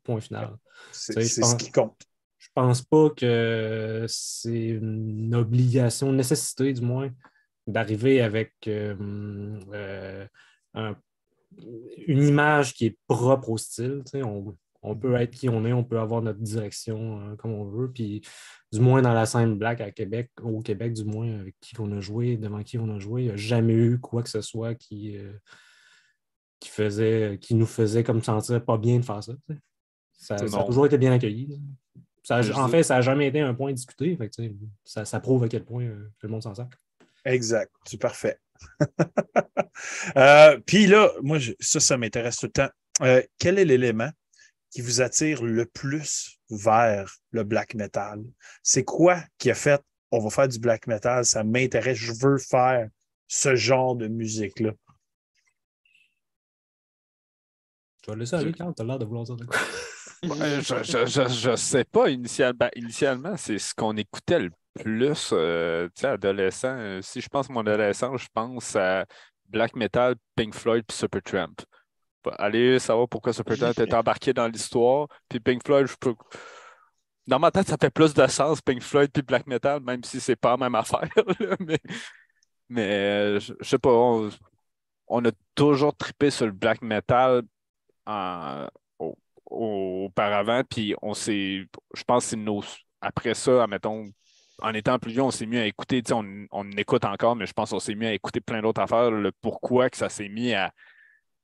[0.04, 0.58] Point final.
[0.92, 2.00] C'est ce qui compte.
[2.38, 7.12] Je pense pas que c'est une obligation, une nécessité du moins,
[7.66, 8.96] d'arriver avec euh,
[9.74, 10.26] euh,
[10.74, 10.96] un-
[12.08, 14.04] une image qui est propre au style.
[14.14, 14.56] On,
[14.88, 17.92] on peut être qui on est, on peut avoir notre direction euh, comme on veut.
[17.92, 18.22] Puis
[18.72, 21.92] du moins dans la scène black à Québec, au Québec, du moins, avec qui on
[21.92, 24.42] a joué, devant qui on a joué, il n'y a jamais eu quoi que ce
[24.42, 25.34] soit qui, euh,
[26.60, 29.34] qui, faisait, qui nous faisait comme sentir pas bien de faire ça.
[30.14, 31.62] Ça, a toujours été bien accueilli.
[32.30, 34.18] en fait, ça n'a jamais été un point discuté.
[34.84, 36.70] ça, ça, prouve à quel point euh, le monde s'en sert.
[37.26, 37.72] Exact.
[37.86, 38.40] C'est parfait.
[40.16, 42.70] Euh, puis là, moi, ça, ça m'intéresse tout le temps.
[43.04, 44.10] Euh, quel est l'élément
[44.72, 48.24] qui vous attire le plus vers le black metal?
[48.64, 52.38] C'est quoi qui a fait on va faire du black metal, ça m'intéresse, je veux
[52.38, 52.88] faire
[53.28, 54.72] ce genre de musique-là?
[58.02, 59.58] Tu vas laisser aller, Carl, as l'air de vouloir dire de quoi?
[60.24, 62.10] je, ne sais pas.
[62.10, 66.76] Initialement, initialement c'est ce qu'on écoutait le plus, euh, tu sais, adolescent.
[66.78, 69.06] Euh, si je pense à mon adolescent, je pense à
[69.50, 71.56] Black Metal, Pink Floyd puis Supertramp.
[72.38, 75.08] Allez savoir pourquoi Supertramp est embarqué dans l'histoire.
[75.30, 76.16] Puis Pink Floyd, je peux...
[77.28, 80.20] Dans ma tête, ça fait plus de sens, Pink Floyd puis Black Metal, même si
[80.22, 81.10] c'est pas la même affaire.
[81.60, 81.80] mais,
[82.70, 83.92] mais euh, je, sais pas,
[85.08, 87.44] on, a toujours trippé sur le Black Metal
[89.46, 92.64] auparavant, puis on s'est, je pense que c'est nos,
[93.02, 94.10] après ça, admettons,
[94.62, 97.54] en étant plus vieux, on s'est mis à écouter, on, on écoute encore, mais je
[97.54, 100.54] pense qu'on s'est mis à écouter plein d'autres affaires, le pourquoi que ça s'est mis
[100.54, 100.72] à.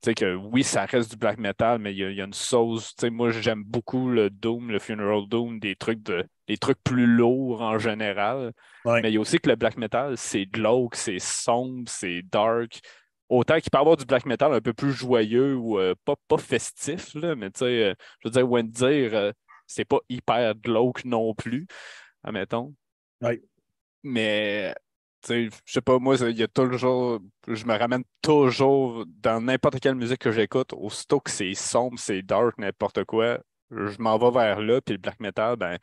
[0.04, 2.94] Sais, que oui, ça reste du black metal, mais il y, a, une sauce.
[2.94, 6.76] Tu sais, moi, j'aime beaucoup le Doom, le Funeral Doom, des trucs, de, des trucs
[6.84, 8.52] plus lourds en général.
[8.84, 12.80] Mais il y a aussi que le black metal, c'est glauque, c'est sombre, c'est dark.
[13.30, 16.16] Autant qu'il peut y avoir du black metal un peu plus joyeux ou euh, pas,
[16.28, 19.32] pas festif, là, mais tu sais, euh, je veux dire, when dire, euh,
[19.66, 21.66] c'est pas hyper glauque non plus,
[22.22, 22.74] admettons.
[24.02, 24.74] Mais,
[25.28, 29.94] je sais pas, moi, il y a toujours, je me ramène toujours dans n'importe quelle
[29.94, 34.60] musique que j'écoute, aussitôt que c'est sombre, c'est dark, n'importe quoi, je m'en vais vers
[34.60, 35.78] là, puis le black metal, ben,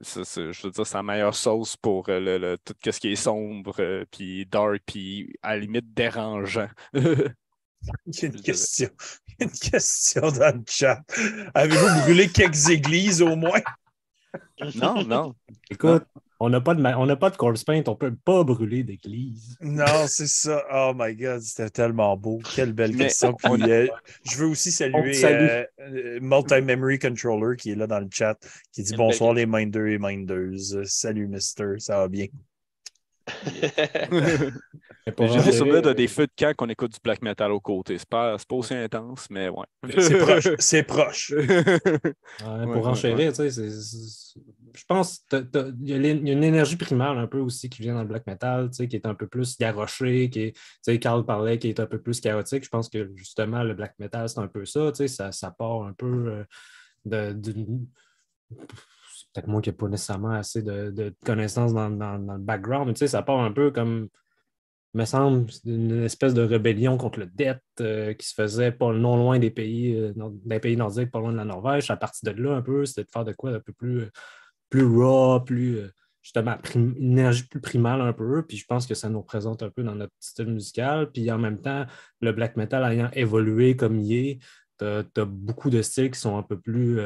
[0.00, 3.74] je veux dire, c'est la meilleure sauce pour euh, le, tout ce qui est sombre,
[3.80, 6.68] euh, puis dark, puis à la limite dérangeant.
[8.06, 8.88] Il y a une question.
[9.38, 11.02] une question dans le chat.
[11.54, 13.60] Avez-vous brûlé quelques églises au moins?
[14.74, 15.34] Non, non.
[15.70, 16.04] Écoute,
[16.38, 19.56] on n'a pas de on n'a pas de corpse paint, on peut pas brûler d'église.
[19.60, 20.62] Non, c'est ça.
[20.72, 22.40] Oh my God, c'était tellement beau.
[22.54, 23.36] Quelle belle question.
[23.42, 28.36] je veux aussi saluer euh, euh, Multi-Memory Controller qui est là dans le chat,
[28.72, 30.84] qui dit bonsoir les minders et minders.
[30.84, 32.26] Salut, Mister, ça va bien?
[35.06, 37.96] J'ai des souvenirs de des feux de camp qu'on écoute du black metal au côté.
[37.98, 39.66] C'est pas, pas aussi intense, mais ouais.
[39.98, 40.48] C'est proche.
[40.58, 41.34] C'est proche.
[42.40, 43.72] pour enchérir, tu sais,
[44.74, 48.08] je pense qu'il y, a une énergie primale un peu aussi qui vient dans le
[48.08, 51.24] black metal, tu sais, qui est un peu plus garoché, qui est, tu sais, Carl
[51.24, 52.64] parlait, qui est un peu plus chaotique.
[52.64, 55.50] Je pense que justement, le black metal, c'est un peu ça, tu sais, ça, ça
[55.50, 56.44] part un peu
[57.06, 57.32] euh, de
[59.32, 63.08] peut-être moi qui n'ai pas nécessairement assez de, connaissances dans, le background, mais tu sais,
[63.08, 64.08] ça part un peu comme,
[64.94, 69.16] me semble, une espèce de rébellion contre le dette euh, qui se faisait pas non
[69.16, 70.12] loin des pays, euh,
[70.44, 71.90] des pays nordiques, pas loin de la Norvège.
[71.90, 74.08] À partir de là, un peu, c'était de faire de quoi un peu plus,
[74.70, 75.90] plus raw, plus euh,
[76.22, 78.44] justement une énergie plus primale un peu.
[78.46, 81.10] Puis je pense que ça nous représente un peu dans notre style musical.
[81.12, 81.86] Puis en même temps,
[82.20, 84.38] le black metal ayant évolué comme il est,
[84.78, 87.00] tu as, beaucoup de styles qui sont un peu plus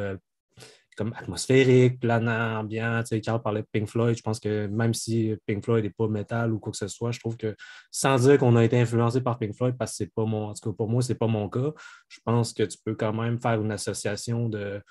[1.01, 3.01] comme atmosphérique, planant, ambiant.
[3.01, 4.15] Tu sais, Carl parlait de Pink Floyd.
[4.15, 7.11] Je pense que même si Pink Floyd n'est pas métal ou quoi que ce soit,
[7.11, 7.57] je trouve que
[7.91, 10.53] sans dire qu'on a été influencé par Pink Floyd, parce que c'est pas mon, en
[10.53, 11.73] tout cas pour moi, c'est pas mon cas,
[12.09, 14.83] je pense que tu peux quand même faire une association de,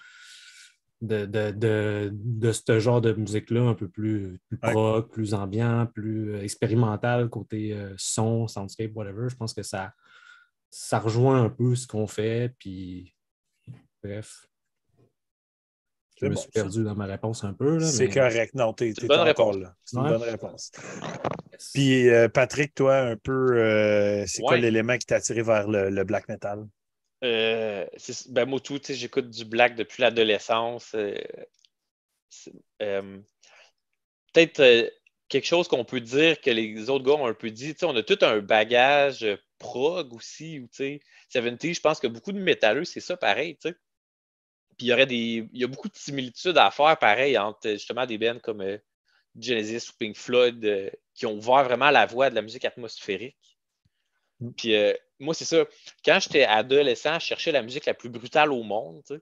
[1.01, 6.43] de, de, ce genre de musique-là un peu plus, plus rock, plus ambiant, plus euh,
[6.43, 9.29] expérimental, côté euh, son, soundscape, whatever.
[9.29, 9.93] Je pense que ça,
[10.69, 12.53] ça rejoint un peu ce qu'on fait.
[12.59, 13.15] Puis,
[14.03, 14.47] bref.
[16.21, 17.79] Je me suis perdu dans ma réponse un peu.
[17.79, 18.53] C'est correct.
[18.53, 19.73] Non, tu es, encore là.
[19.85, 20.71] C'est une bonne réponse.
[21.73, 26.03] Puis, euh, Patrick, toi, un peu, euh, c'est quoi l'élément qui t'a attiré vers le,
[26.03, 26.65] black metal?
[27.24, 27.86] Euh,
[28.30, 30.95] ben, moi, tout, j'écoute du black depuis l'adolescence.
[34.34, 34.91] Peut-être
[35.28, 37.76] quelque chose qu'on peut dire que les autres gars ont un peu dit.
[37.84, 39.26] On a tout un bagage
[39.59, 40.59] prog aussi.
[40.59, 40.67] Ou,
[41.30, 43.57] 70, je pense que beaucoup de métalleux, c'est ça pareil.
[43.61, 43.76] sais.
[44.78, 45.47] Puis il y aurait des.
[45.53, 48.78] Il y a beaucoup de similitudes à faire, pareil, entre justement des bands comme euh,
[49.38, 53.57] Genesis ou Pink Floyd euh, qui ont ouvert vraiment la voie de la musique atmosphérique.
[54.39, 54.51] Mm.
[54.51, 55.65] Puis euh, moi, c'est ça.
[56.05, 59.01] Quand j'étais adolescent, je cherchais la musique la plus brutale au monde.
[59.07, 59.20] Tu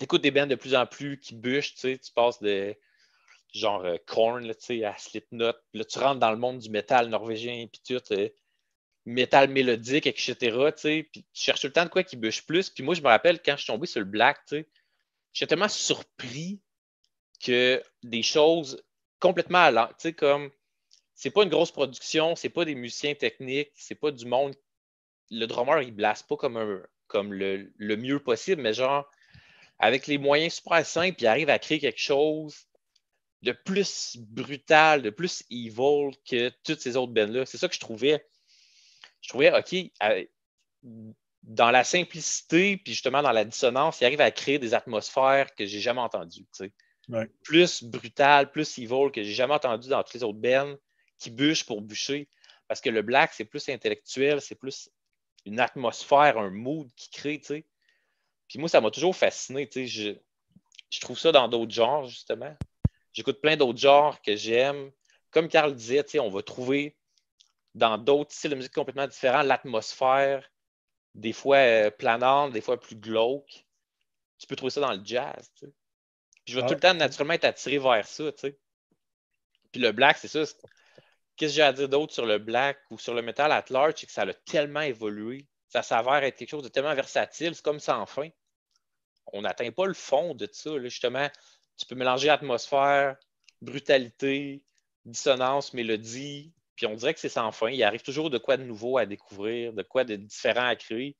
[0.00, 2.74] écoutes des bands de plus en plus qui bûchent, tu passes de
[3.52, 5.52] genre Korn à Slipknot.
[5.72, 8.02] Là, tu rentres dans le monde du métal norvégien, puis tout
[9.06, 10.34] métal mélodique, etc.
[10.76, 12.70] Tu cherches tout le temps de quoi qui bûche plus.
[12.70, 14.38] Puis moi, je me rappelle quand je suis tombé sur le black,
[15.32, 16.60] j'étais tellement surpris
[17.42, 18.82] que des choses
[19.20, 20.50] complètement à comme
[21.14, 24.54] c'est pas une grosse production, c'est pas des musiciens techniques, c'est pas du monde.
[25.30, 29.10] Le drummer, il blasse pas comme, un, comme le, mieux possible, mais genre,
[29.78, 32.66] avec les moyens super simples, il arrive à créer quelque chose
[33.42, 37.46] de plus brutal, de plus evil que toutes ces autres bands-là.
[37.46, 38.24] C'est ça que je trouvais.
[39.20, 39.74] Je trouvais, OK,
[41.42, 45.64] dans la simplicité, puis justement dans la dissonance, il arrive à créer des atmosphères que
[45.66, 46.46] j'ai jamais entendues.
[47.44, 50.74] Plus brutal, plus evil que j'ai jamais entendu dans toutes les autres bands
[51.18, 52.28] qui bûchent pour bûcher.
[52.68, 54.90] Parce que le black, c'est plus intellectuel, c'est plus
[55.46, 57.64] une atmosphère, un mood qui crée, tu sais.
[58.48, 59.86] Puis moi, ça m'a toujours fasciné, tu sais.
[59.86, 60.18] Je,
[60.90, 62.54] je trouve ça dans d'autres genres, justement.
[63.12, 64.90] J'écoute plein d'autres genres que j'aime.
[65.30, 66.96] Comme Carl disait, tu sais, on va trouver
[67.74, 70.50] dans d'autres styles de musique complètement différents l'atmosphère,
[71.14, 73.66] des fois euh, planante, des fois plus glauque.
[74.38, 75.72] Tu peux trouver ça dans le jazz, tu sais.
[76.44, 78.58] Puis je vais tout le temps naturellement être attiré vers ça, tu sais.
[79.72, 80.44] Puis le black, c'est ça.
[81.36, 83.94] Qu'est-ce que j'ai à dire d'autre sur le black ou sur le metal at large,
[83.96, 85.46] c'est que ça a tellement évolué.
[85.68, 88.28] Ça s'avère être quelque chose de tellement versatile, c'est comme sans fin.
[89.32, 90.80] On n'atteint pas le fond de ça.
[90.80, 91.28] Justement,
[91.76, 93.16] tu peux mélanger atmosphère,
[93.60, 94.62] brutalité,
[95.04, 97.68] dissonance, mélodie, puis on dirait que c'est sans fin.
[97.70, 101.16] Il arrive toujours de quoi de nouveau à découvrir, de quoi de différent à créer.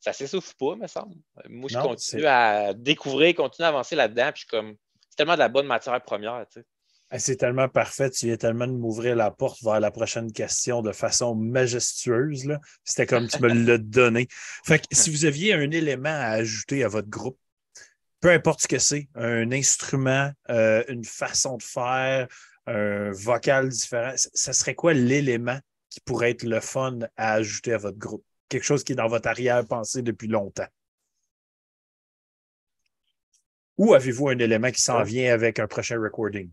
[0.00, 1.16] Ça s'essouffle pas, me semble.
[1.48, 4.76] Moi, je continue à découvrir, continue à avancer là-dedans, puis comme,
[5.08, 6.66] c'est tellement de la bonne matière première, tu sais.
[7.16, 8.10] C'est tellement parfait.
[8.10, 12.58] Tu viens tellement de m'ouvrir la porte vers la prochaine question de façon majestueuse.
[12.84, 14.28] C'était comme tu me l'as donné.
[14.66, 17.38] Fait que si vous aviez un élément à ajouter à votre groupe,
[18.20, 22.28] peu importe ce que c'est, un instrument, euh, une façon de faire,
[22.66, 27.78] un vocal différent, ça serait quoi l'élément qui pourrait être le fun à ajouter à
[27.78, 28.24] votre groupe?
[28.50, 30.68] Quelque chose qui est dans votre arrière-pensée depuis longtemps.
[33.78, 36.50] Ou avez-vous un élément qui s'en vient avec un prochain recording?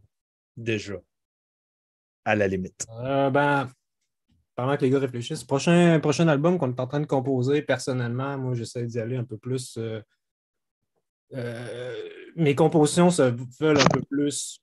[0.58, 0.96] Déjà,
[2.24, 2.86] à la limite?
[3.04, 3.70] Euh, ben,
[4.56, 8.54] pendant que les gars réfléchissent, prochain, album qu'on est en train de composer, personnellement, moi,
[8.56, 9.78] j'essaie d'y aller un peu plus.
[9.78, 10.02] Euh,
[11.34, 14.60] euh, mes compositions se veulent un peu plus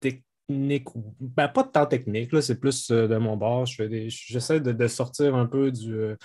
[0.00, 0.88] techniques,
[1.20, 3.66] ben, pas tant technique, c'est plus de mon bord.
[3.66, 6.16] J'essaie de, de, sortir un peu du.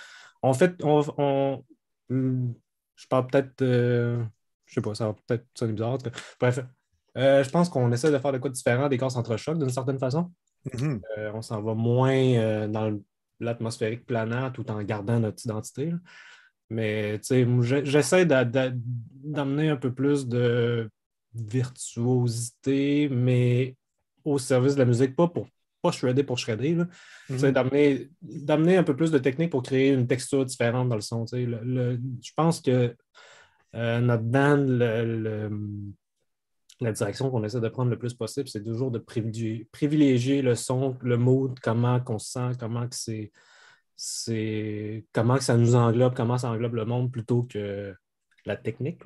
[0.42, 1.64] en fait, on,
[2.08, 3.54] je parle peut-être.
[3.60, 5.98] je sais pas, ça va peut-être sonner bizarre.
[6.40, 6.60] Bref,
[7.16, 9.98] euh, je pense qu'on essaie de faire de quoi différent des entre chocs d'une certaine
[9.98, 10.30] façon.
[10.66, 11.00] Mm-hmm.
[11.18, 12.98] Euh, on s'en va moins euh, dans
[13.40, 15.92] l'atmosphérique planant tout en gardant notre identité.
[16.68, 20.90] Mais j'essaie d'amener un peu plus de
[21.34, 23.76] virtuosité, mais
[24.24, 25.46] au service de la musique, pas pour
[25.82, 26.76] pas shredder pour shredder.
[27.30, 28.08] Mm-hmm.
[28.22, 31.24] D'amener un peu plus de technique pour créer une texture différente dans le son.
[31.26, 32.94] je pense que
[33.74, 35.50] notre band, le
[36.80, 40.96] la direction qu'on essaie de prendre le plus possible, c'est toujours de privilégier, le son,
[41.00, 42.96] le mood, comment on se sent, comment que
[43.96, 47.94] c'est, comment que ça nous englobe, comment ça englobe le monde plutôt que
[48.44, 49.02] la technique.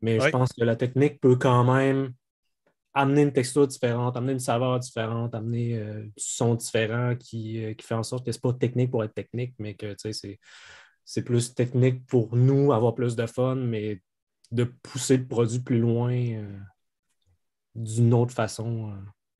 [0.00, 2.12] Mais je pense que la technique peut quand même
[2.94, 7.74] amener une texture différente, amener une saveur différente, amener euh, du son différent qui, euh,
[7.74, 9.96] qui, fait en sorte que ce n'est pas technique pour être technique, mais que
[11.04, 14.02] c'est plus technique pour nous, avoir plus de fun, mais
[14.50, 16.12] de pousser le produit plus loin.
[16.12, 16.58] Euh,
[17.74, 18.94] d'une autre façon euh,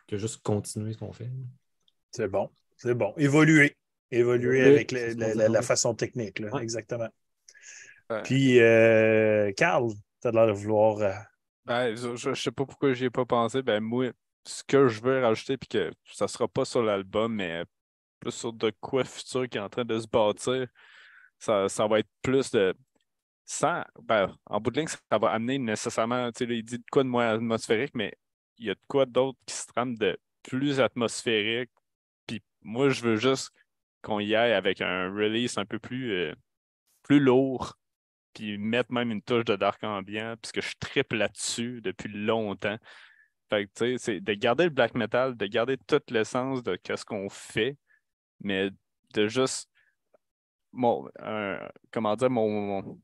[0.06, 1.30] que juste continuer ce qu'on fait.
[2.10, 3.14] C'est bon, c'est bon.
[3.16, 3.76] Évoluer.
[4.10, 7.09] Évoluer avec la, façon technique, exactement.
[8.24, 9.90] Puis, euh, Carl,
[10.20, 10.98] tu as l'air de vouloir.
[10.98, 11.12] Euh,
[11.64, 13.62] ben, je ne sais pas pourquoi j'y ai pas pensé.
[13.62, 14.10] Ben, moi,
[14.44, 17.64] ce que je veux rajouter, puis que ça ne sera pas sur l'album, mais
[18.20, 20.66] plus sur de quoi futur qui est en train de se bâtir,
[21.38, 22.74] ça, ça va être plus de
[23.44, 26.85] sans, ben, en bout de ligne, ça va amener nécessairement, tu sais, il dit de
[26.90, 28.14] quoi de moins atmosphérique, mais
[28.59, 31.70] il y a de quoi d'autre qui se trame de plus atmosphérique.
[32.27, 33.51] Puis moi, je veux juste
[34.02, 36.35] qu'on y aille avec un release un peu plus, euh,
[37.02, 37.77] plus lourd,
[38.35, 42.78] puis mettre même une touche de dark ambiant, puisque je triple là-dessus depuis longtemps.
[43.51, 46.78] Fait que, tu sais, c'est de garder le black metal, de garder toute l'essence de
[46.85, 47.77] ce qu'on fait,
[48.40, 48.70] mais
[49.14, 49.69] de juste,
[50.73, 52.98] comment dire, mon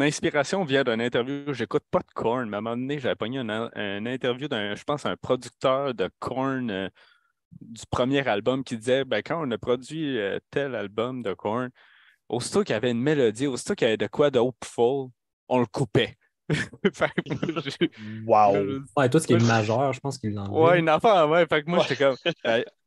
[0.00, 1.52] inspiration vient d'une interview.
[1.52, 4.84] J'écoute pas de corn, mais à un moment donné, j'avais pogné une, interview d'un, je
[4.84, 6.88] pense, un producteur de corn euh,
[7.60, 11.70] du premier album qui disait ben, quand on a produit euh, tel album de corn,
[12.28, 15.08] aussitôt qu'il y avait une mélodie, aussitôt qu'il y avait de quoi de hopeful,
[15.48, 16.16] on le coupait.
[18.26, 18.56] wow!
[18.96, 21.46] Ouais, tout ce qui est majeur, je pense qu'il l'en Ouais, une affaire, ouais.
[21.46, 22.16] Fait que moi, j'étais comme.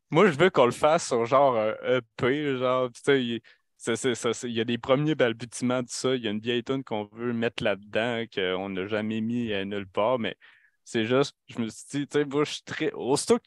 [0.09, 3.41] moi, je veux qu'on le fasse sur genre un EP, genre, tu sais,
[3.87, 6.15] il y a des premiers balbutiements de ça.
[6.15, 9.65] Il y a une vieille tune qu'on veut mettre là-dedans, qu'on n'a jamais mis à
[9.65, 10.35] nulle part, mais
[10.83, 12.91] c'est juste, je me suis dit, tu sais, moi, je suis très.
[12.93, 13.39] Aussitôt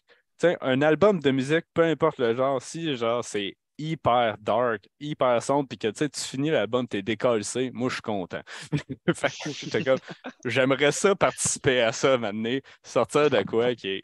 [0.60, 5.68] un album de musique, peu importe le genre, si genre c'est hyper dark, hyper sombre,
[5.68, 8.42] puis que tu finis l'album, t'es décalcé, moi je suis content.
[10.44, 14.02] j'aimerais ça participer à ça maintenant, sortir de quoi qui est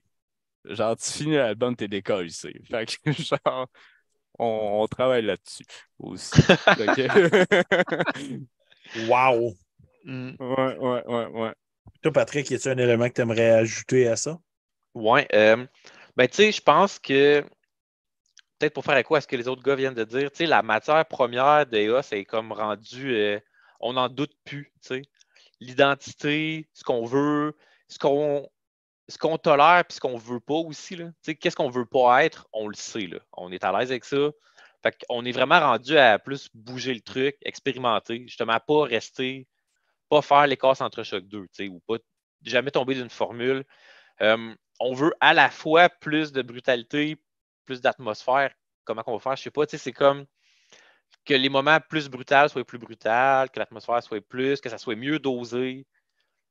[0.64, 2.60] genre tu finis l'album, t'es décalcé.
[2.70, 3.68] Fait que genre
[4.38, 5.64] on, travaille là-dessus
[5.98, 6.32] aussi.
[9.08, 9.54] wow!
[10.04, 10.32] Mm.
[10.38, 11.54] Ouais, ouais, ouais, ouais.
[12.02, 14.38] Toi, Patrick, y a-t-il un élément que tu aimerais ajouter à ça?
[14.94, 15.26] Ouais.
[15.32, 15.64] Euh,
[16.16, 17.44] ben, tu sais, je pense que
[18.58, 20.46] peut-être pour faire écho à ce que les autres gars viennent de dire, tu sais,
[20.46, 23.40] la matière première d'EOS est comme rendue, euh,
[23.80, 25.02] on n'en doute plus, tu sais.
[25.60, 27.56] L'identité, ce qu'on veut,
[27.88, 28.48] ce qu'on
[29.08, 30.96] ce qu'on tolère puis ce qu'on veut pas aussi.
[31.24, 33.06] Qu'est-ce qu'on veut pas être, on le sait.
[33.06, 33.18] Là.
[33.32, 34.30] On est à l'aise avec ça.
[34.82, 39.46] Fait on est vraiment rendu à plus bouger le truc, expérimenter, justement, pas rester,
[40.08, 41.98] pas faire casses entre choc 2, ou pas
[42.42, 43.64] jamais tomber d'une formule.
[44.20, 47.16] On veut à la fois plus de brutalité,
[47.64, 48.52] plus d'atmosphère.
[48.84, 49.36] Comment on va faire?
[49.36, 50.26] Je sais pas, c'est comme
[51.24, 54.96] que les moments plus brutals soient plus brutals, que l'atmosphère soit plus, que ça soit
[54.96, 55.86] mieux dosé,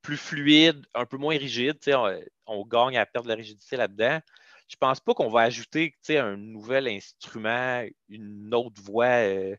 [0.02, 1.78] plus fluide, un peu moins rigide.
[1.88, 4.19] On, on, gagne à perdre de la rigidité là-dedans.
[4.68, 9.06] Je pense pas qu'on va ajouter un nouvel instrument, une autre voix.
[9.06, 9.56] Euh,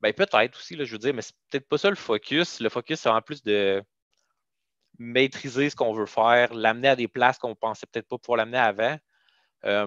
[0.00, 2.60] ben, peut-être aussi, là, je veux dire, mais c'est peut-être pas ça le focus.
[2.60, 3.82] Le focus, c'est en plus de
[4.98, 8.58] maîtriser ce qu'on veut faire, l'amener à des places qu'on pensait peut-être pas pouvoir l'amener
[8.58, 8.98] avant.
[9.64, 9.86] Euh,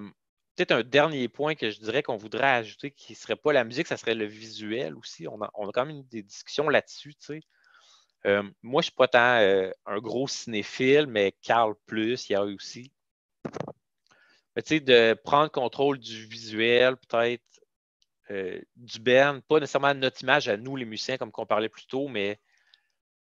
[0.56, 3.64] peut-être un dernier point que je dirais qu'on voudrait ajouter qui ne serait pas la
[3.64, 5.28] musique, ça serait le visuel aussi.
[5.28, 7.14] On a, on a quand même des discussions là-dessus.
[8.26, 12.34] Euh, moi, je ne suis pas tant euh, un gros cinéphile, mais Carl Plus, il
[12.34, 12.92] y a aussi.
[14.56, 17.44] Mais tu sais, de prendre contrôle du visuel, peut-être
[18.32, 21.86] euh, du Ben, pas nécessairement notre image à nous, les musiciens, comme on parlait plus
[21.86, 22.40] tôt, mais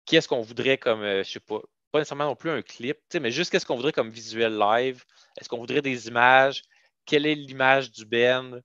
[0.06, 1.62] qu'est-ce qu'on voudrait comme, je sais pas,
[1.92, 5.04] pas nécessairement non plus un clip, mais juste qu'est-ce qu'on voudrait comme visuel live?
[5.40, 6.64] Est-ce qu'on voudrait des images?
[7.06, 8.62] Quelle est l'image du Ben?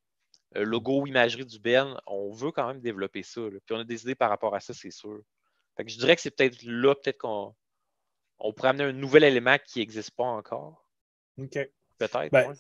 [0.57, 2.01] logo, imagerie du Ben?
[2.07, 3.41] On veut quand même développer ça.
[3.67, 5.21] Puis on a des idées par rapport à ça, c'est sûr
[5.79, 7.55] je dirais que c'est peut-être là, peut-être qu'on
[8.39, 10.89] on pourrait amener un nouvel élément qui n'existe pas encore.
[11.39, 11.59] OK.
[11.99, 12.31] Peut-être.
[12.31, 12.55] Ben,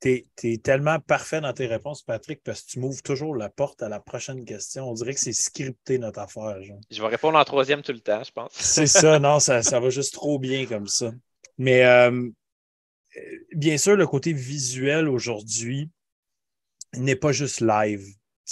[0.00, 3.82] Tu es, tellement parfait dans tes réponses, Patrick, parce que tu m'ouvres toujours la porte
[3.82, 4.90] à la prochaine question.
[4.90, 6.58] On dirait que c'est scripté notre affaire.
[6.90, 8.52] Je vais répondre en troisième tout le temps, je pense.
[8.52, 11.12] c'est ça, non, ça, ça, va juste trop bien comme ça.
[11.58, 12.30] Mais euh,
[13.52, 15.90] bien sûr, le côté visuel aujourd'hui
[16.94, 18.06] n'est pas juste live.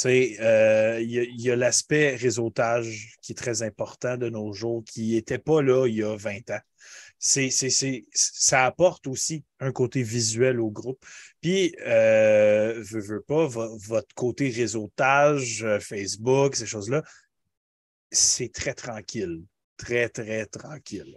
[0.07, 5.39] Euh, il y a, l'aspect réseautage qui est très important de nos jours, qui n'était
[5.39, 6.61] pas là il y a 20 ans.
[7.19, 11.03] Ça apporte aussi un côté visuel au groupe.
[11.41, 17.03] Puis, euh, veux, pas, votre côté réseautage, euh, Facebook, ces choses-là,
[18.11, 19.43] c'est très tranquille.
[19.77, 21.17] Très, très tranquille.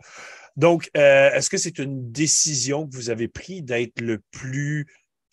[0.56, 4.88] Donc, euh, est-ce que c'est une décision que vous avez prise d'être le plus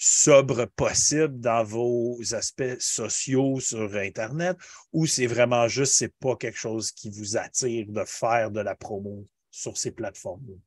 [0.07, 4.59] sobre possible dans vos aspects sociaux sur Internet
[4.93, 8.75] ou c'est vraiment juste, c'est pas quelque chose qui vous attire de faire de la
[8.75, 10.59] promo sur ces plateformes?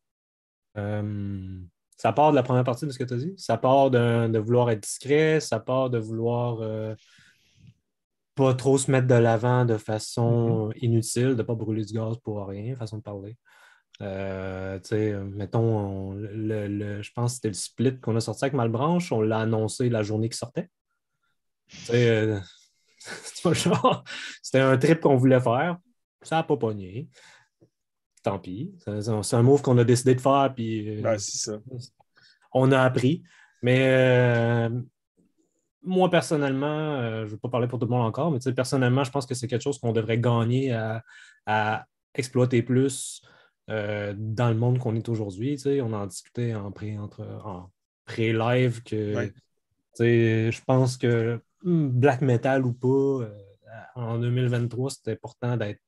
[0.78, 1.60] Euh,
[1.98, 3.36] ça part de la première partie de ce que tu as dit?
[3.38, 6.96] Ça part de, vouloir être discret, ça part de vouloir euh,
[8.34, 10.78] pas trop se mettre de l'avant de façon mm-hmm.
[10.82, 13.38] inutile, de ne pas brûler du gaz pour rien, façon de parler.
[14.02, 14.80] Euh,
[15.34, 19.40] mettons, le, je pense que c'était le split qu'on a sorti avec Malbranche, on l'a
[19.40, 20.70] annoncé la journée qui sortait.
[21.90, 22.40] Euh,
[24.42, 25.78] c'était un trip qu'on voulait faire.
[26.22, 27.08] Ça n'a pas pogné.
[28.24, 28.76] Tant pis.
[28.86, 30.54] C'est un move qu'on a décidé de faire.
[30.56, 31.58] Puis, euh, ça.
[32.54, 33.24] On a appris.
[33.64, 34.70] Mais
[35.82, 39.12] moi, personnellement, je ne vais pas parler pour tout le monde encore, mais personnellement, je
[39.12, 41.04] pense que c'est quelque chose qu'on devrait gagner à,
[41.46, 43.22] à exploiter plus
[43.70, 45.62] euh, dans le monde qu'on est aujourd'hui.
[45.82, 49.32] On en discutait en pré-live que
[50.00, 53.30] je pense que black metal ou pas, euh,
[53.96, 55.82] en 2023, c'était important d'être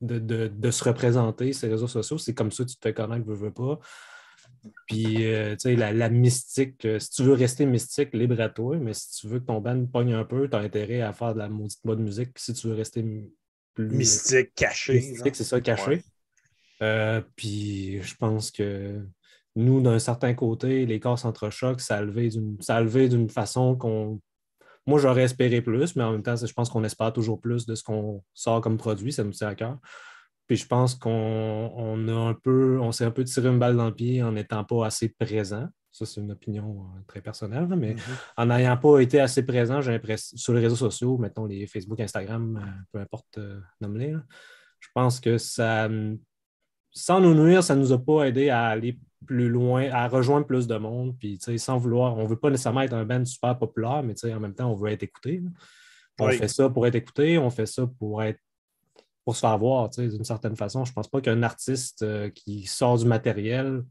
[0.00, 2.18] de, se représenter ces réseaux sociaux.
[2.18, 3.78] C'est comme ça que tu te fais connaître, veux, veux pas.
[4.86, 8.92] Puis, euh, tu sais, la, mystique, si tu veux rester mystique, libre à toi, mais
[8.92, 11.38] si tu veux que ton band pogne un peu, tu as intérêt à faire de
[11.38, 12.30] la maudite mode musique.
[12.36, 13.04] si tu veux rester
[13.74, 13.88] plus.
[13.88, 14.94] Mystique, caché.
[14.94, 16.02] Mystique, c'est ça, caché.
[16.82, 19.04] Euh, puis je pense que
[19.56, 24.20] nous, d'un certain côté, les corps entre-chocs, ça a levé d'une façon qu'on.
[24.86, 27.74] Moi, j'aurais espéré plus, mais en même temps, je pense qu'on espère toujours plus de
[27.74, 29.78] ce qu'on sort comme produit, ça nous tient à cœur.
[30.46, 33.86] Puis je pense qu'on a un peu, on s'est un peu tiré une balle dans
[33.86, 35.68] le pied en n'étant pas assez présent.
[35.92, 38.32] Ça, c'est une opinion euh, très personnelle, mais mm-hmm.
[38.36, 42.00] en n'ayant pas été assez présent, j'ai l'impression, sur les réseaux sociaux, mettons les Facebook,
[42.00, 43.38] Instagram, euh, peu importe,
[43.80, 44.14] nomme-les,
[44.80, 45.88] je pense que ça
[46.92, 50.46] sans nous nuire, ça ne nous a pas aidé à aller plus loin, à rejoindre
[50.46, 51.16] plus de monde.
[51.18, 54.40] Puis, sans vouloir, on ne veut pas nécessairement être un band super populaire, mais en
[54.40, 55.42] même temps, on veut être écouté.
[56.18, 58.40] On fait ça pour être écouté, on fait ça pour être
[59.24, 60.84] pour se faire voir, d'une certaine façon.
[60.84, 63.84] Je ne pense pas qu'un artiste euh, qui sort du matériel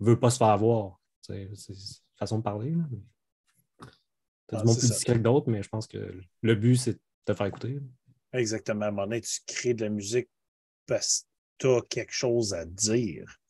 [0.00, 1.00] ne veut pas se faire voir.
[1.22, 1.76] C'est une
[2.18, 2.74] façon de parler.
[4.48, 6.76] Tu as ah, du monde plus discret que d'autres, mais je pense que le but,
[6.76, 7.80] c'est de te faire écouter.
[8.32, 8.84] Exactement.
[8.84, 10.28] À un moment donné, tu crées de la musique
[10.86, 11.26] parce
[11.58, 13.40] tu as quelque chose à dire.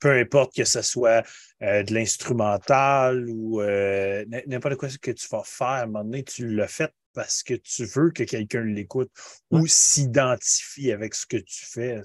[0.00, 1.24] Peu importe que ce soit
[1.62, 6.24] euh, de l'instrumental ou euh, n'importe quoi que tu vas faire, à un moment donné,
[6.24, 9.10] tu l'as fait parce que tu veux que quelqu'un l'écoute
[9.50, 12.00] ou s'identifie avec ce que tu fais.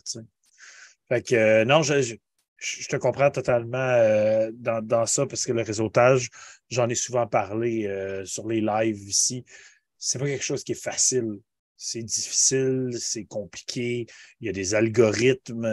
[1.09, 2.15] Fait que euh, non, je,
[2.89, 3.99] te comprends totalement
[4.53, 6.29] dans, ça parce que le réseautage,
[6.69, 9.43] j'en ai souvent parlé sur les lives ici.
[9.97, 11.39] C'est pas quelque chose qui est facile
[11.83, 14.07] c'est difficile, c'est compliqué,
[14.39, 15.67] il y a des algorithmes,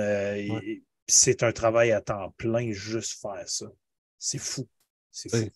[1.07, 3.66] c'est un travail à temps plein juste faire ça.
[4.19, 4.66] C'est fou.
[5.11, 5.51] C'est fou.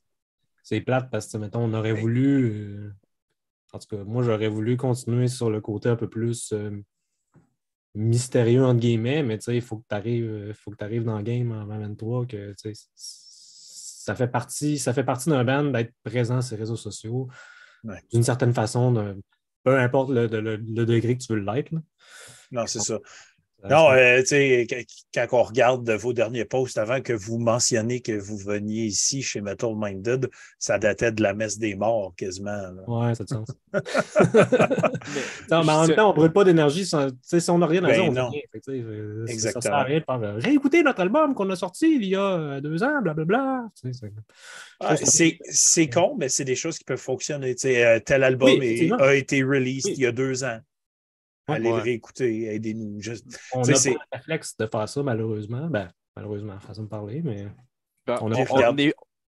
[0.62, 2.52] C'est plate parce que, mettons, on aurait voulu.
[2.52, 2.94] Euh,
[3.72, 6.70] en tout cas, moi, j'aurais voulu continuer sur le côté un peu plus euh,
[7.94, 11.22] mystérieux, entre guillemets, mais tu sais, il faut que tu arrives, euh, arrives dans le
[11.22, 12.55] game en 2023, que
[12.94, 17.28] ça fait partie, ça fait partie d'un band d'être présent sur les réseaux sociaux.
[18.10, 19.14] D'une certaine façon,
[19.64, 21.72] peu importe le, degré que tu veux l'être.
[22.52, 22.98] Non, c'est ça.
[23.70, 24.66] Non, euh, tu sais,
[25.14, 29.40] quand on regarde vos derniers posts avant que vous mentionniez que vous veniez ici chez
[29.40, 30.28] Metal Minded,
[30.58, 32.60] ça datait de la messe des morts quasiment.
[32.86, 33.48] Oui, ça te sens.
[35.50, 37.88] non, mais en même temps, on ne brûle pas d'énergie si on n'a rien à
[37.88, 38.12] ben dire.
[38.12, 38.30] Non.
[38.30, 39.62] Rien, Exactement.
[39.62, 42.32] Ça sert à rien de faire réécouter notre album qu'on a sorti il y a
[42.32, 43.68] euh, deux ans, blablabla.
[44.80, 47.54] Ah, c'est con, mais c'est des choses qui peuvent fonctionner.
[47.64, 48.60] Euh, tel album
[48.98, 50.58] a été released il y a deux ans.
[51.46, 53.00] Allez le réécouter, aidez-nous.
[53.54, 55.68] On n'a pas le réflexe de faire ça, malheureusement.
[55.68, 57.46] Ben, malheureusement, façon de parler, mais.
[58.06, 58.18] Ben,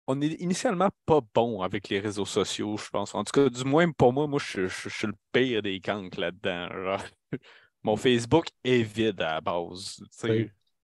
[0.07, 3.15] on, est, initialement pas bon avec les réseaux sociaux, je pense.
[3.15, 6.97] En tout cas, du moins pour moi, moi, je, suis le pire des cancres là-dedans.
[7.83, 10.03] Mon Facebook est vide à la base.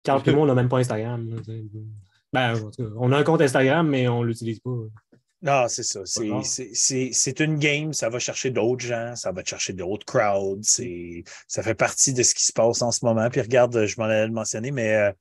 [0.04, 1.40] Car tout le monde n'a même pas Instagram.
[2.34, 2.56] Ben,
[2.98, 4.78] on a un compte Instagram, mais on ne l'utilise pas.
[5.42, 6.02] Non, c'est ça.
[6.06, 10.64] C'est une game, ça va chercher d'autres gens, ça va chercher d'autres crowds.
[11.48, 13.28] Ça fait partie de ce qui se passe en ce moment.
[13.30, 15.12] Puis regarde, je m'en allais le mentionner, mais euh,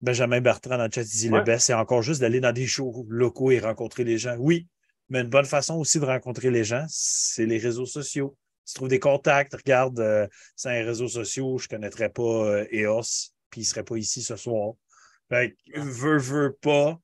[0.00, 3.06] Benjamin Bertrand dans le chat dit le best, c'est encore juste d'aller dans des shows
[3.08, 4.36] locaux et rencontrer les gens.
[4.38, 4.66] Oui,
[5.10, 8.36] mais une bonne façon aussi de rencontrer les gens, c'est les réseaux sociaux.
[8.66, 10.26] Tu trouves des contacts, regarde, euh,
[10.56, 13.96] sans les réseaux sociaux, je ne connaîtrais pas euh, EOS, puis il ne serait pas
[13.96, 14.74] ici ce soir.
[15.28, 16.98] Fait que, veux, veux pas,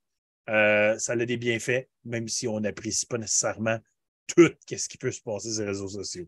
[0.49, 3.79] euh, ça a des bienfaits, même si on n'apprécie pas nécessairement
[4.27, 6.27] tout ce qui peut se passer sur les réseaux sociaux.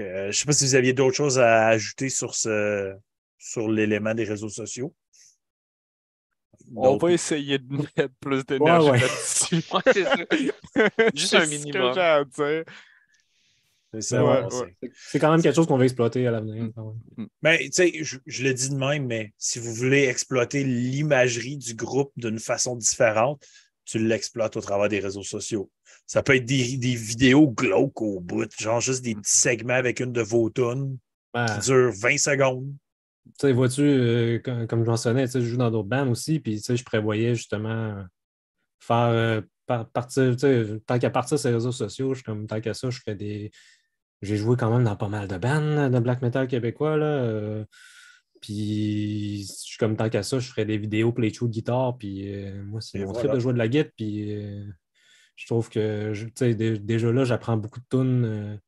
[0.00, 2.94] Euh, je ne sais pas si vous aviez d'autres choses à ajouter sur, ce,
[3.38, 4.94] sur l'élément des réseaux sociaux.
[6.74, 9.62] On va essayer de mettre plus d'énergie là-dessus.
[11.14, 11.94] Juste un minimum.
[14.00, 16.70] C'est quand même quelque chose qu'on veut exploiter à l'avenir.
[17.42, 21.74] Mais tu sais, je, le dis de même, mais si vous voulez exploiter l'imagerie du
[21.74, 23.46] groupe d'une façon différente,
[23.86, 25.70] tu l'exploites au travers des réseaux sociaux.
[26.06, 26.62] Ça peut être des,
[26.94, 30.98] vidéos glauques au bout, genre juste des petits segments avec une de vos tunes
[31.34, 32.74] qui durent 20 secondes.
[33.26, 36.84] Tu sais, vois-tu, euh, comme, je mentionnais, je joue dans d'autres bands aussi, puis je
[36.84, 38.04] prévoyais justement
[38.78, 40.36] faire euh, partir,
[40.86, 43.50] tant qu'à partir ces réseaux sociaux, je, comme, tant qu'à ça, je fais des,
[44.22, 46.96] j'ai joué quand même dans pas mal de bands de black metal québécois.
[46.96, 47.06] Là.
[47.06, 47.64] Euh,
[48.46, 51.98] puis, je suis comme tant qu'à ça, je ferais des vidéos play de guitare.
[51.98, 53.90] Puis, euh, moi, c'est mon trip de jouer de la guitare.
[53.96, 54.64] Puis, euh,
[55.34, 56.12] je trouve que,
[56.76, 58.60] déjà là, j'apprends beaucoup de tunes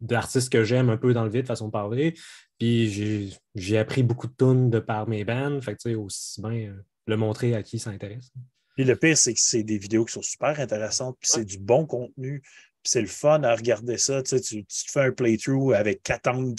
[0.00, 2.14] d'artistes que j'aime un peu dans le vide, façon de parler.
[2.60, 5.60] Puis, j'ai appris beaucoup de tunes de par mes bands.
[5.60, 6.72] Fait que, aussi bien
[7.08, 8.30] le montrer à qui ça intéresse.
[8.76, 11.58] Puis le pire, c'est que c'est des vidéos qui sont super intéressantes, puis c'est du
[11.58, 12.40] bon contenu
[12.84, 14.22] c'est le fun à regarder ça.
[14.22, 16.54] Tu, tu, te fais un playthrough avec quatre angles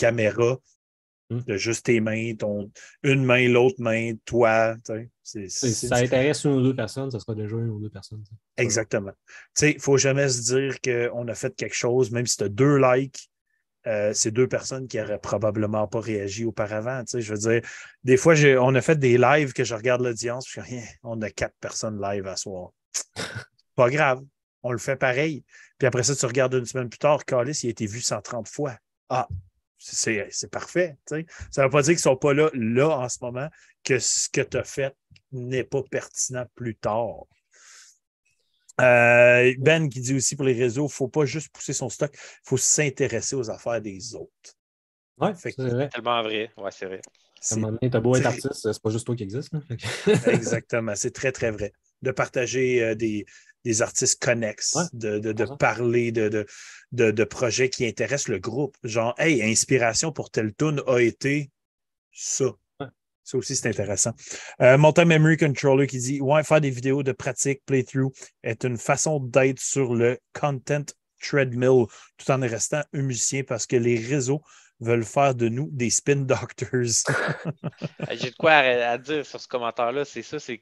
[1.37, 1.43] hmm.
[1.43, 2.71] de juste tes mains, ton,
[3.03, 4.75] une main, l'autre main, toi.
[4.85, 5.09] Tu
[5.49, 8.23] ça intéresse une ou deux personnes, ça sera déjà une ou deux personnes.
[8.57, 9.13] Exactement.
[9.61, 12.49] Il ne faut jamais se dire qu'on a fait quelque chose, même si tu as
[12.49, 13.29] deux likes.
[13.85, 17.03] Euh, c'est deux personnes qui n'auraient probablement pas réagi auparavant.
[17.13, 17.61] Je veux dire,
[18.03, 21.29] des fois, on a fait des lives que je regarde l'audience, puis rien, on a
[21.29, 22.71] quatre personnes live à soir.
[23.75, 24.23] pas grave,
[24.61, 25.43] on le fait pareil.
[25.77, 28.47] Puis après ça, tu regardes une semaine plus tard, Calis, il a été vu 130
[28.47, 28.77] fois.
[29.09, 29.27] Ah,
[29.83, 30.97] c'est parfait.
[31.07, 33.49] Ça ne veut pas dire qu'ils ne sont pas là, là en ce moment,
[33.83, 34.95] que ce que tu as fait
[35.31, 37.25] n'est pas pertinent plus tard.
[38.81, 41.89] Euh, ben qui dit aussi pour les réseaux, il ne faut pas juste pousser son
[41.89, 44.55] stock, il faut s'intéresser aux affaires des autres.
[45.19, 46.51] Oui, c'est tellement vrai.
[46.57, 47.01] Ouais, c'est vrai.
[47.51, 49.53] À un moment donné, t'as beau être artiste, c'est pas juste toi qui existe.
[50.27, 51.73] Exactement, c'est très, très vrai.
[52.03, 53.25] De partager euh, des,
[53.65, 56.45] des, artistes connexes, de, de, de parler de,
[56.91, 58.77] de, projets qui intéressent le groupe.
[58.83, 61.49] Genre, hey, inspiration pour tel tune a été
[62.11, 62.51] ça.
[63.23, 64.11] Ça aussi, c'est intéressant.
[64.61, 68.11] Euh, Memory Controller qui dit Ouais, faire des vidéos de pratique, playthrough,
[68.43, 70.83] est une façon d'être sur le content
[71.21, 71.85] treadmill
[72.17, 74.41] tout en restant un musicien parce que les réseaux
[74.79, 76.67] veulent faire de nous des spin doctors.
[78.11, 80.05] J'ai de quoi à, dire sur ce commentaire-là.
[80.05, 80.61] C'est ça, c'est.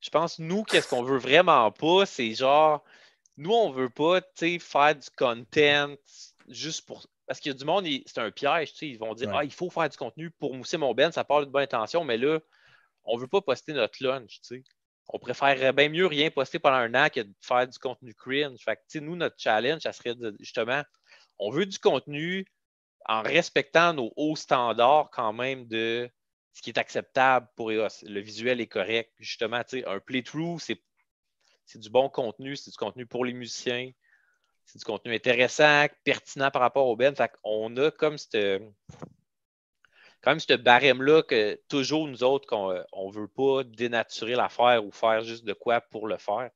[0.00, 2.84] Je pense, nous, qu'est-ce qu'on veut vraiment pas, c'est genre,
[3.36, 5.94] nous, on veut pas faire du content
[6.48, 7.06] juste pour.
[7.26, 9.68] Parce qu'il y a du monde, c'est un piège, ils vont dire Ah, il faut
[9.70, 12.38] faire du contenu pour mousser mon ben, ça parle de bonne intention, mais là,
[13.04, 14.38] on ne veut pas poster notre lunch.
[14.42, 14.62] sais.
[15.10, 18.58] On préférerait bien mieux rien poster pendant un an que de faire du contenu cringe.
[18.62, 20.82] Fait que, nous, notre challenge, ça serait justement,
[21.38, 22.46] on veut du contenu
[23.06, 26.10] en respectant nos hauts standards quand même de
[26.58, 28.02] ce qui est acceptable pour EOS.
[28.02, 29.12] Le visuel est correct.
[29.20, 30.82] Justement, un playthrough, c'est,
[31.64, 33.92] c'est du bon contenu, c'est du contenu pour les musiciens,
[34.64, 37.14] c'est du contenu intéressant, pertinent par rapport au Ben.
[37.14, 38.60] Fait on a comme cette,
[40.20, 44.90] quand même ce barème-là que toujours nous autres, qu'on ne veut pas dénaturer l'affaire ou
[44.90, 46.50] faire juste de quoi pour le faire.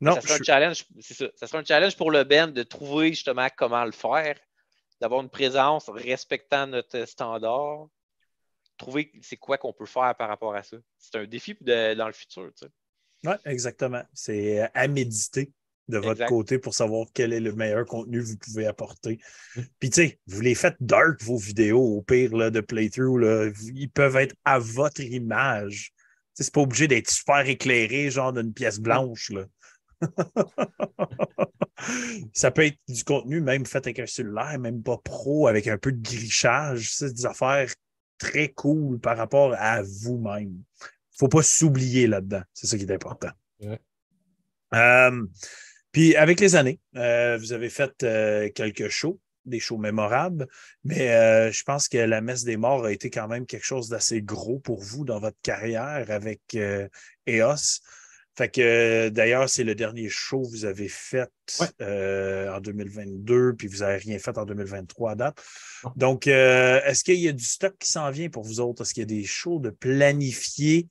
[0.00, 1.26] Non, ça serait un challenge, c'est ça.
[1.36, 4.36] Ça serait un challenge pour le Ben de trouver justement comment le faire
[5.00, 7.86] d'avoir une présence respectant notre standard,
[8.76, 10.76] trouver c'est quoi qu'on peut faire par rapport à ça.
[10.98, 12.50] C'est un défi dans le futur.
[13.24, 14.02] Oui, exactement.
[14.12, 15.52] C'est à méditer
[15.88, 19.18] de votre côté pour savoir quel est le meilleur contenu que vous pouvez apporter.
[19.56, 19.60] Mmh.
[19.78, 23.18] Puis, tu sais, vous les faites dark, vos vidéos, au pire là, de playthrough.
[23.18, 25.92] Là, ils peuvent être à votre image.
[26.32, 29.30] C'est pas obligé d'être super éclairé, genre d'une pièce blanche.
[29.30, 29.44] Là.
[32.32, 35.78] ça peut être du contenu même fait avec un cellulaire, même pas pro, avec un
[35.78, 36.92] peu de grichage.
[36.92, 37.72] C'est des affaires
[38.18, 40.50] très cool par rapport à vous-même.
[40.50, 42.42] Il ne faut pas s'oublier là-dedans.
[42.52, 43.30] C'est ça qui est important.
[44.74, 45.26] Euh,
[45.92, 50.48] puis avec les années, euh, vous avez fait euh, quelques shows, des shows mémorables,
[50.84, 54.22] mais je pense que la messe des morts a été quand même quelque chose d'assez
[54.22, 56.40] gros pour vous dans votre carrière avec
[57.26, 57.80] EOS.
[58.36, 61.30] Fait que d'ailleurs, c'est le dernier show que vous avez fait
[61.80, 65.42] euh, en 2022, puis vous n'avez rien fait en 2023 à date.
[65.94, 68.82] Donc, euh, est-ce qu'il y a du stock qui s'en vient pour vous autres?
[68.82, 70.88] Est-ce qu'il y a des shows de planifier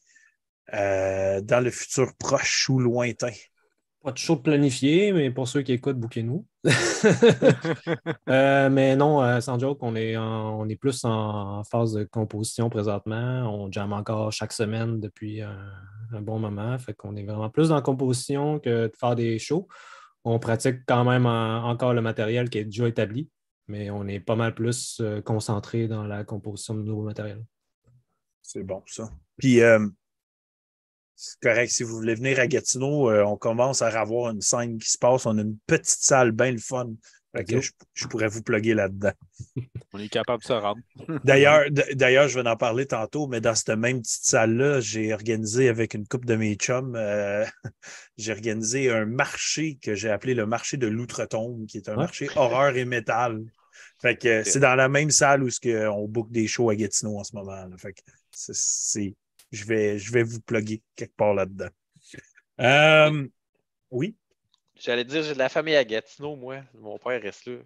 [0.74, 3.32] euh, dans le futur proche ou lointain?
[4.04, 6.46] Pas de show planifié, mais pour ceux qui écoutent, bouquez-nous.
[8.30, 12.70] Euh, mais non, euh, sans joke, on est, on est plus en, phase de composition
[12.70, 13.54] présentement.
[13.54, 15.58] On jamme encore chaque semaine depuis un,
[16.22, 16.78] bon moment.
[16.80, 19.68] Fait qu'on est vraiment plus dans la composition que de faire des shows.
[20.24, 23.30] On pratique quand même encore le matériel qui est déjà établi,
[23.68, 27.44] mais on est pas mal plus euh, concentré dans la composition de nouveaux matériels.
[28.42, 29.10] C'est bon, ça.
[29.38, 29.62] Puis,
[31.16, 31.72] c'est correct.
[31.72, 34.98] Si vous voulez venir à Gatineau, euh, on commence à avoir une scène qui se
[34.98, 35.26] passe.
[35.26, 36.92] On a une petite salle bien le fun.
[37.34, 39.12] Je, pourrais vous plugger là-dedans.
[39.94, 40.82] On est capable de se rendre.
[41.24, 45.70] D'ailleurs, d'ailleurs, je vais en parler tantôt, mais dans cette même petite salle-là, j'ai organisé
[45.70, 47.46] avec une couple de mes chums, euh,
[48.18, 52.30] j'ai organisé un marché que j'ai appelé le marché de l'Outre-Tombe, qui est un marché
[52.36, 53.44] horreur et métal.
[54.02, 57.24] Fait que c'est dans la même salle où on book des shows à Gatineau en
[57.24, 57.66] ce moment.
[57.78, 58.02] Fait que
[58.32, 59.16] c'est
[59.54, 61.70] je vais, je vais vous plugger quelque part là-dedans.
[62.60, 63.28] Euh,
[63.92, 64.16] oui?
[64.76, 66.62] J'allais dire, j'ai de la famille à Gatineau, moi.
[66.74, 67.58] Mon père reste là.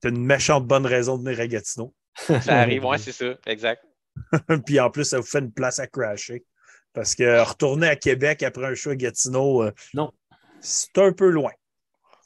[0.00, 1.94] T'as une méchante bonne raison de venir à Gatineau.
[2.14, 3.84] Ça arrive, moi, c'est ça, exact.
[4.66, 6.44] Puis en plus, ça vous fait une place à crasher.
[6.92, 10.12] Parce que retourner à Québec après un show à Gatineau, euh, non.
[10.60, 11.52] c'est un peu loin.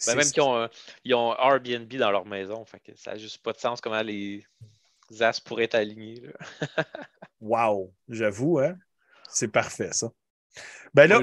[0.07, 0.69] Ben, même qu'ils ont,
[1.05, 2.65] ils ont Airbnb dans leur maison.
[2.65, 4.45] Fait que ça n'a juste pas de sens comment les
[5.20, 6.23] As pourraient être alignés.
[7.41, 7.93] wow!
[8.09, 8.77] J'avoue, hein?
[9.28, 10.11] C'est parfait, ça.
[10.95, 11.20] Ben là.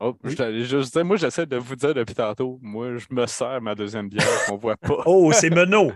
[0.00, 4.44] Oh, moi, j'essaie de vous dire depuis tantôt, moi, je me sers ma deuxième bière
[4.46, 5.02] qu'on voit pas.
[5.06, 5.92] oh, c'est Menot!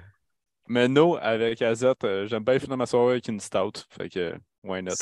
[0.68, 2.02] Menot avec azote.
[2.04, 3.84] Euh, j'aime bien finir ma soirée avec une stout.
[3.90, 4.34] Fait que,
[4.64, 4.94] why not?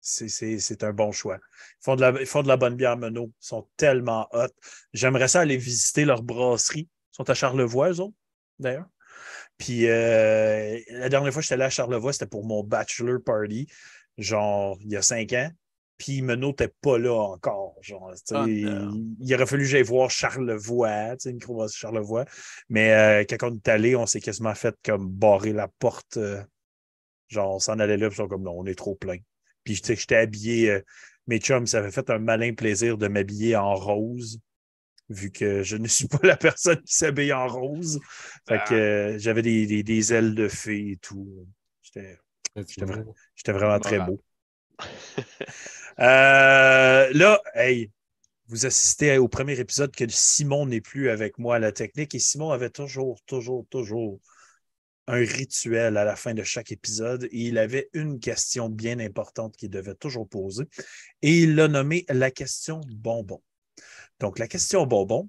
[0.00, 1.36] c'est un bon choix.
[1.36, 3.32] Ils font de la, ils font de la bonne bière Menot.
[3.40, 4.48] Ils sont tellement hot.
[4.92, 6.88] J'aimerais ça aller visiter leur brasserie.
[7.12, 8.16] Ils sont à Charlevoix, eux autres,
[8.58, 8.86] d'ailleurs.
[9.58, 13.66] Puis euh, la dernière fois que j'étais allé à Charlevoix, c'était pour mon bachelor party,
[14.18, 15.50] genre il y a cinq ans.
[15.98, 17.76] Puis Menot n'était pas là encore.
[17.80, 22.24] Genre, oh, il, aurait fallu que j'aille voir Charlevoix, une microbrasserie Charlevoix.
[22.68, 26.18] Mais euh, quand on est allé, on s'est quasiment fait comme barrer la porte.
[26.18, 26.42] Euh,
[27.28, 29.16] genre, on s'en allait là, puis comme non, on est trop plein.
[29.64, 30.80] Puis j'étais habillé,
[31.26, 34.38] mes chums, ça avait fait un malin plaisir de m'habiller en rose
[35.08, 38.00] vu que je ne suis pas la personne qui s'habille en rose.
[38.48, 38.74] Fait que ah.
[38.74, 41.46] euh, j'avais des, ailes de fée et tout.
[41.82, 42.18] J'étais
[43.48, 44.20] vraiment très beau.
[45.98, 47.90] Euh, là, hey,
[48.48, 52.18] vous assistez au premier épisode que Simon n'est plus avec moi à la technique et
[52.18, 54.20] Simon avait toujours, toujours, toujours
[55.08, 59.56] un rituel à la fin de chaque épisode et il avait une question bien importante
[59.56, 60.64] qu'il devait toujours poser
[61.22, 63.42] et il l'a nommé la question bonbon.
[64.20, 65.28] Donc, la question bonbon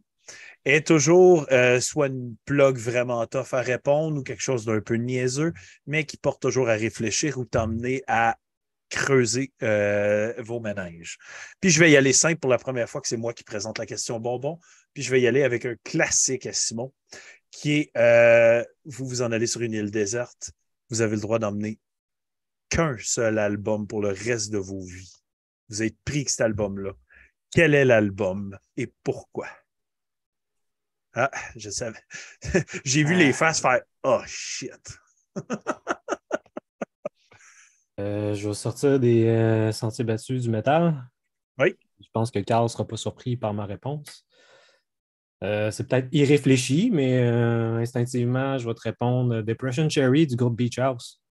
[0.66, 4.96] est toujours euh, soit une plug vraiment tough à répondre ou quelque chose d'un peu
[4.96, 5.54] niaiseux,
[5.86, 8.38] mais qui porte toujours à réfléchir ou t'emmener à
[8.90, 11.18] creuser euh, vos ménages.
[11.60, 13.78] Puis je vais y aller simple pour la première fois que c'est moi qui présente
[13.78, 14.60] la question bonbon.
[14.94, 16.94] Puis je vais y aller avec un classique à Simon,
[17.52, 20.52] qui est euh, vous vous en allez sur une île déserte,
[20.90, 21.80] vous avez le droit d'emmener
[22.70, 25.14] qu'un seul album pour le reste de vos vies.
[25.70, 26.94] Vous êtes pris que cet album-là.
[27.52, 29.48] Quel est l'album et pourquoi?
[31.14, 32.00] Ah, je savais.
[32.86, 35.00] J'ai vu les faces faire Oh shit.
[38.00, 41.10] Euh, je vais sortir des euh, sentiers battus du métal.
[41.58, 41.76] Oui.
[42.00, 44.26] Je pense que Carl ne sera pas surpris par ma réponse.
[45.44, 50.78] Euh, c'est peut-être irréfléchi, mais instinctivement, je vais te répondre Depression Cherry du groupe Beach
[50.80, 51.22] House,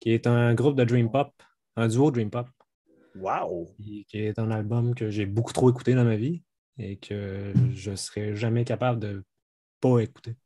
[0.00, 1.32] qui est un groupe de Dream Pop,
[1.76, 2.48] un duo Dream Pop.
[3.16, 3.68] Wow!
[3.78, 6.42] Qui est un album que j'ai beaucoup trop écouté dans ma vie
[6.78, 9.24] et que je ne serais jamais capable de
[9.80, 10.36] pas écouter.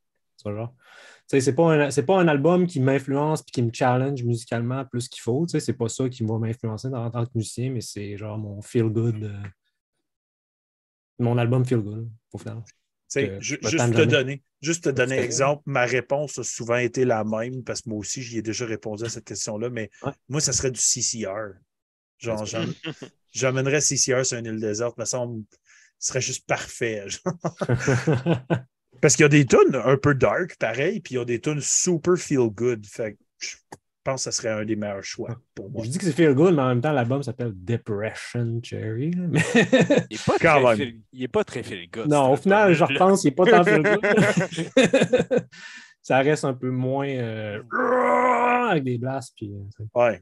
[0.45, 0.75] genre
[1.39, 5.23] c'est pas, un, pas un album qui m'influence et qui me challenge musicalement plus qu'il
[5.23, 5.47] faut.
[5.47, 8.89] C'est pas ça qui va m'influencer en tant que musicien, mais c'est genre mon feel
[8.89, 9.23] good.
[9.23, 9.43] Euh,
[11.21, 12.63] mon album feel good, au final.
[13.39, 17.83] juste, te donner, juste te donner exemple, ma réponse a souvent été la même parce
[17.83, 19.91] que moi aussi, j'y ai déjà répondu à cette question-là, mais
[20.29, 21.61] moi, ça serait du CCR.
[22.19, 22.45] Genre,
[23.31, 25.45] j'amènerais CCR sur une île déserte, me semble,
[26.01, 27.07] ce serait juste parfait.
[29.01, 31.41] Parce qu'il y a des tunes un peu dark, pareil, puis il y a des
[31.41, 32.85] tunes super feel good.
[32.87, 33.57] Fait je
[34.05, 35.85] pense que ce serait un des meilleurs choix pour moi.
[35.85, 39.11] Je dis que c'est feel good, mais en même temps, l'album s'appelle Depression Cherry.
[39.15, 41.29] Il n'est pas, très feel...
[41.29, 42.09] pas très feel good.
[42.09, 45.45] Non, au final, je repense, il n'est pas tant feel good.
[46.03, 47.63] Ça reste un peu moins euh,
[48.71, 49.35] avec des blasts.
[49.37, 49.53] Puis...
[49.53, 50.13] Euh, oui,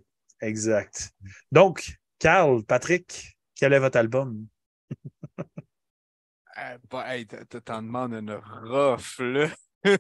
[0.42, 1.12] exact.
[1.52, 4.46] Donc, Carl, Patrick, quel est votre album?
[6.90, 8.97] Bah, hey, t'en demandes une là.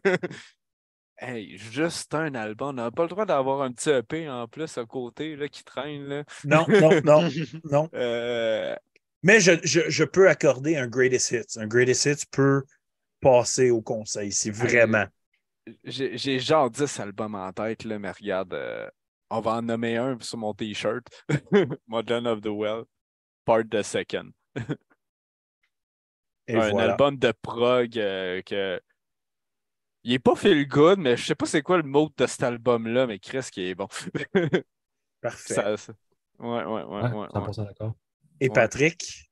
[1.18, 2.70] hey, juste un album.
[2.70, 5.64] On n'a pas le droit d'avoir un petit EP en plus à côté là, qui
[5.64, 6.04] traîne.
[6.04, 6.24] Là.
[6.44, 7.28] Non, non, non,
[7.70, 7.88] non.
[7.94, 8.74] Euh,
[9.22, 11.58] Mais je, je, je, peux accorder un Greatest Hits.
[11.58, 12.64] Un Greatest Hits peut
[13.20, 15.06] passer au conseil, c'est vraiment.
[15.84, 18.88] J'ai genre 10 albums en tête, là, mais regarde, euh,
[19.28, 21.06] on va en nommer un sur mon t-shirt.
[21.86, 22.84] Modern of the Well,
[23.44, 24.32] Part the Second
[26.48, 28.80] un album de prog euh, que.
[30.04, 32.42] Il est pas feel good, mais je sais pas c'est quoi le mot de cet
[32.42, 33.88] album-là, mais Chris qui est bon.
[35.20, 35.76] Parfait.
[36.38, 36.84] Ouais, ouais, ouais.
[36.84, 37.94] ouais, ouais 100% d'accord.
[38.40, 39.28] Et Patrick?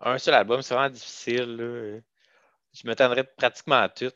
[0.00, 1.56] Un seul album, c'est vraiment difficile.
[1.56, 2.00] Là.
[2.72, 4.12] Je m'attendrais pratiquement à tout.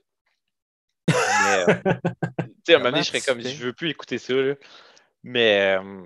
[1.08, 1.74] Mais, euh,
[2.38, 4.34] tu sais, à un moment donné, je serais comme, je veux plus écouter ça.
[4.34, 4.54] Là.
[5.22, 6.02] Mais euh,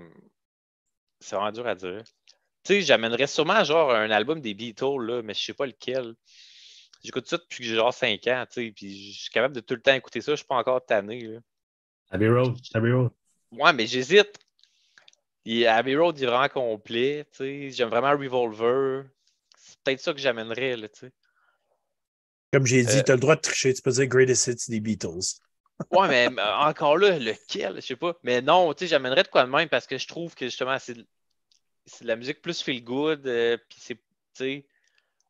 [1.19, 2.03] c'est vraiment dur à dire.
[2.67, 6.15] Tu sais, j'amènerais sûrement genre un album des Beatles, là, mais je sais pas lequel.
[7.01, 9.61] J'écoute ça depuis que j'ai genre 5 ans, tu sais, puis je suis capable de
[9.61, 11.21] tout le temps écouter ça, je suis pas encore tanné.
[11.21, 11.39] Là.
[12.11, 13.11] Abbey Road, Abbey Road.
[13.53, 14.37] Ouais, mais j'hésite.
[15.65, 17.69] Abbey Road est vraiment complet, tu sais.
[17.69, 19.05] J'aime vraiment Revolver.
[19.57, 21.11] C'est peut-être ça que j'amènerais, là, tu sais.
[22.51, 24.69] Comme j'ai dit, euh, tu as le droit de tricher, tu peux dire Greatest Hits
[24.71, 25.39] des Beatles.
[25.91, 28.17] ouais, mais encore là, lequel, je sais pas.
[28.23, 30.77] Mais non, tu sais, j'amènerais de quoi de même parce que je trouve que justement,
[30.79, 30.97] c'est
[31.87, 33.25] c'est de la musique plus feel good.
[33.25, 33.97] Euh, puis
[34.33, 34.65] c'est,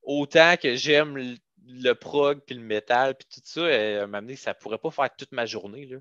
[0.02, 1.18] autant que j'aime
[1.66, 5.32] le, prog puis le metal puis tout ça, euh, donné, ça pourrait pas faire toute
[5.32, 5.86] ma journée.
[5.86, 5.98] Là.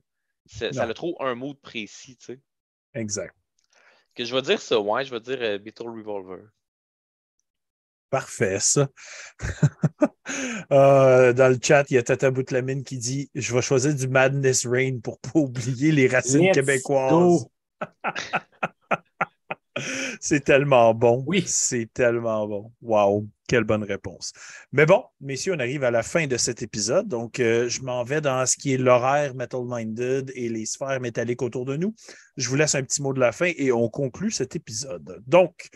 [0.47, 2.41] Ça, a trop un mood précis, tu sais.
[2.95, 3.35] Exact.
[4.15, 6.49] Que je vais dire ça, ouais, je vais dire euh, Beetle Revolver.
[8.09, 8.89] Parfait, ça.
[10.71, 14.65] dans le chat, il y a Tata Boutlamine qui dit Je vais choisir du Madness
[14.67, 17.47] Rain pour pas oublier les racines québécoises.
[20.21, 21.23] C'est tellement bon.
[21.27, 21.45] Oui.
[21.47, 22.73] C'est tellement bon.
[22.81, 24.33] Wow, quelle bonne réponse.
[24.73, 27.09] Mais bon, messieurs, on arrive à la fin de cet épisode.
[27.09, 31.01] Donc, euh, je m'en vais dans ce qui est l'horaire Metal Minded et les sphères
[31.01, 31.95] métalliques autour de nous.
[32.37, 35.23] Je vous laisse un petit mot de la fin et on conclut cet épisode.
[35.27, 35.69] Donc,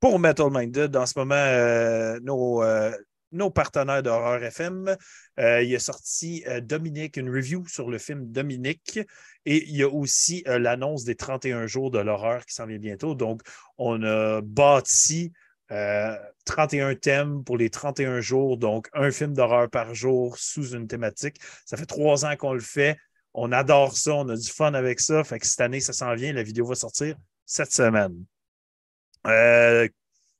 [0.00, 2.92] pour Metal Minded, en ce moment, euh, nos, euh,
[3.32, 4.96] nos partenaires d'Horreur FM.
[5.38, 9.00] Euh, il a sorti euh, Dominique, une review sur le film Dominique.
[9.44, 12.78] Et il y a aussi euh, l'annonce des 31 jours de l'horreur qui s'en vient
[12.78, 13.14] bientôt.
[13.14, 13.42] Donc,
[13.78, 15.32] on a bâti
[15.68, 18.56] 31 thèmes pour les 31 jours.
[18.56, 21.38] Donc, un film d'horreur par jour sous une thématique.
[21.64, 22.96] Ça fait trois ans qu'on le fait.
[23.34, 25.22] On adore ça, on a du fun avec ça.
[25.24, 26.32] Fait que cette année, ça s'en vient.
[26.32, 28.24] La vidéo va sortir cette semaine.
[29.26, 29.88] Euh,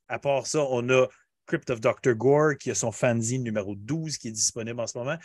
[0.09, 1.07] à part ça, on a
[1.47, 2.15] Crypt of Dr.
[2.15, 5.17] Gore qui a son fanzine numéro 12 qui est disponible en ce moment.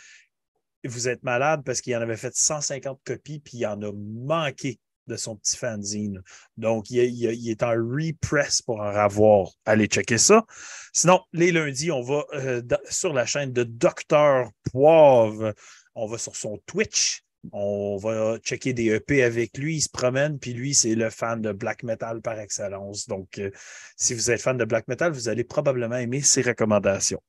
[0.84, 4.78] Vous êtes malade parce qu'il en avait fait 150 copies puis il en a manqué
[5.06, 6.22] de son petit fanzine.
[6.56, 9.48] Donc, il, est en repress pour en avoir.
[9.64, 10.44] Allez checker ça.
[10.92, 15.54] Sinon, les lundis, on va euh, sur la chaîne de Docteur Poivre.
[15.94, 17.24] On va sur son Twitch.
[17.50, 19.76] On va checker des EP avec lui.
[19.76, 23.08] Il se promène, puis lui, c'est le fan de black metal par excellence.
[23.08, 23.50] Donc, euh,
[23.96, 27.20] si vous êtes fan de black metal, vous allez probablement aimer ses recommandations.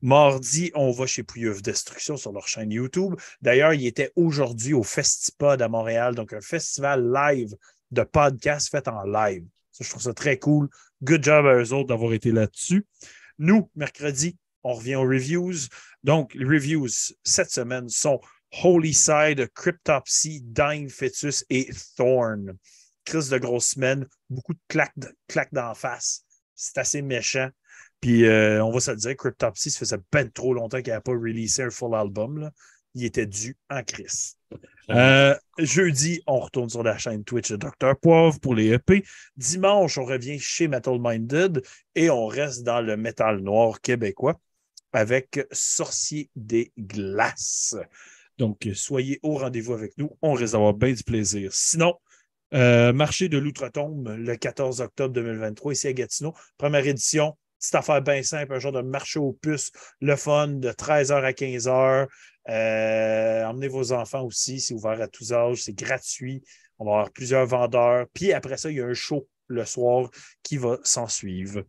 [0.00, 3.14] Mardi, on va chez Pouilleuf Destruction sur leur chaîne YouTube.
[3.42, 7.54] D'ailleurs, il était aujourd'hui au Festipod à Montréal, donc un festival live
[7.90, 9.44] de podcast fait en live.
[9.78, 10.68] je trouve ça très cool.
[11.02, 12.86] Good job à eux autres d'avoir été là-dessus.
[13.38, 15.68] Nous, mercredi, on revient aux reviews.
[16.02, 16.88] Donc, les reviews
[17.22, 18.20] cette semaine sont
[18.62, 22.56] Holy Side, Cryptopsy, Dying Fetus et Thorn.
[23.04, 24.94] Crise de grosse semaine, beaucoup de claques,
[25.28, 26.24] claques d'en face.
[26.54, 27.48] C'est assez méchant.
[28.00, 31.02] Puis euh, on va se le dire, Cryptopsy, ça faisait ben trop longtemps qu'il n'avait
[31.02, 32.50] pas releasé un full album.
[32.94, 34.36] Il était dû en crise.
[34.90, 37.94] Euh, jeudi, on retourne sur la chaîne Twitch de Dr.
[38.00, 39.04] Poivre pour les EP.
[39.36, 41.62] Dimanche, on revient chez Metal Minded
[41.94, 44.40] et on reste dans le métal noir québécois
[44.92, 47.76] avec Sorcier des Glaces.
[48.38, 50.10] Donc, soyez au rendez-vous avec nous.
[50.22, 51.50] On risque d'avoir bien du plaisir.
[51.52, 51.94] Sinon,
[52.54, 56.34] euh, marché de l'Outre-Tombe le 14 octobre 2023 ici à Gatineau.
[56.56, 57.36] Première édition.
[57.58, 61.32] Petite affaire bien simple, un genre de marché aux puces, le fun de 13h à
[61.32, 62.06] 15h.
[62.48, 66.42] Euh, emmenez vos enfants aussi, c'est ouvert à tous âges, c'est gratuit.
[66.78, 68.06] On va avoir plusieurs vendeurs.
[68.14, 70.08] Puis après ça, il y a un show le soir
[70.44, 71.64] qui va s'en suivre.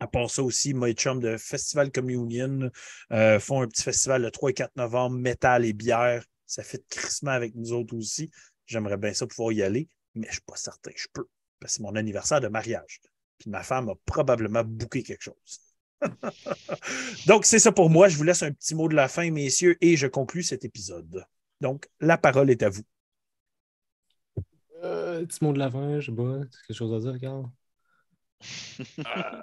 [0.00, 2.70] À part ça aussi, My Chum de Festival Communion
[3.12, 6.24] euh, font un petit festival le 3 et 4 novembre, métal et bière.
[6.46, 8.30] Ça fait de crissement avec nous autres aussi.
[8.66, 11.26] J'aimerais bien ça pouvoir y aller, mais je ne suis pas certain que je peux.
[11.58, 13.00] Parce que c'est mon anniversaire de mariage.
[13.38, 15.60] Puis ma femme a probablement booké quelque chose.
[17.26, 18.08] Donc, c'est ça pour moi.
[18.08, 21.24] Je vous laisse un petit mot de la fin, messieurs, et je conclus cet épisode.
[21.60, 22.82] Donc, la parole est à vous.
[24.84, 26.38] Euh, petit mot de la fin, je sais pas.
[26.66, 27.46] quelque chose à dire, Carl?
[29.16, 29.42] Euh,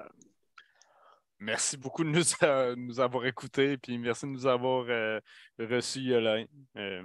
[1.39, 5.19] Merci beaucoup de nous, euh, nous avoir écoutés, puis merci de nous avoir euh,
[5.59, 6.45] reçus, Yolain.
[6.77, 7.03] Euh,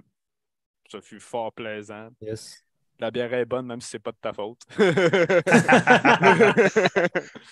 [0.90, 2.09] ça fut fort plaisant.
[2.20, 2.65] Yes.
[2.98, 4.61] La bière est bonne, même si ce n'est pas de ta faute.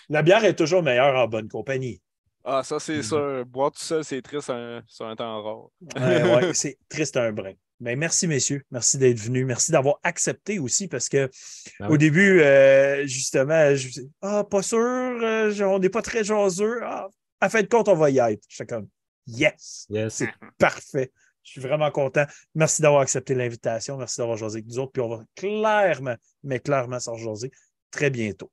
[0.08, 2.00] La bière est toujours meilleure en bonne compagnie.
[2.44, 3.44] Ah, ça, c'est ça.
[3.44, 4.52] Boire tout ça, c'est triste
[4.86, 5.68] sur un temps rare.
[5.96, 7.54] ouais, c'est triste un brin.
[7.80, 8.64] Ben, merci, messieurs.
[8.70, 9.46] Merci d'être venus.
[9.46, 11.30] Merci d'avoir accepté aussi parce que
[11.78, 16.24] ben au début, euh, justement, je me Ah, pas sûr, euh, on n'est pas très
[16.24, 16.80] jaseux.
[16.82, 17.08] Ah,
[17.40, 18.42] à fin de compte, on va y être.
[18.48, 18.88] J'étais comme
[19.26, 19.86] Yes!
[19.90, 20.14] yes.
[20.14, 20.28] C'est
[20.58, 21.12] parfait.
[21.44, 22.24] Je suis vraiment content.
[22.54, 23.96] Merci d'avoir accepté l'invitation.
[23.96, 24.92] Merci d'avoir jasé avec nous autres.
[24.92, 27.50] Puis on va clairement, mais clairement s'en jaser
[27.90, 28.50] très bientôt.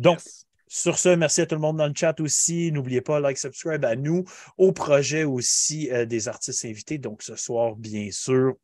[0.00, 0.20] Donc,
[0.74, 2.72] sur ce, merci à tout le monde dans le chat aussi.
[2.72, 4.24] N'oubliez pas, like, subscribe à nous,
[4.58, 6.98] au projet aussi euh, des artistes invités.
[6.98, 8.54] Donc, ce soir, bien sûr,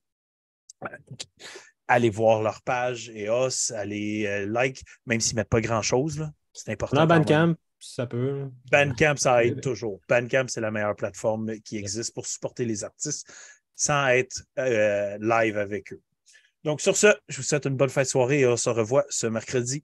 [0.83, 0.89] euh,
[1.87, 6.29] allez voir leur page EOS, allez euh, like, même s'ils ne mettent pas grand-chose.
[6.53, 7.07] C'est important.
[7.07, 8.51] Bandcamp, ça peut.
[8.73, 10.01] Bandcamp, ça aide toujours.
[10.09, 13.33] Bandcamp, c'est la meilleure plateforme qui existe pour supporter les artistes
[13.77, 16.03] sans être live avec eux.
[16.65, 19.07] Donc, sur ce, je vous souhaite une bonne fin de soirée et on se revoit
[19.09, 19.79] ce mercredi